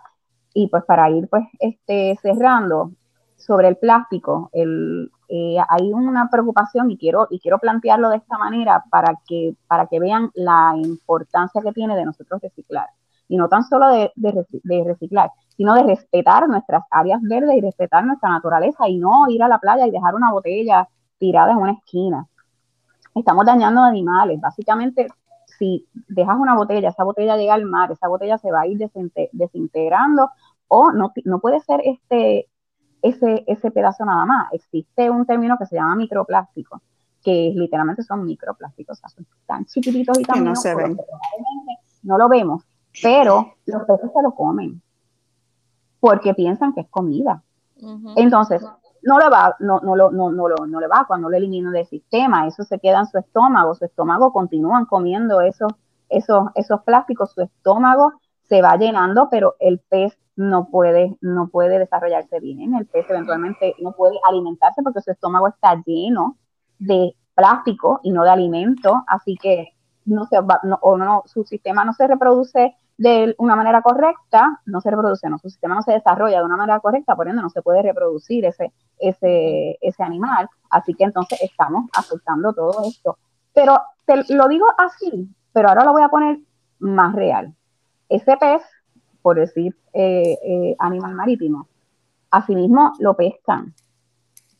Y 0.54 0.68
pues 0.68 0.84
para 0.84 1.08
ir 1.10 1.28
pues 1.28 1.44
este, 1.58 2.18
cerrando 2.22 2.92
sobre 3.36 3.68
el 3.68 3.76
plástico, 3.76 4.50
el, 4.52 5.10
eh, 5.28 5.56
hay 5.68 5.92
una 5.92 6.28
preocupación 6.28 6.90
y 6.90 6.98
quiero, 6.98 7.28
y 7.30 7.38
quiero 7.38 7.58
plantearlo 7.58 8.10
de 8.10 8.16
esta 8.16 8.36
manera 8.36 8.84
para 8.90 9.14
que, 9.26 9.54
para 9.68 9.86
que 9.86 10.00
vean 10.00 10.30
la 10.34 10.72
importancia 10.76 11.62
que 11.62 11.72
tiene 11.72 11.96
de 11.96 12.04
nosotros 12.04 12.40
reciclar. 12.42 12.88
Y 13.30 13.36
no 13.36 13.48
tan 13.48 13.62
solo 13.62 13.86
de, 13.90 14.12
de, 14.16 14.84
reciclar, 14.84 15.30
sino 15.56 15.74
de 15.74 15.84
respetar 15.84 16.48
nuestras 16.48 16.82
áreas 16.90 17.22
verdes 17.22 17.56
y 17.56 17.60
respetar 17.60 18.04
nuestra 18.04 18.28
naturaleza 18.28 18.88
y 18.88 18.98
no 18.98 19.28
ir 19.28 19.40
a 19.44 19.48
la 19.48 19.60
playa 19.60 19.86
y 19.86 19.92
dejar 19.92 20.16
una 20.16 20.32
botella 20.32 20.88
tirada 21.16 21.52
en 21.52 21.58
una 21.58 21.72
esquina. 21.74 22.26
Estamos 23.14 23.46
dañando 23.46 23.82
animales. 23.82 24.40
Básicamente, 24.40 25.06
si 25.46 25.86
dejas 26.08 26.38
una 26.40 26.56
botella, 26.56 26.88
esa 26.88 27.04
botella 27.04 27.36
llega 27.36 27.54
al 27.54 27.66
mar, 27.66 27.92
esa 27.92 28.08
botella 28.08 28.36
se 28.36 28.50
va 28.50 28.62
a 28.62 28.66
ir 28.66 28.78
desintegrando 29.30 30.28
o 30.66 30.90
no, 30.90 31.12
no 31.24 31.38
puede 31.38 31.60
ser 31.60 31.82
este, 31.84 32.48
ese, 33.00 33.44
ese 33.46 33.70
pedazo 33.70 34.04
nada 34.04 34.26
más. 34.26 34.52
Existe 34.52 35.08
un 35.08 35.24
término 35.24 35.56
que 35.56 35.66
se 35.66 35.76
llama 35.76 35.94
microplástico, 35.94 36.82
que 37.22 37.52
literalmente 37.54 38.02
son 38.02 38.24
microplásticos, 38.24 38.98
o 38.98 39.00
sea, 39.00 39.08
son 39.08 39.24
tan 39.46 39.66
chiquititos 39.66 40.18
y 40.18 40.24
tan 40.24 40.42
no 40.42 40.56
se 40.56 40.74
ven. 40.74 40.96
No 42.02 42.18
lo 42.18 42.28
vemos, 42.28 42.64
pero 43.02 43.54
los 43.66 43.82
peces 43.84 44.10
se 44.12 44.22
lo 44.22 44.34
comen 44.34 44.80
porque 46.00 46.34
piensan 46.34 46.72
que 46.72 46.80
es 46.80 46.88
comida. 46.88 47.42
Entonces, 48.16 48.62
no. 49.02 49.18
le 49.18 49.28
va, 49.28 49.56
no, 49.60 49.80
no, 49.80 49.96
no, 49.96 50.10
no, 50.10 50.30
no, 50.30 50.80
le 50.80 50.86
va 50.86 51.04
cuando 51.06 51.30
lo 51.30 51.36
elimino 51.36 51.70
del 51.70 51.86
sistema, 51.86 52.46
eso 52.46 52.62
se 52.64 52.78
queda 52.78 53.00
en 53.00 53.06
su 53.06 53.18
estómago, 53.18 53.74
su 53.74 53.84
estómago 53.84 54.32
continúan 54.32 54.84
comiendo 54.84 55.40
esos, 55.40 55.72
esos, 56.08 56.48
esos 56.54 56.82
plásticos, 56.82 57.32
su 57.32 57.42
estómago 57.42 58.12
se 58.48 58.60
va 58.60 58.76
llenando, 58.76 59.28
pero 59.30 59.54
el 59.60 59.78
pez 59.78 60.18
no 60.36 60.68
puede, 60.68 61.16
no 61.20 61.48
puede 61.48 61.78
desarrollarse 61.78 62.40
bien. 62.40 62.74
El 62.74 62.86
pez 62.86 63.08
eventualmente 63.08 63.74
no 63.80 63.92
puede 63.92 64.18
alimentarse 64.28 64.82
porque 64.82 65.00
su 65.00 65.10
estómago 65.10 65.48
está 65.48 65.82
lleno 65.86 66.36
de 66.78 67.14
plástico 67.34 68.00
y 68.02 68.10
no 68.10 68.24
de 68.24 68.30
alimento, 68.30 69.04
así 69.06 69.36
que 69.40 69.74
no 70.04 70.26
se 70.26 70.40
va, 70.40 70.60
o 70.80 70.96
no, 70.96 71.22
su 71.26 71.44
sistema 71.44 71.84
no 71.84 71.92
se 71.92 72.06
reproduce 72.06 72.74
de 72.98 73.34
una 73.38 73.56
manera 73.56 73.80
correcta, 73.80 74.60
no 74.66 74.80
se 74.80 74.90
reproduce, 74.90 75.28
no, 75.30 75.38
su 75.38 75.48
sistema 75.48 75.74
no 75.74 75.82
se 75.82 75.92
desarrolla 75.92 76.38
de 76.38 76.44
una 76.44 76.56
manera 76.56 76.80
correcta, 76.80 77.16
por 77.16 77.28
ende 77.28 77.40
no 77.40 77.50
se 77.50 77.62
puede 77.62 77.82
reproducir 77.82 78.44
ese, 78.44 78.72
ese, 78.98 79.78
ese 79.80 80.02
animal, 80.02 80.48
así 80.68 80.94
que 80.94 81.04
entonces 81.04 81.40
estamos 81.42 81.88
afectando 81.96 82.52
todo 82.52 82.82
esto. 82.86 83.16
Pero 83.54 83.80
te 84.04 84.34
lo 84.34 84.48
digo 84.48 84.66
así, 84.76 85.28
pero 85.52 85.68
ahora 85.68 85.84
lo 85.84 85.92
voy 85.92 86.02
a 86.02 86.08
poner 86.08 86.40
más 86.78 87.14
real. 87.14 87.54
Ese 88.08 88.36
pez 88.36 88.62
por 89.22 89.36
decir 89.36 89.76
eh, 89.92 90.38
eh, 90.42 90.76
animal 90.78 91.14
marítimo, 91.14 91.68
asimismo 92.30 92.92
lo 92.98 93.14
pescan 93.14 93.74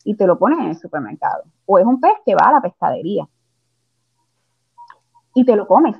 y 0.03 0.15
te 0.15 0.27
lo 0.27 0.37
ponen 0.37 0.61
en 0.61 0.69
el 0.69 0.77
supermercado. 0.77 1.43
O 1.65 1.79
es 1.79 1.85
un 1.85 1.99
pez 1.99 2.13
que 2.25 2.35
va 2.35 2.49
a 2.49 2.53
la 2.53 2.61
pescadería 2.61 3.27
y 5.33 5.45
te 5.45 5.55
lo 5.55 5.67
comes 5.67 5.95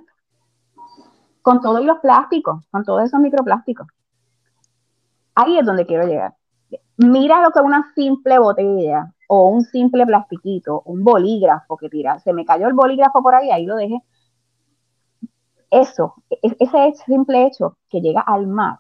con 1.41 1.59
todos 1.59 1.83
los 1.83 1.99
plásticos, 1.99 2.65
con 2.69 2.83
todos 2.83 3.03
esos 3.03 3.19
microplásticos. 3.19 3.87
Ahí 5.33 5.57
es 5.57 5.65
donde 5.65 5.85
quiero 5.85 6.05
llegar. 6.05 6.35
Mira 6.97 7.41
lo 7.41 7.51
que 7.51 7.61
una 7.61 7.91
simple 7.95 8.37
botella 8.37 9.11
o 9.27 9.49
un 9.49 9.63
simple 9.63 10.05
plastiquito, 10.05 10.83
un 10.85 11.03
bolígrafo 11.03 11.77
que 11.77 11.89
tira. 11.89 12.19
Se 12.19 12.31
me 12.33 12.45
cayó 12.45 12.67
el 12.67 12.73
bolígrafo 12.73 13.23
por 13.23 13.33
ahí, 13.33 13.49
ahí 13.49 13.65
lo 13.65 13.75
dejé 13.75 14.03
eso, 15.71 16.15
e-, 16.29 16.55
ese 16.59 16.93
simple 17.05 17.47
hecho 17.47 17.77
que 17.89 18.01
llega 18.01 18.21
al 18.21 18.45
mar, 18.45 18.79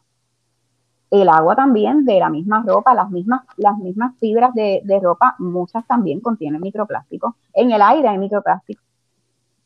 el 1.09 1.27
agua 1.29 1.55
también 1.55 2.05
de 2.05 2.19
la 2.19 2.29
misma 2.29 2.63
ropa, 2.65 2.93
las 2.93 3.09
mismas, 3.09 3.41
las 3.57 3.77
mismas 3.77 4.17
fibras 4.19 4.53
de, 4.53 4.81
ropa, 5.01 5.35
muchas 5.39 5.85
también 5.87 6.21
contienen 6.21 6.61
microplástico. 6.61 7.35
En 7.53 7.71
el 7.71 7.81
aire 7.81 8.07
hay 8.07 8.17
microplástico 8.17 8.81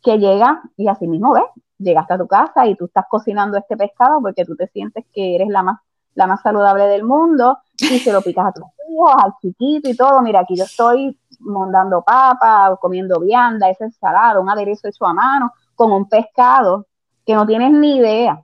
que 0.05 0.19
llega 0.19 0.61
y 0.77 0.87
así 0.87 1.07
mismo 1.07 1.33
ves, 1.33 1.43
llegaste 1.79 2.13
a 2.13 2.17
tu 2.19 2.27
casa 2.27 2.67
y 2.67 2.75
tú 2.75 2.85
estás 2.85 3.05
cocinando 3.09 3.57
este 3.57 3.75
pescado 3.75 4.21
porque 4.21 4.45
tú 4.45 4.55
te 4.55 4.67
sientes 4.67 5.03
que 5.11 5.35
eres 5.35 5.49
la 5.49 5.63
más, 5.63 5.81
la 6.13 6.27
más 6.27 6.41
saludable 6.43 6.85
del 6.85 7.03
mundo 7.03 7.57
y 7.77 7.97
se 7.99 8.13
lo 8.13 8.21
picas 8.21 8.45
a 8.45 8.51
tus 8.51 8.63
hijos, 8.89 9.15
al 9.17 9.33
chiquito 9.41 9.89
y 9.89 9.95
todo. 9.97 10.21
Mira, 10.21 10.41
aquí 10.41 10.55
yo 10.55 10.65
estoy 10.65 11.19
mondando 11.39 12.03
papa, 12.03 12.77
comiendo 12.79 13.19
vianda, 13.19 13.69
ese 13.69 13.85
ensalada, 13.85 14.39
un 14.39 14.49
aderezo 14.49 14.87
hecho 14.87 15.05
a 15.07 15.13
mano 15.13 15.51
con 15.73 15.91
un 15.91 16.07
pescado 16.07 16.85
que 17.25 17.33
no 17.33 17.47
tienes 17.47 17.71
ni 17.71 17.97
idea. 17.97 18.41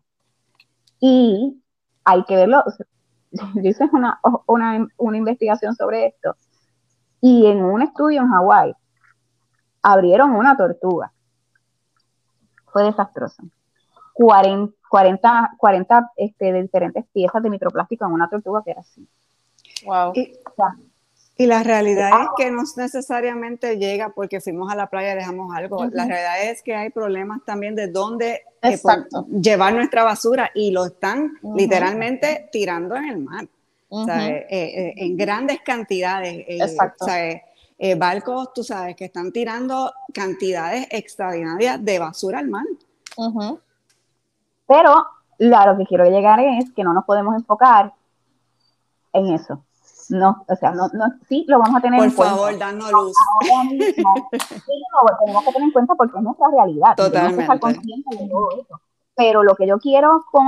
Y 1.00 1.62
hay 2.04 2.24
que 2.24 2.36
verlo. 2.36 2.64
Yo 3.32 3.62
hice 3.62 3.88
una, 3.94 4.20
una, 4.48 5.18
investigación 5.18 5.74
sobre 5.76 6.08
esto. 6.08 6.36
Y 7.22 7.46
en 7.46 7.64
un 7.64 7.82
estudio 7.82 8.22
en 8.22 8.28
Hawái, 8.30 8.74
abrieron 9.84 10.32
una 10.32 10.58
tortuga. 10.58 11.14
Fue 12.72 12.84
desastroso. 12.84 13.44
40, 14.14 14.74
40, 14.90 15.52
40 15.58 16.12
este, 16.18 16.52
de 16.52 16.62
diferentes 16.62 17.06
piezas 17.14 17.42
de 17.42 17.50
microplástico 17.50 18.06
en 18.06 18.12
una 18.12 18.30
tortuga 18.30 18.62
que 18.64 18.72
era 18.72 18.82
así. 18.82 19.08
Wow. 19.86 20.14
Y 21.38 21.48
la 21.48 21.64
realidad 21.64 22.12
es 22.22 22.28
que 22.38 22.52
no 22.52 22.62
necesariamente 22.78 23.78
llega 23.78 24.10
porque 24.10 24.42
fuimos 24.42 24.72
a 24.72 24.76
la 24.76 24.88
playa 24.88 25.14
y 25.14 25.16
dejamos 25.16 25.56
algo. 25.56 25.84
La 25.86 26.06
realidad 26.06 26.44
es 26.44 26.62
que 26.62 26.76
hay 26.76 26.92
problemas 26.92 27.40
también 27.46 27.74
de 27.74 27.88
dónde 27.88 28.44
eh, 28.62 28.80
llevar 29.42 29.74
nuestra 29.74 30.04
basura 30.04 30.52
y 30.54 30.70
lo 30.70 30.86
están 30.86 31.32
literalmente 31.56 32.50
tirando 32.52 32.96
en 32.96 33.06
el 33.06 33.18
mar. 33.20 33.48
Eh, 34.08 34.46
eh, 34.50 34.94
en 34.98 35.18
grandes 35.18 35.62
cantidades. 35.66 36.46
Exacto. 36.48 37.06
Barcos, 37.98 38.54
tú 38.54 38.64
sabes, 38.64 38.96
que 38.96 39.06
están 39.06 39.32
tirando 39.32 39.92
cantidades 40.14 40.88
extraordinarias 40.92 41.84
de 41.84 42.00
basura 42.00 42.40
al 42.40 42.48
mar. 42.48 42.66
Pero 44.68 45.06
lo 45.40 45.78
que 45.78 45.86
quiero 45.86 46.06
llegar 46.06 46.40
es 46.40 46.72
que 46.72 46.84
no 46.84 46.94
nos 46.94 47.06
podemos 47.06 47.36
enfocar 47.36 47.94
en 49.14 49.34
eso 49.34 49.64
no, 50.12 50.44
o 50.48 50.56
sea, 50.56 50.72
no, 50.72 50.90
no, 50.94 51.06
sí 51.28 51.46
lo 51.48 51.60
vamos 51.60 51.78
a 51.78 51.82
tener 51.82 52.04
en 52.04 52.12
cuenta. 52.12 52.36
Por 52.36 52.42
favor, 52.42 52.60
danos 52.60 52.92
luz. 52.92 53.16
Ahora 53.42 53.70
mismo, 53.70 54.14
sí, 54.32 54.84
lo 55.04 55.18
tenemos 55.20 55.44
que 55.46 55.52
tener 55.54 55.68
en 55.68 55.72
cuenta 55.72 55.96
porque 55.96 56.18
es 56.18 56.24
nuestra 56.24 56.50
realidad. 56.50 56.96
Totalmente. 56.96 57.48
Que 57.48 57.54
estar 57.54 57.74
de 57.74 58.30
todo 58.30 58.50
eso. 58.60 58.82
Pero 59.16 59.44
lo 59.44 59.56
que 59.56 59.68
yo 59.68 59.80
quiero 59.80 60.26
con, 60.30 60.46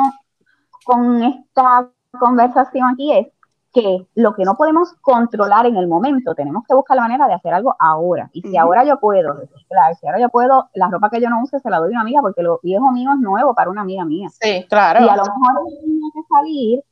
con 0.84 1.24
esta 1.24 1.89
conversación 2.19 2.89
aquí 2.89 3.13
es 3.13 3.28
que 3.74 4.08
lo 4.16 4.36
que 4.36 4.44
no 4.44 4.56
podemos 4.56 4.94
controlar 5.02 5.66
en 5.66 5.78
el 5.78 5.88
momento, 5.88 6.36
tenemos 6.36 6.64
que 6.68 6.76
buscar 6.76 6.96
la 6.96 7.04
manera 7.04 7.28
de 7.28 7.34
hacer 7.34 7.54
algo 7.54 7.76
ahora. 7.80 8.30
Y 8.32 8.42
si 8.42 8.56
ahora 8.56 8.84
yo 8.84 9.00
puedo 9.00 9.34
claro, 9.68 9.96
si 10.00 10.06
ahora 10.06 10.20
yo 10.20 10.30
puedo, 10.30 10.70
la 10.76 10.90
ropa 10.90 11.10
que 11.10 11.20
yo 11.20 11.30
no 11.30 11.42
use 11.42 11.60
se 11.60 11.70
la 11.70 11.80
doy 11.80 11.88
a 11.88 11.92
una 11.92 12.02
amiga 12.02 12.22
porque 12.22 12.44
lo 12.44 12.60
viejo 12.62 12.92
mío 12.92 13.12
es 13.14 13.20
nuevo 13.20 13.56
para 13.56 13.72
una 13.72 13.82
amiga 13.82 14.06
mía. 14.06 14.30
Sí, 14.30 14.66
claro. 14.70 15.04
Y 15.04 15.10
a 15.10 15.16
lo 15.16 15.24
mejor 15.24 15.64
tiene 15.82 16.12
que 16.14 16.22
salir 16.30 16.84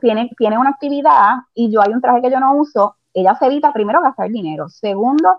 tiene, 0.00 0.30
tiene 0.36 0.58
una 0.58 0.70
actividad 0.70 1.38
y 1.54 1.70
yo 1.70 1.80
hay 1.82 1.92
un 1.92 2.00
traje 2.00 2.22
que 2.22 2.30
yo 2.30 2.40
no 2.40 2.54
uso, 2.54 2.96
ella 3.12 3.34
se 3.34 3.46
evita 3.46 3.72
primero 3.72 4.00
gastar 4.00 4.28
dinero. 4.30 4.68
Segundo, 4.68 5.36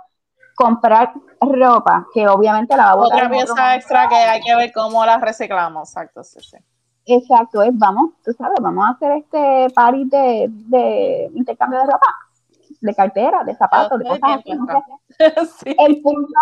comprar 0.56 1.14
ropa, 1.40 2.06
que 2.14 2.28
obviamente 2.28 2.76
la 2.76 2.86
va 2.86 2.92
a 2.92 2.96
botar. 2.96 3.26
Otra 3.26 3.30
pieza 3.30 3.76
extra 3.76 4.08
que 4.08 4.16
hay 4.16 4.42
que 4.42 4.56
ver 4.56 4.72
cómo 4.74 5.06
la 5.06 5.18
reciclamos, 5.18 5.90
exacto, 5.90 6.24
sí, 6.24 6.40
sí. 6.42 6.58
Exacto, 7.06 7.62
es 7.64 7.78
vamos, 7.78 8.12
tú 8.24 8.32
sabes, 8.34 8.58
vamos 8.62 8.86
a 8.86 8.90
hacer 8.90 9.12
este 9.14 9.68
party 9.74 10.06
de, 10.06 10.48
de 10.50 11.32
intercambio 11.34 11.80
de 11.80 11.86
ropa, 11.86 12.08
de 12.80 12.96
cartera, 12.96 13.44
de 13.44 13.56
zapatos, 13.56 14.00
de 14.00 14.06
cosas 14.06 14.22
así. 14.24 14.52
el, 15.80 16.02
punto, 16.02 16.34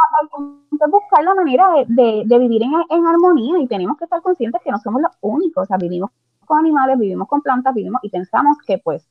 es 0.72 0.92
buscar 0.92 1.24
la 1.24 1.34
manera 1.36 1.70
de, 1.88 2.24
de, 2.26 2.40
vivir 2.40 2.64
en, 2.64 2.72
en, 2.90 3.08
armonía 3.08 3.60
y 3.60 3.68
tenemos 3.68 3.98
que 3.98 4.04
estar 4.04 4.22
conscientes 4.22 4.62
que 4.64 4.72
no 4.72 4.80
somos 4.80 5.02
los 5.02 5.12
únicos, 5.22 5.64
o 5.64 5.66
sea, 5.66 5.78
vivimos 5.78 6.12
con 6.46 6.60
animales, 6.60 6.98
vivimos 6.98 7.28
con 7.28 7.42
plantas, 7.42 7.74
vivimos 7.74 8.02
y 8.04 8.10
pensamos 8.10 8.58
que 8.66 8.80
pues, 8.80 9.08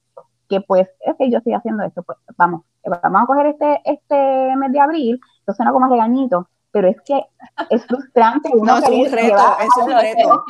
que 0.48 0.60
pues, 0.60 0.88
es 1.00 1.16
que 1.16 1.30
yo 1.30 1.38
estoy 1.38 1.54
haciendo 1.54 1.84
esto, 1.84 2.02
pues 2.02 2.18
vamos, 2.36 2.62
vamos 2.84 3.22
a 3.22 3.26
coger 3.26 3.46
este, 3.46 3.80
este 3.84 4.56
mes 4.56 4.72
de 4.72 4.80
abril, 4.80 5.20
esto 5.40 5.54
suena 5.54 5.72
como 5.72 5.88
regañito, 5.88 6.48
pero 6.70 6.88
es 6.88 7.00
que 7.02 7.22
es 7.70 7.86
frustrante. 7.86 8.50
Uno 8.54 8.72
no, 8.72 8.78
es 8.78 8.88
un 8.88 9.12
reto, 9.12 9.56
es 9.60 9.82
un 9.82 9.90
reto. 9.90 10.44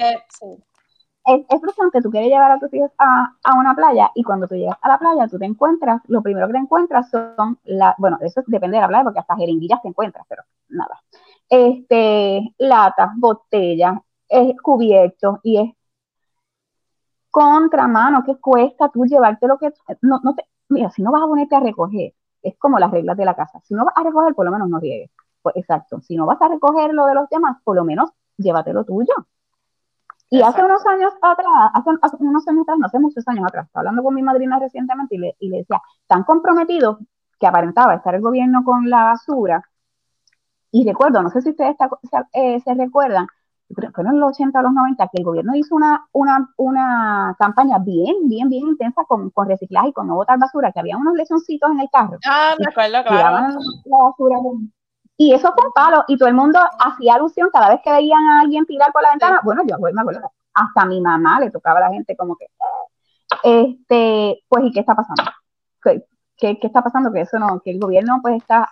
Es, 1.28 1.40
es, 1.48 1.60
frustrante, 1.60 2.00
tú 2.00 2.10
quieres 2.10 2.30
llevar 2.30 2.52
a 2.52 2.58
tus 2.58 2.72
hijos 2.72 2.90
a, 2.98 3.36
a, 3.44 3.58
una 3.58 3.74
playa 3.74 4.10
y 4.14 4.22
cuando 4.22 4.48
tú 4.48 4.54
llegas 4.54 4.78
a 4.80 4.88
la 4.88 4.98
playa 4.98 5.28
tú 5.28 5.38
te 5.38 5.44
encuentras, 5.44 6.00
lo 6.08 6.22
primero 6.22 6.46
que 6.46 6.54
te 6.54 6.58
encuentras 6.58 7.10
son, 7.10 7.58
la, 7.64 7.94
bueno, 7.98 8.18
eso 8.22 8.42
depende 8.46 8.76
de 8.76 8.80
la 8.82 8.88
playa 8.88 9.04
porque 9.04 9.18
hasta 9.20 9.36
jeringuillas 9.36 9.82
te 9.82 9.88
encuentras, 9.88 10.24
pero 10.28 10.42
nada. 10.68 11.02
Este, 11.48 12.54
latas, 12.58 13.10
botellas, 13.16 13.98
es 14.28 14.56
cubiertos 14.62 15.38
y 15.42 15.58
es 15.60 15.74
contramano, 17.30 18.22
¿qué 18.24 18.36
cuesta 18.40 18.88
tú 18.90 19.04
llevarte 19.04 19.46
lo 19.46 19.58
que 19.58 19.72
no, 20.02 20.20
no 20.22 20.34
te, 20.34 20.44
mira, 20.68 20.90
si 20.90 21.02
no 21.02 21.12
vas 21.12 21.22
a 21.22 21.26
ponerte 21.26 21.56
a 21.56 21.60
recoger 21.60 22.14
es 22.42 22.56
como 22.58 22.78
las 22.78 22.90
reglas 22.90 23.16
de 23.16 23.24
la 23.24 23.34
casa. 23.34 23.60
Si 23.64 23.74
no 23.74 23.84
vas 23.84 23.94
a 23.96 24.02
recoger, 24.02 24.34
por 24.34 24.44
lo 24.44 24.52
menos 24.52 24.68
no 24.68 24.78
riegues. 24.78 25.10
Pues, 25.42 25.56
exacto. 25.56 26.00
Si 26.00 26.16
no 26.16 26.26
vas 26.26 26.40
a 26.40 26.48
recoger 26.48 26.92
lo 26.94 27.06
de 27.06 27.14
los 27.14 27.28
demás, 27.28 27.58
por 27.64 27.76
lo 27.76 27.84
menos 27.84 28.10
llévatelo 28.36 28.84
tuyo. 28.84 29.14
Y 30.30 30.42
hace 30.42 30.62
unos 30.62 30.84
años 30.86 31.12
atrás, 31.22 31.46
hace, 31.72 32.16
unos 32.20 32.46
años 32.48 32.62
atrás, 32.62 32.78
no 32.78 32.86
hace 32.86 32.98
muchos 32.98 33.26
años 33.28 33.44
atrás, 33.46 33.66
estaba 33.66 33.80
hablando 33.80 34.02
con 34.02 34.14
mi 34.14 34.22
madrina 34.22 34.58
recientemente 34.58 35.14
y 35.14 35.18
le, 35.18 35.36
y 35.38 35.48
le 35.48 35.58
decía, 35.58 35.80
tan 36.06 36.22
comprometidos 36.24 36.98
que 37.40 37.46
aparentaba 37.46 37.94
estar 37.94 38.14
el 38.14 38.20
gobierno 38.20 38.62
con 38.64 38.90
la 38.90 39.04
basura. 39.04 39.62
Y 40.70 40.86
recuerdo, 40.86 41.22
no 41.22 41.30
sé 41.30 41.40
si 41.40 41.50
ustedes 41.50 41.76
eh, 42.34 42.60
se 42.60 42.74
recuerdan, 42.74 43.26
fueron 43.94 44.14
en 44.14 44.20
los 44.20 44.30
80 44.30 44.58
o 44.58 44.62
los 44.62 44.72
90, 44.72 45.08
que 45.08 45.18
el 45.18 45.24
gobierno 45.24 45.54
hizo 45.54 45.74
una, 45.74 46.06
una, 46.12 46.50
una 46.56 47.36
campaña 47.38 47.78
bien, 47.78 48.28
bien, 48.28 48.48
bien 48.48 48.66
intensa 48.68 49.04
con, 49.04 49.30
con, 49.30 49.48
reciclaje 49.48 49.88
y 49.88 49.92
con 49.92 50.08
no 50.08 50.14
botar 50.14 50.38
basura, 50.38 50.72
que 50.72 50.80
había 50.80 50.96
unos 50.96 51.14
lechoncitos 51.14 51.70
en 51.70 51.80
el 51.80 51.88
carro. 51.90 52.18
Ah, 52.26 52.54
me 52.58 52.66
acuerdo, 52.70 53.08
claro. 53.08 53.58
La 53.84 53.98
basura 53.98 54.36
y 55.20 55.34
eso 55.34 55.52
fue 55.52 55.66
un 55.66 55.72
palo, 55.72 56.04
y 56.06 56.16
todo 56.16 56.28
el 56.28 56.34
mundo 56.36 56.60
hacía 56.78 57.16
alusión 57.16 57.50
cada 57.52 57.70
vez 57.70 57.80
que 57.82 57.90
veían 57.90 58.24
a 58.28 58.40
alguien 58.42 58.64
tirar 58.66 58.92
por 58.92 59.02
la 59.02 59.10
ventana. 59.10 59.40
Bueno, 59.42 59.62
yo 59.68 59.76
me 59.80 60.00
acuerdo, 60.00 60.32
hasta 60.54 60.82
a 60.82 60.86
mi 60.86 61.00
mamá 61.00 61.40
le 61.40 61.50
tocaba 61.50 61.78
a 61.78 61.88
la 61.88 61.90
gente 61.90 62.16
como 62.16 62.36
que, 62.36 62.46
este, 63.42 64.44
pues, 64.48 64.64
¿y 64.64 64.70
qué 64.70 64.80
está 64.80 64.94
pasando? 64.94 65.24
¿Qué, 65.82 66.04
qué, 66.36 66.58
está 66.62 66.82
pasando? 66.82 67.12
Que 67.12 67.22
eso 67.22 67.36
no, 67.40 67.60
que 67.60 67.72
el 67.72 67.80
gobierno 67.80 68.20
pues 68.22 68.36
está, 68.36 68.68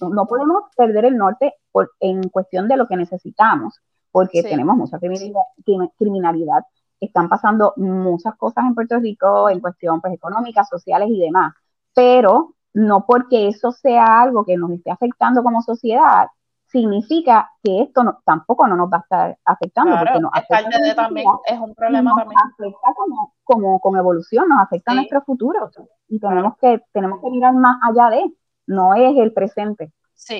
no, 0.00 0.26
podemos 0.26 0.64
perder 0.76 1.04
el 1.04 1.16
norte 1.16 1.54
por, 1.70 1.92
en 2.00 2.28
cuestión 2.30 2.66
de 2.66 2.76
lo 2.76 2.88
que 2.88 2.96
necesitamos 2.96 3.80
porque 4.10 4.42
tenemos 4.42 4.76
mucha 4.76 4.98
criminalidad, 4.98 6.62
están 6.98 7.28
pasando 7.28 7.74
muchas 7.76 8.34
cosas 8.36 8.64
en 8.64 8.74
Puerto 8.74 8.98
Rico 8.98 9.50
en 9.50 9.60
cuestión 9.60 10.00
pues, 10.00 10.14
económica, 10.14 10.64
sociales 10.64 11.10
y 11.10 11.20
demás, 11.20 11.52
pero 11.94 12.55
no 12.76 13.06
porque 13.06 13.48
eso 13.48 13.72
sea 13.72 14.20
algo 14.20 14.44
que 14.44 14.58
nos 14.58 14.70
esté 14.70 14.90
afectando 14.90 15.42
como 15.42 15.62
sociedad, 15.62 16.26
significa 16.66 17.50
que 17.62 17.80
esto 17.80 18.20
tampoco 18.22 18.66
no 18.66 18.76
nos 18.76 18.92
va 18.92 18.98
a 18.98 19.00
estar 19.00 19.38
afectando. 19.46 19.96
porque 19.96 20.20
nos 20.20 20.30
afecta 20.34 20.94
también 20.94 21.26
es 21.46 21.58
un 21.58 21.74
problema 21.74 22.14
también. 22.14 22.38
afecta 22.38 22.92
como, 22.94 23.32
como, 23.44 23.80
con 23.80 23.96
evolución, 23.96 24.50
nos 24.50 24.60
afecta 24.60 24.92
a 24.92 24.96
nuestro 24.96 25.22
futuro. 25.22 25.70
Y 26.08 26.20
tenemos 26.20 26.58
que, 26.58 26.82
tenemos 26.92 27.22
que 27.22 27.30
mirar 27.30 27.54
más 27.54 27.78
allá 27.82 28.10
de, 28.10 28.30
no 28.66 28.94
es 28.94 29.16
el 29.16 29.32
presente 29.32 29.90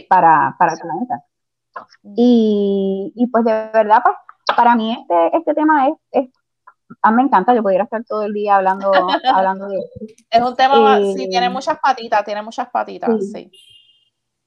para, 0.07 0.57
para 0.59 0.74
el 0.74 0.78
planeta. 0.78 1.24
Y, 2.16 3.14
y, 3.16 3.26
pues 3.28 3.45
de 3.45 3.70
verdad, 3.72 4.03
pues, 4.05 4.14
para 4.55 4.76
mí 4.76 4.93
este, 4.93 5.39
este 5.39 5.55
tema 5.55 5.89
es, 5.89 5.95
es, 6.11 6.30
a 7.07 7.11
mí 7.11 7.17
me 7.19 7.23
encanta, 7.23 7.55
yo 7.55 7.63
pudiera 7.63 7.85
estar 7.85 8.03
todo 8.05 8.23
el 8.23 8.33
día 8.33 8.57
hablando, 8.57 8.91
hablando 9.33 9.69
de 9.69 9.79
Es 10.29 10.43
un 10.43 10.57
tema, 10.57 10.99
sí, 10.99 11.25
eh, 11.25 11.29
tiene 11.29 11.49
muchas 11.49 11.79
patitas, 11.79 12.25
tiene 12.25 12.43
muchas 12.43 12.69
patitas, 12.69 13.11
sí. 13.33 13.51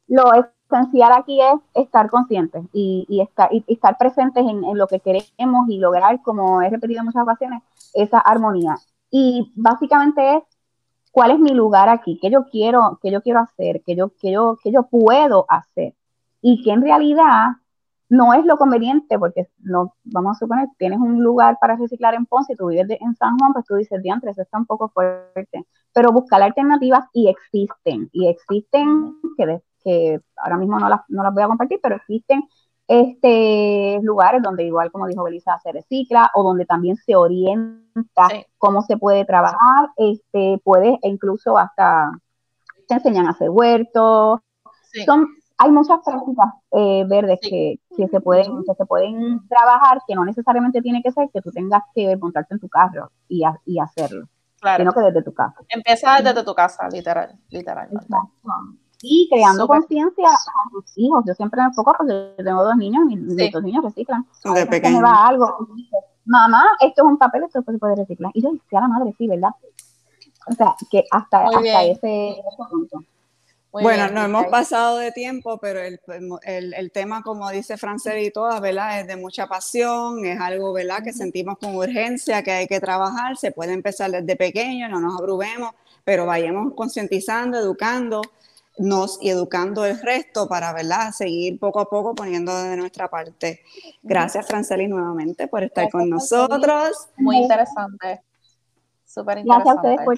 Lo 0.07 0.23
esencial 0.33 1.13
aquí 1.13 1.39
es 1.39 1.53
estar 1.73 2.09
conscientes 2.09 2.63
y, 2.73 3.05
y 3.07 3.21
estar, 3.21 3.53
y, 3.53 3.63
estar 3.67 3.97
presentes 3.97 4.43
en, 4.43 4.63
en, 4.63 4.77
lo 4.77 4.87
que 4.87 4.99
queremos 4.99 5.69
y 5.69 5.77
lograr, 5.77 6.21
como 6.21 6.61
he 6.61 6.69
repetido 6.69 6.99
en 6.99 7.05
muchas 7.05 7.23
ocasiones, 7.23 7.63
esa 7.93 8.19
armonía. 8.19 8.75
Y 9.09 9.53
básicamente 9.55 10.37
es 10.37 10.43
cuál 11.11 11.31
es 11.31 11.39
mi 11.39 11.51
lugar 11.51 11.87
aquí, 11.87 12.19
qué 12.21 12.29
yo 12.29 12.45
quiero, 12.51 12.99
qué 13.01 13.11
yo 13.11 13.21
quiero 13.21 13.39
hacer, 13.39 13.81
qué 13.85 13.95
yo, 13.95 14.11
qué 14.19 14.31
yo, 14.31 14.57
qué 14.61 14.71
yo 14.71 14.83
puedo 14.83 15.45
hacer 15.47 15.93
y 16.41 16.61
que 16.63 16.71
en 16.71 16.81
realidad 16.81 17.47
no 18.09 18.33
es 18.33 18.43
lo 18.45 18.57
conveniente, 18.57 19.17
porque 19.17 19.47
no, 19.59 19.95
vamos 20.03 20.35
a 20.35 20.39
suponer, 20.39 20.67
tienes 20.77 20.99
un 20.99 21.23
lugar 21.23 21.57
para 21.61 21.75
reciclar 21.75 22.15
en 22.15 22.25
Ponce 22.25 22.53
y 22.53 22.55
tú 22.55 22.67
vives 22.67 22.87
en 22.99 23.15
San 23.15 23.37
Juan, 23.37 23.53
pues 23.53 23.65
tú 23.65 23.75
dices, 23.75 24.01
diantre, 24.01 24.31
eso 24.31 24.41
está 24.41 24.57
un 24.57 24.65
poco 24.65 24.89
fuerte. 24.89 25.65
Pero 25.93 26.11
buscar 26.11 26.41
alternativas 26.41 27.05
y 27.13 27.29
existen, 27.29 28.09
y 28.11 28.27
existen, 28.27 29.15
que, 29.37 29.61
que 29.83 30.21
ahora 30.37 30.57
mismo 30.57 30.79
no 30.79 30.89
las, 30.89 31.01
no 31.07 31.23
las 31.23 31.33
voy 31.33 31.43
a 31.43 31.47
compartir, 31.47 31.79
pero 31.81 31.95
existen 31.95 32.43
este, 32.89 33.99
lugares 34.01 34.41
donde 34.41 34.63
igual, 34.63 34.91
como 34.91 35.05
dijo 35.05 35.23
Belisa, 35.23 35.59
se 35.61 35.71
recicla 35.71 36.31
o 36.33 36.41
donde 36.41 36.65
también 36.65 36.95
se 36.95 37.15
orienta 37.15 38.27
cómo 38.57 38.81
se 38.81 38.97
puede 38.97 39.25
trabajar, 39.25 39.91
este, 39.95 40.59
puedes 40.63 40.97
e 41.03 41.07
incluso 41.09 41.55
hasta 41.55 42.11
te 42.87 42.95
enseñan 42.95 43.27
a 43.27 43.31
hacer 43.31 43.51
huertos. 43.51 44.39
Son 45.05 45.27
hay 45.61 45.71
muchas 45.71 45.99
prácticas 46.05 46.47
eh, 46.71 47.03
verdes 47.05 47.37
que, 47.41 47.79
se 48.09 48.21
pueden, 48.21 48.63
que 48.63 48.73
se 48.73 48.85
pueden 48.85 49.45
trabajar, 49.49 49.99
que 50.07 50.15
no 50.15 50.23
necesariamente 50.23 50.81
tiene 50.81 51.01
que 51.03 51.11
ser 51.11 51.29
que 51.33 51.41
tú 51.41 51.51
tengas 51.51 51.83
que 51.93 52.15
montarte 52.15 52.53
en 52.53 52.61
tu 52.61 52.69
carro 52.69 53.11
y, 53.27 53.43
y 53.65 53.77
hacerlo, 53.77 54.25
sino 54.77 54.93
que 54.93 55.01
desde 55.01 55.21
tu 55.21 55.33
casa. 55.33 55.55
Empieza 55.67 56.21
desde 56.21 56.43
tu 56.45 56.55
casa, 56.55 56.87
literal, 56.89 57.37
literalmente. 57.49 58.07
Y 59.01 59.27
creando 59.29 59.67
conciencia 59.67 60.29
a 60.29 60.69
tus 60.71 60.97
hijos. 60.97 61.23
Yo 61.27 61.33
siempre 61.33 61.61
me 61.61 61.67
enfoco 61.67 61.93
porque 61.97 62.35
yo 62.37 62.43
tengo 62.43 62.63
dos 62.63 62.77
niños 62.77 63.03
y 63.09 63.17
mis 63.17 63.51
dos 63.51 63.63
niños 63.63 63.83
reciclan. 63.83 64.25
De 64.53 64.65
pequeño. 64.65 64.97
me 64.97 65.03
va 65.03 65.27
algo. 65.27 65.67
Mamá, 66.23 66.65
esto 66.79 67.01
es 67.03 67.07
un 67.07 67.17
papel, 67.17 67.43
esto 67.43 67.61
se 67.61 67.77
puede 67.77 67.95
reciclar. 67.95 68.31
Y 68.33 68.41
yo, 68.41 68.51
si 68.69 68.75
a 68.77 68.81
la 68.81 68.87
madre, 68.87 69.13
sí, 69.17 69.27
¿verdad? 69.27 69.51
O 70.47 70.53
sea, 70.53 70.73
que 70.89 71.03
hasta, 71.11 71.47
hasta 71.47 71.83
ese, 71.83 72.29
ese 72.29 72.41
punto 72.69 73.03
bueno, 73.71 74.09
no 74.09 74.23
hemos 74.23 74.47
pasado 74.47 74.97
de 74.97 75.11
tiempo, 75.11 75.59
pero 75.59 75.79
el, 75.79 75.99
el, 76.43 76.91
tema, 76.91 77.21
como 77.21 77.49
dice 77.51 77.77
Francel 77.77 78.17
y 78.23 78.31
todas, 78.31 78.59
¿verdad? 78.61 79.01
Es 79.01 79.07
de 79.07 79.15
mucha 79.15 79.47
pasión, 79.47 80.25
es 80.25 80.39
algo, 80.39 80.73
¿verdad? 80.73 81.03
Que 81.03 81.13
sentimos 81.13 81.57
con 81.59 81.75
urgencia, 81.75 82.41
que 82.41 82.51
hay 82.51 82.67
que 82.67 82.79
trabajar, 82.79 83.37
se 83.37 83.51
puede 83.51 83.73
empezar 83.73 84.09
desde 84.09 84.35
pequeño, 84.35 84.89
no 84.89 84.99
nos 84.99 85.19
abrumemos, 85.19 85.73
pero 86.03 86.25
vayamos 86.25 86.73
concientizando, 86.73 87.59
educándonos 87.59 89.19
y 89.21 89.29
educando 89.29 89.85
el 89.85 90.01
resto 90.01 90.47
para, 90.47 90.73
¿verdad? 90.73 91.11
Seguir 91.11 91.59
poco 91.59 91.79
a 91.79 91.89
poco 91.89 92.15
poniendo 92.15 92.55
de 92.63 92.75
nuestra 92.75 93.07
parte. 93.07 93.61
Gracias, 94.01 94.47
Franceli, 94.47 94.87
nuevamente 94.87 95.47
por 95.47 95.63
estar 95.63 95.89
con 95.91 96.09
nosotros. 96.09 97.09
Muy 97.17 97.37
interesante. 97.37 98.21
Súper 99.05 99.39
interesante. 99.39 99.45
Gracias 99.45 99.67
a 99.67 99.75
ustedes 99.75 100.05
por 100.05 100.17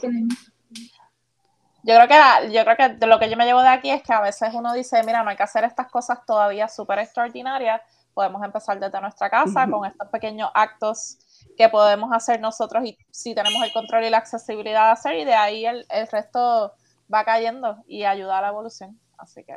yo 1.84 1.96
creo 1.96 2.08
que 2.08 2.52
yo 2.52 2.64
creo 2.64 2.78
que 2.78 3.08
lo 3.08 3.20
que 3.20 3.30
yo 3.30 3.38
me 3.38 3.46
llevo 3.46 3.62
de 3.62 3.70
aquí 3.70 3.90
es 3.90 4.04
que 4.04 4.14
a 4.14 4.22
veces 4.22 4.54
uno 4.54 4.74
dice, 4.74 5.02
mira, 5.04 5.24
no 5.24 5.30
hay 5.30 5.38
que 5.38 5.44
hacer 5.44 5.64
estas 5.64 5.90
cosas 5.90 6.26
todavía 6.26 6.68
súper 6.68 7.00
extraordinarias, 7.00 7.82
podemos 8.14 8.44
empezar 8.44 8.80
desde 8.80 9.02
nuestra 9.02 9.30
casa 9.30 9.70
con 9.70 9.86
estos 9.86 10.08
pequeños 10.10 10.50
actos 10.54 11.18
que 11.58 11.70
podemos 11.70 12.12
hacer 12.12 12.40
nosotros 12.40 12.84
y 12.86 12.98
si 13.10 13.34
tenemos 13.34 13.64
el 13.64 13.74
control 13.74 14.04
y 14.04 14.10
la 14.10 14.18
accesibilidad 14.18 14.86
de 14.86 14.92
hacer 14.92 15.16
y 15.16 15.26
de 15.26 15.34
ahí 15.34 15.66
el, 15.66 15.86
el 15.90 16.08
resto 16.08 16.74
va 17.14 17.24
cayendo 17.24 17.78
y 17.88 18.04
ayuda 18.04 18.38
a 18.38 18.42
la 18.42 18.50
evolución. 18.50 19.00
Así 19.18 19.44
que... 19.44 19.56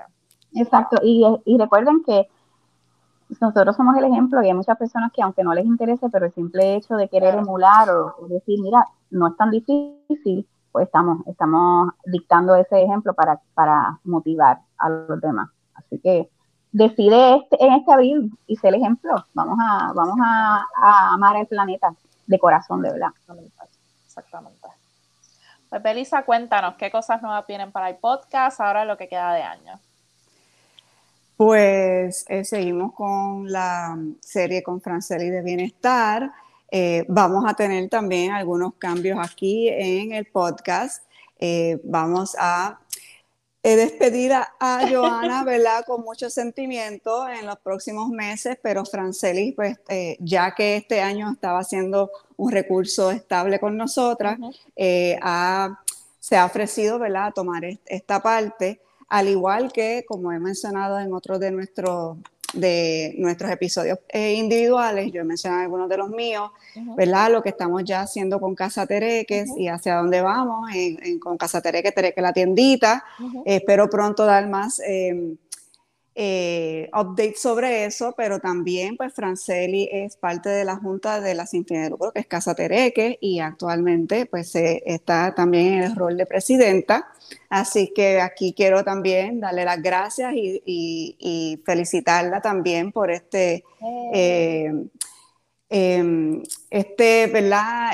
Exacto, 0.54 1.00
y, 1.02 1.24
y 1.44 1.58
recuerden 1.58 2.02
que 2.04 2.28
nosotros 3.40 3.76
somos 3.76 3.96
el 3.96 4.04
ejemplo 4.04 4.42
y 4.42 4.46
hay 4.46 4.54
muchas 4.54 4.78
personas 4.78 5.10
que 5.12 5.22
aunque 5.22 5.42
no 5.42 5.54
les 5.54 5.64
interese, 5.64 6.08
pero 6.10 6.26
el 6.26 6.32
simple 6.32 6.76
hecho 6.76 6.94
de 6.94 7.08
querer 7.08 7.34
emular 7.34 7.90
o 7.90 8.14
decir, 8.28 8.60
mira, 8.60 8.84
no 9.10 9.28
es 9.28 9.36
tan 9.36 9.50
difícil, 9.50 10.46
pues 10.74 10.86
estamos, 10.86 11.24
estamos 11.28 11.92
dictando 12.04 12.56
ese 12.56 12.82
ejemplo 12.82 13.14
para, 13.14 13.40
para 13.54 14.00
motivar 14.02 14.58
a 14.76 14.88
los 14.88 15.20
demás. 15.20 15.48
Así 15.72 16.00
que 16.00 16.28
decide 16.72 17.36
este, 17.36 17.64
en 17.64 17.74
este 17.74 17.92
abril 17.92 18.36
y 18.48 18.56
sé 18.56 18.70
el 18.70 18.74
ejemplo. 18.74 19.24
Vamos 19.34 19.56
a, 19.62 19.92
vamos 19.94 20.18
a, 20.20 21.14
amar 21.14 21.36
el 21.36 21.46
planeta 21.46 21.94
de 22.26 22.38
corazón, 22.40 22.82
de 22.82 22.90
verdad. 22.90 23.10
Exactamente. 24.04 24.66
Pues 25.70 25.80
Belisa, 25.80 26.24
cuéntanos 26.24 26.74
qué 26.74 26.90
cosas 26.90 27.22
nuevas 27.22 27.46
vienen 27.46 27.70
para 27.70 27.88
el 27.88 27.96
podcast 27.98 28.60
ahora 28.60 28.84
lo 28.84 28.96
que 28.96 29.06
queda 29.06 29.32
de 29.32 29.42
año. 29.42 29.78
Pues 31.36 32.24
eh, 32.28 32.44
seguimos 32.44 32.94
con 32.94 33.48
la 33.52 33.96
serie 34.18 34.64
con 34.64 34.80
Franceli 34.80 35.30
de 35.30 35.42
Bienestar. 35.42 36.32
Eh, 36.76 37.04
vamos 37.06 37.44
a 37.46 37.54
tener 37.54 37.88
también 37.88 38.32
algunos 38.32 38.74
cambios 38.74 39.16
aquí 39.22 39.68
en 39.68 40.10
el 40.10 40.26
podcast. 40.26 41.04
Eh, 41.38 41.78
vamos 41.84 42.34
a 42.36 42.80
eh, 43.62 43.76
despedir 43.76 44.32
a, 44.32 44.48
Joana, 44.90 45.44
¿verdad? 45.44 45.84
Con 45.86 46.02
mucho 46.02 46.28
sentimiento 46.30 47.28
en 47.28 47.46
los 47.46 47.60
próximos 47.60 48.08
meses, 48.08 48.58
pero 48.60 48.84
Franceli, 48.84 49.52
pues 49.52 49.78
ya 50.18 50.52
que 50.56 50.74
este 50.74 51.00
año 51.00 51.30
estaba 51.30 51.60
haciendo 51.60 52.10
un 52.36 52.50
recurso 52.50 53.12
estable 53.12 53.60
con 53.60 53.76
nosotras, 53.76 54.36
se 54.74 55.20
ha 55.22 56.44
ofrecido, 56.44 56.98
¿verdad?, 56.98 57.26
a 57.26 57.30
tomar 57.30 57.62
esta 57.86 58.20
parte, 58.20 58.80
al 59.08 59.28
igual 59.28 59.72
que, 59.72 60.04
como 60.08 60.32
he 60.32 60.40
mencionado 60.40 60.98
en 60.98 61.12
otros 61.12 61.38
de 61.38 61.52
nuestros 61.52 62.16
de 62.54 63.14
nuestros 63.18 63.50
episodios 63.50 63.98
eh, 64.08 64.34
individuales, 64.34 65.10
yo 65.12 65.20
he 65.20 65.24
mencionado 65.24 65.62
algunos 65.62 65.88
de 65.88 65.96
los 65.96 66.10
míos, 66.10 66.50
¿verdad? 66.96 67.30
Lo 67.30 67.42
que 67.42 67.50
estamos 67.50 67.84
ya 67.84 68.02
haciendo 68.02 68.40
con 68.40 68.54
Casa 68.54 68.86
Tereques 68.86 69.50
y 69.56 69.68
hacia 69.68 69.96
dónde 69.96 70.20
vamos 70.20 70.70
con 71.20 71.36
Casa 71.36 71.60
Tereques, 71.60 71.94
Tereques 71.94 72.22
la 72.22 72.32
tiendita. 72.32 73.04
espero 73.44 73.88
pronto 73.90 74.24
dar 74.24 74.48
más 74.48 74.80
em, 74.80 75.36
eh, 76.16 76.88
updates 76.92 77.40
sobre 77.40 77.86
eso, 77.86 78.14
pero 78.16 78.38
también 78.38 78.96
pues 78.96 79.12
Franceli 79.12 79.88
es 79.90 80.16
parte 80.16 80.48
de 80.48 80.64
la 80.64 80.76
Junta 80.76 81.20
de 81.20 81.34
la 81.34 81.44
Sin 81.46 81.64
de 81.64 81.90
Lucro, 81.90 82.12
que 82.12 82.20
es 82.20 82.26
Casa 82.26 82.54
Tereque, 82.54 83.18
y 83.20 83.40
actualmente 83.40 84.26
pues 84.26 84.54
está 84.54 85.34
también 85.34 85.74
en 85.74 85.82
el 85.82 85.96
rol 85.96 86.16
de 86.16 86.26
presidenta. 86.26 87.08
Así 87.48 87.92
que 87.94 88.20
aquí 88.20 88.54
quiero 88.56 88.84
también 88.84 89.40
darle 89.40 89.64
las 89.64 89.82
gracias 89.82 90.32
y, 90.34 91.60
felicitarla 91.64 92.40
también 92.40 92.92
por 92.92 93.10
este, 93.10 93.64
eh, 94.12 94.72
em, 95.68 96.42
este, 96.70 97.26
¿verdad? 97.26 97.92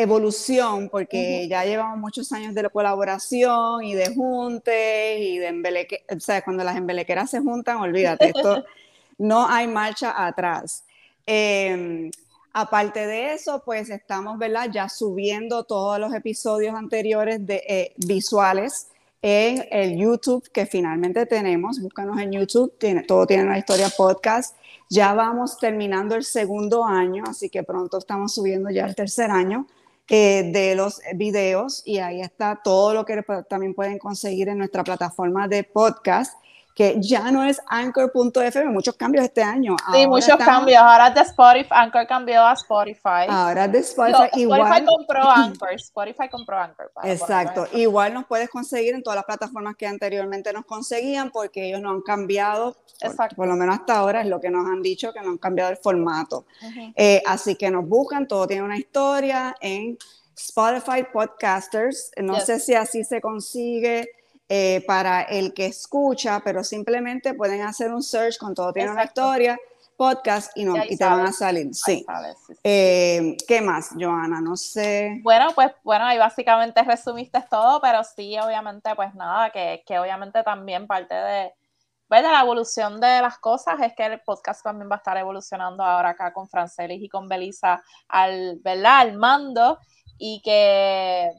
Evolución, 0.00 0.88
porque 0.88 1.48
ya 1.48 1.64
llevamos 1.64 1.98
muchos 1.98 2.30
años 2.30 2.54
de 2.54 2.70
colaboración 2.70 3.82
y 3.82 3.94
de 3.94 4.14
juntes 4.14 5.18
y 5.18 5.38
de 5.38 5.48
embeleque, 5.48 6.04
o 6.08 6.20
sea, 6.20 6.40
cuando 6.42 6.62
las 6.62 6.76
embelequeras 6.76 7.30
se 7.30 7.40
juntan, 7.40 7.78
olvídate, 7.78 8.26
esto 8.28 8.64
no 9.18 9.48
hay 9.48 9.66
marcha 9.66 10.14
atrás. 10.24 10.84
Em, 11.26 12.12
aparte 12.52 13.08
de 13.08 13.32
eso, 13.34 13.60
pues 13.64 13.90
estamos, 13.90 14.38
¿verdad? 14.38 14.70
Ya 14.72 14.88
subiendo 14.88 15.64
todos 15.64 15.98
los 15.98 16.14
episodios 16.14 16.76
anteriores 16.76 17.44
de 17.44 17.56
eh, 17.68 17.92
visuales 17.96 18.86
en 19.20 19.66
el 19.72 19.98
YouTube 19.98 20.48
que 20.52 20.66
finalmente 20.66 21.26
tenemos. 21.26 21.80
Búscanos 21.80 22.20
en 22.20 22.30
YouTube, 22.30 22.72
tiene, 22.78 23.02
todo 23.02 23.26
tiene 23.26 23.42
una 23.42 23.58
historia 23.58 23.90
podcast. 23.96 24.56
Ya 24.88 25.12
vamos 25.12 25.58
terminando 25.58 26.14
el 26.14 26.22
segundo 26.22 26.84
año, 26.84 27.24
así 27.26 27.50
que 27.50 27.64
pronto 27.64 27.98
estamos 27.98 28.32
subiendo 28.32 28.70
ya 28.70 28.86
el 28.86 28.94
tercer 28.94 29.32
año. 29.32 29.66
Eh, 30.10 30.50
de 30.54 30.74
los 30.74 31.02
videos 31.16 31.82
y 31.84 31.98
ahí 31.98 32.22
está 32.22 32.62
todo 32.64 32.94
lo 32.94 33.04
que 33.04 33.22
también 33.46 33.74
pueden 33.74 33.98
conseguir 33.98 34.48
en 34.48 34.56
nuestra 34.56 34.82
plataforma 34.82 35.48
de 35.48 35.64
podcast 35.64 36.32
que 36.78 36.94
ya 37.00 37.32
no 37.32 37.42
es 37.42 37.60
anchor.fm, 37.66 38.70
muchos 38.70 38.94
cambios 38.94 39.24
este 39.24 39.42
año. 39.42 39.74
Sí, 39.92 40.06
muchos 40.06 40.36
cambios. 40.36 40.80
Ahora 40.80 41.08
es 41.08 41.14
de 41.16 41.20
Spotify, 41.22 41.68
Anchor 41.70 42.06
cambió 42.06 42.46
a 42.46 42.52
Spotify. 42.52 43.26
Ahora 43.28 43.64
es 43.64 43.72
de 43.72 43.78
Spotify. 43.80 44.28
igual, 44.34 44.60
Spotify 44.60 44.86
compró 44.86 45.28
Anchor. 45.28 45.72
Spotify 45.72 46.28
compró 46.30 46.56
Anchor. 46.56 46.92
Exacto. 47.02 47.66
Igual 47.72 48.14
nos 48.14 48.26
puedes 48.26 48.48
conseguir 48.48 48.94
en 48.94 49.02
todas 49.02 49.16
las 49.16 49.24
plataformas 49.24 49.74
que 49.74 49.88
anteriormente 49.88 50.52
nos 50.52 50.64
conseguían 50.66 51.32
porque 51.32 51.66
ellos 51.66 51.80
no 51.80 51.90
han 51.90 52.00
cambiado, 52.02 52.76
Exacto. 53.00 53.34
Por, 53.34 53.48
lo 53.48 53.56
menos 53.56 53.80
hasta 53.80 53.96
ahora 53.96 54.20
es 54.20 54.28
lo 54.28 54.40
que 54.40 54.48
nos 54.48 54.64
han 54.64 54.80
dicho, 54.80 55.12
que 55.12 55.20
no 55.20 55.30
han 55.30 55.38
cambiado 55.38 55.72
el 55.72 55.78
formato. 55.78 56.46
Eh, 56.94 57.20
así 57.26 57.56
que 57.56 57.72
nos 57.72 57.88
buscan, 57.88 58.28
todo 58.28 58.46
tiene 58.46 58.62
una 58.62 58.78
historia 58.78 59.56
en 59.60 59.98
Spotify 60.36 61.04
Podcasters. 61.12 62.12
No 62.18 62.38
sé 62.38 62.60
si 62.60 62.76
así 62.76 63.02
se 63.02 63.20
consigue 63.20 64.10
eh, 64.48 64.82
para 64.86 65.22
el 65.22 65.52
que 65.52 65.66
escucha, 65.66 66.40
pero 66.44 66.64
simplemente 66.64 67.34
pueden 67.34 67.62
hacer 67.62 67.92
un 67.92 68.02
search 68.02 68.38
con 68.38 68.54
todo 68.54 68.72
tiene 68.72 68.90
una 68.90 69.04
historia, 69.04 69.58
podcast 69.98 70.56
y, 70.56 70.64
no, 70.64 70.76
y, 70.76 70.96
te 70.96 71.04
van 71.04 71.26
a 71.26 71.32
salir. 71.32 71.74
Sí. 71.74 72.06
Eh, 72.62 73.36
¿Qué 73.46 73.60
más, 73.60 73.90
Joana? 73.98 74.40
No 74.40 74.56
sé. 74.56 75.18
Bueno, 75.22 75.48
pues 75.54 75.72
bueno, 75.82 76.06
ahí 76.06 76.16
básicamente 76.16 76.82
resumiste 76.82 77.44
todo, 77.50 77.80
pero 77.80 78.02
sí, 78.04 78.38
obviamente, 78.38 78.94
pues 78.94 79.14
nada, 79.14 79.50
que, 79.50 79.82
que 79.84 79.98
obviamente 79.98 80.42
también 80.44 80.86
parte 80.86 81.14
de, 81.14 81.52
pues, 82.06 82.22
de 82.22 82.30
la 82.30 82.40
evolución 82.40 83.00
de 83.00 83.20
las 83.20 83.38
cosas 83.38 83.78
es 83.82 83.92
que 83.94 84.06
el 84.06 84.20
podcast 84.20 84.62
también 84.62 84.88
va 84.88 84.94
a 84.94 84.98
estar 84.98 85.16
evolucionando 85.18 85.82
ahora 85.82 86.10
acá 86.10 86.32
con 86.32 86.48
Francelis 86.48 87.02
y 87.02 87.08
con 87.08 87.28
Belisa 87.28 87.82
al, 88.08 88.60
¿verdad? 88.62 89.00
al 89.00 89.14
mando 89.14 89.78
y 90.16 90.40
que 90.42 91.30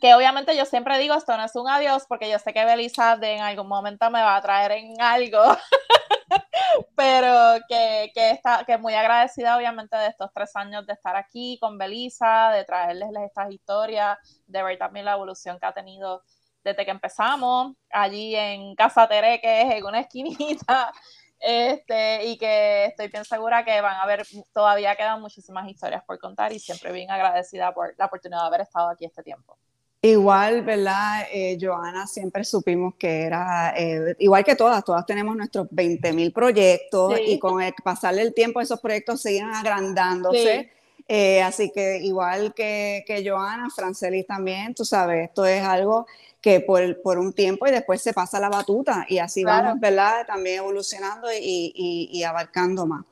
que 0.00 0.14
obviamente 0.14 0.56
yo 0.56 0.64
siempre 0.64 0.98
digo 0.98 1.14
esto 1.14 1.36
no 1.36 1.44
es 1.44 1.56
un 1.56 1.68
adiós 1.68 2.04
porque 2.08 2.30
yo 2.30 2.38
sé 2.38 2.52
que 2.52 2.64
Belisa 2.64 3.18
en 3.20 3.40
algún 3.40 3.68
momento 3.68 4.10
me 4.10 4.20
va 4.20 4.36
a 4.36 4.42
traer 4.42 4.72
en 4.72 5.00
algo, 5.00 5.42
pero 6.96 7.58
que, 7.68 8.10
que, 8.14 8.30
está, 8.30 8.64
que 8.66 8.76
muy 8.78 8.94
agradecida 8.94 9.56
obviamente 9.56 9.96
de 9.96 10.08
estos 10.08 10.30
tres 10.34 10.54
años 10.54 10.86
de 10.86 10.92
estar 10.92 11.16
aquí 11.16 11.58
con 11.60 11.78
Belisa, 11.78 12.50
de 12.50 12.64
traerles 12.64 13.08
estas 13.24 13.50
historias, 13.50 14.18
de 14.46 14.62
ver 14.62 14.78
también 14.78 15.06
la 15.06 15.12
evolución 15.12 15.58
que 15.58 15.66
ha 15.66 15.72
tenido 15.72 16.22
desde 16.66 16.84
que 16.84 16.90
empezamos 16.90 17.74
allí 17.90 18.34
en 18.34 18.74
Casa 18.74 19.06
Tere, 19.08 19.40
que 19.40 19.62
es 19.62 19.74
en 19.74 19.84
una 19.84 20.00
esquinita. 20.00 20.92
Este, 21.38 22.24
y 22.24 22.38
que 22.38 22.86
estoy 22.86 23.08
bien 23.08 23.26
segura 23.26 23.62
que 23.62 23.78
van 23.82 23.96
a 23.96 24.02
haber, 24.04 24.26
todavía 24.54 24.96
quedan 24.96 25.20
muchísimas 25.20 25.68
historias 25.68 26.02
por 26.04 26.18
contar 26.18 26.50
y 26.52 26.58
siempre 26.58 26.92
bien 26.92 27.10
agradecida 27.10 27.74
por 27.74 27.94
la 27.98 28.06
oportunidad 28.06 28.40
de 28.40 28.46
haber 28.46 28.60
estado 28.62 28.88
aquí 28.88 29.04
este 29.04 29.22
tiempo. 29.22 29.58
Igual, 30.06 30.62
¿verdad? 30.62 31.26
Eh, 31.32 31.58
Joana, 31.60 32.06
siempre 32.06 32.44
supimos 32.44 32.94
que 32.94 33.22
era, 33.22 33.74
eh, 33.76 34.14
igual 34.20 34.44
que 34.44 34.54
todas, 34.54 34.84
todas 34.84 35.04
tenemos 35.04 35.36
nuestros 35.36 35.66
20 35.68 36.12
mil 36.12 36.32
proyectos 36.32 37.18
y 37.26 37.40
con 37.40 37.60
el 37.60 37.74
pasarle 37.82 38.22
el 38.22 38.32
tiempo 38.32 38.60
esos 38.60 38.78
proyectos 38.78 39.22
siguen 39.22 39.46
agrandándose. 39.46 40.70
Eh, 41.08 41.42
así 41.42 41.72
que 41.72 41.98
igual 41.98 42.54
que, 42.54 43.02
que 43.04 43.28
Joana, 43.28 43.68
Francelis 43.74 44.28
también, 44.28 44.74
tú 44.74 44.84
sabes, 44.84 45.28
esto 45.28 45.44
es 45.44 45.62
algo 45.62 46.06
que 46.40 46.60
por, 46.60 47.02
por, 47.02 47.18
un 47.18 47.32
tiempo 47.32 47.66
y 47.66 47.72
después 47.72 48.00
se 48.00 48.12
pasa 48.12 48.38
la 48.38 48.48
batuta 48.48 49.06
y 49.08 49.18
así 49.18 49.42
vamos, 49.42 49.80
¿verdad? 49.80 50.24
También 50.24 50.58
evolucionando 50.58 51.32
y, 51.32 51.72
y, 51.74 52.10
y 52.12 52.22
abarcando 52.22 52.86
más. 52.86 53.04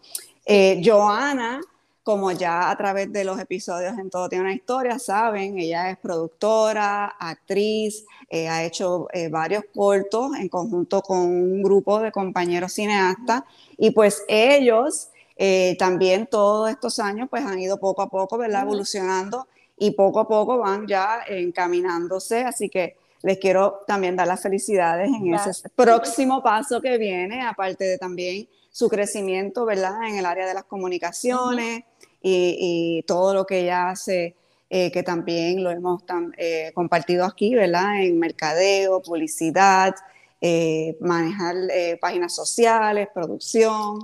Joana 0.85 1.61
como 2.05 2.31
ya 2.33 2.71
a 2.71 2.77
través 2.77 3.11
de 3.11 3.25
los 3.25 3.41
episodios 3.41 3.99
en 3.99 4.11
Todo 4.11 4.29
tiene 4.29 4.45
una 4.45 4.55
historia, 4.55 4.99
saben, 4.99 5.59
ella 5.59 5.91
es 5.91 5.97
productora, 5.97 7.07
actriz, 7.19 8.05
eh, 8.29 8.47
ha 8.47 8.63
hecho 8.63 9.09
eh, 9.13 9.29
varios 9.29 9.65
cortos 9.75 10.37
en 10.37 10.51
conjunto 10.51 11.01
con 11.01 11.21
un 11.21 11.63
grupo 11.63 12.01
de 12.01 12.13
compañeros 12.13 12.75
cineastas 12.75 13.45
y 13.79 13.91
pues 13.93 14.23
ellos 14.29 15.09
eh, 15.37 15.77
también 15.79 16.27
todos 16.27 16.71
estos 16.71 16.99
años 16.99 17.29
pues 17.31 17.43
han 17.43 17.59
ido 17.59 17.81
poco 17.81 18.03
a 18.03 18.11
poco, 18.11 18.37
¿verdad? 18.37 18.63
Evolucionando 18.65 19.49
y 19.79 19.93
poco 19.93 20.21
a 20.21 20.29
poco 20.29 20.59
van 20.59 20.87
ya 20.87 21.23
encaminándose, 21.27 22.45
así 22.45 22.69
que 22.69 22.99
les 23.23 23.39
quiero 23.39 23.81
también 23.87 24.15
dar 24.15 24.27
las 24.27 24.43
felicidades 24.43 25.09
en 25.09 25.35
ese 25.35 25.71
próximo 25.71 26.43
paso 26.43 26.83
que 26.83 26.99
viene, 26.99 27.41
aparte 27.41 27.85
de 27.85 27.97
también 27.97 28.47
su 28.75 28.89
crecimiento, 28.89 29.65
¿verdad? 29.65 30.03
En 30.07 30.19
el 30.19 30.27
área 30.27 30.47
de 30.47 30.53
las 30.53 30.65
comunicaciones 30.65 31.85
y, 32.27 33.03
todo 33.07 33.35
lo 33.35 33.45
que 33.45 33.61
ella 33.61 33.91
hace, 33.91 34.35
eh, 34.71 34.91
que 34.91 35.03
también 35.03 35.63
lo 35.63 35.71
hemos 35.71 36.03
eh, 36.39 36.73
compartido 36.75 37.25
aquí, 37.25 37.55
¿verdad? 37.55 38.03
En 38.03 38.19
mercadeo, 38.19 39.03
publicidad, 39.03 39.95
eh, 40.41 40.97
manejar 41.01 41.55
páginas 42.01 42.35
sociales, 42.35 43.09
producción. 43.13 44.01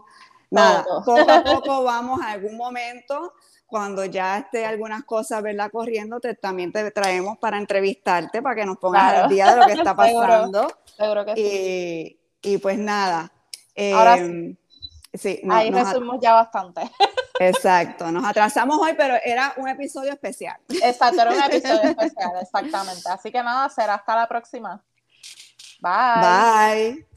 Nada, 0.50 0.84
poco 1.04 1.30
a 1.30 1.42
poco 1.42 1.84
vamos 1.84 2.20
a 2.20 2.32
algún 2.32 2.56
momento 2.56 3.32
cuando 3.66 4.04
ya 4.04 4.38
esté 4.38 4.66
algunas 4.66 5.04
cosas, 5.04 5.42
¿verdad? 5.42 5.70
Corriendo, 5.70 6.20
también 6.40 6.72
te 6.72 6.90
traemos 6.90 7.38
para 7.38 7.56
entrevistarte, 7.56 8.42
para 8.42 8.56
que 8.56 8.66
nos 8.66 8.78
pongas 8.78 9.14
al 9.14 9.30
día 9.30 9.54
de 9.54 9.60
lo 9.60 9.66
que 9.66 9.72
está 9.72 9.94
pasando. 9.96 10.68
Seguro, 10.96 11.24
que 11.24 11.34
sí. 11.36 12.20
Y 12.42 12.58
pues 12.58 12.78
nada. 12.78 13.32
Ahora 13.76 14.18
sí. 14.18 14.59
Sí 15.14 15.40
Ahí 15.50 15.70
resumimos 15.70 16.18
ya 16.20 16.34
bastante. 16.34 16.82
Exacto, 17.40 18.12
nos 18.12 18.24
atrasamos 18.24 18.78
hoy, 18.78 18.92
pero 18.96 19.14
era 19.24 19.54
un 19.56 19.66
episodio 19.66 20.12
especial. 20.12 20.58
Exacto, 20.68 21.22
era 21.22 21.30
un 21.30 21.42
episodio 21.42 21.82
especial, 21.90 22.32
exactamente. 22.40 23.08
Así 23.08 23.32
que 23.32 23.42
nada, 23.42 23.68
será 23.70 23.94
hasta 23.94 24.14
la 24.14 24.28
próxima. 24.28 24.84
Bye. 25.80 26.94
Bye. 26.94 27.09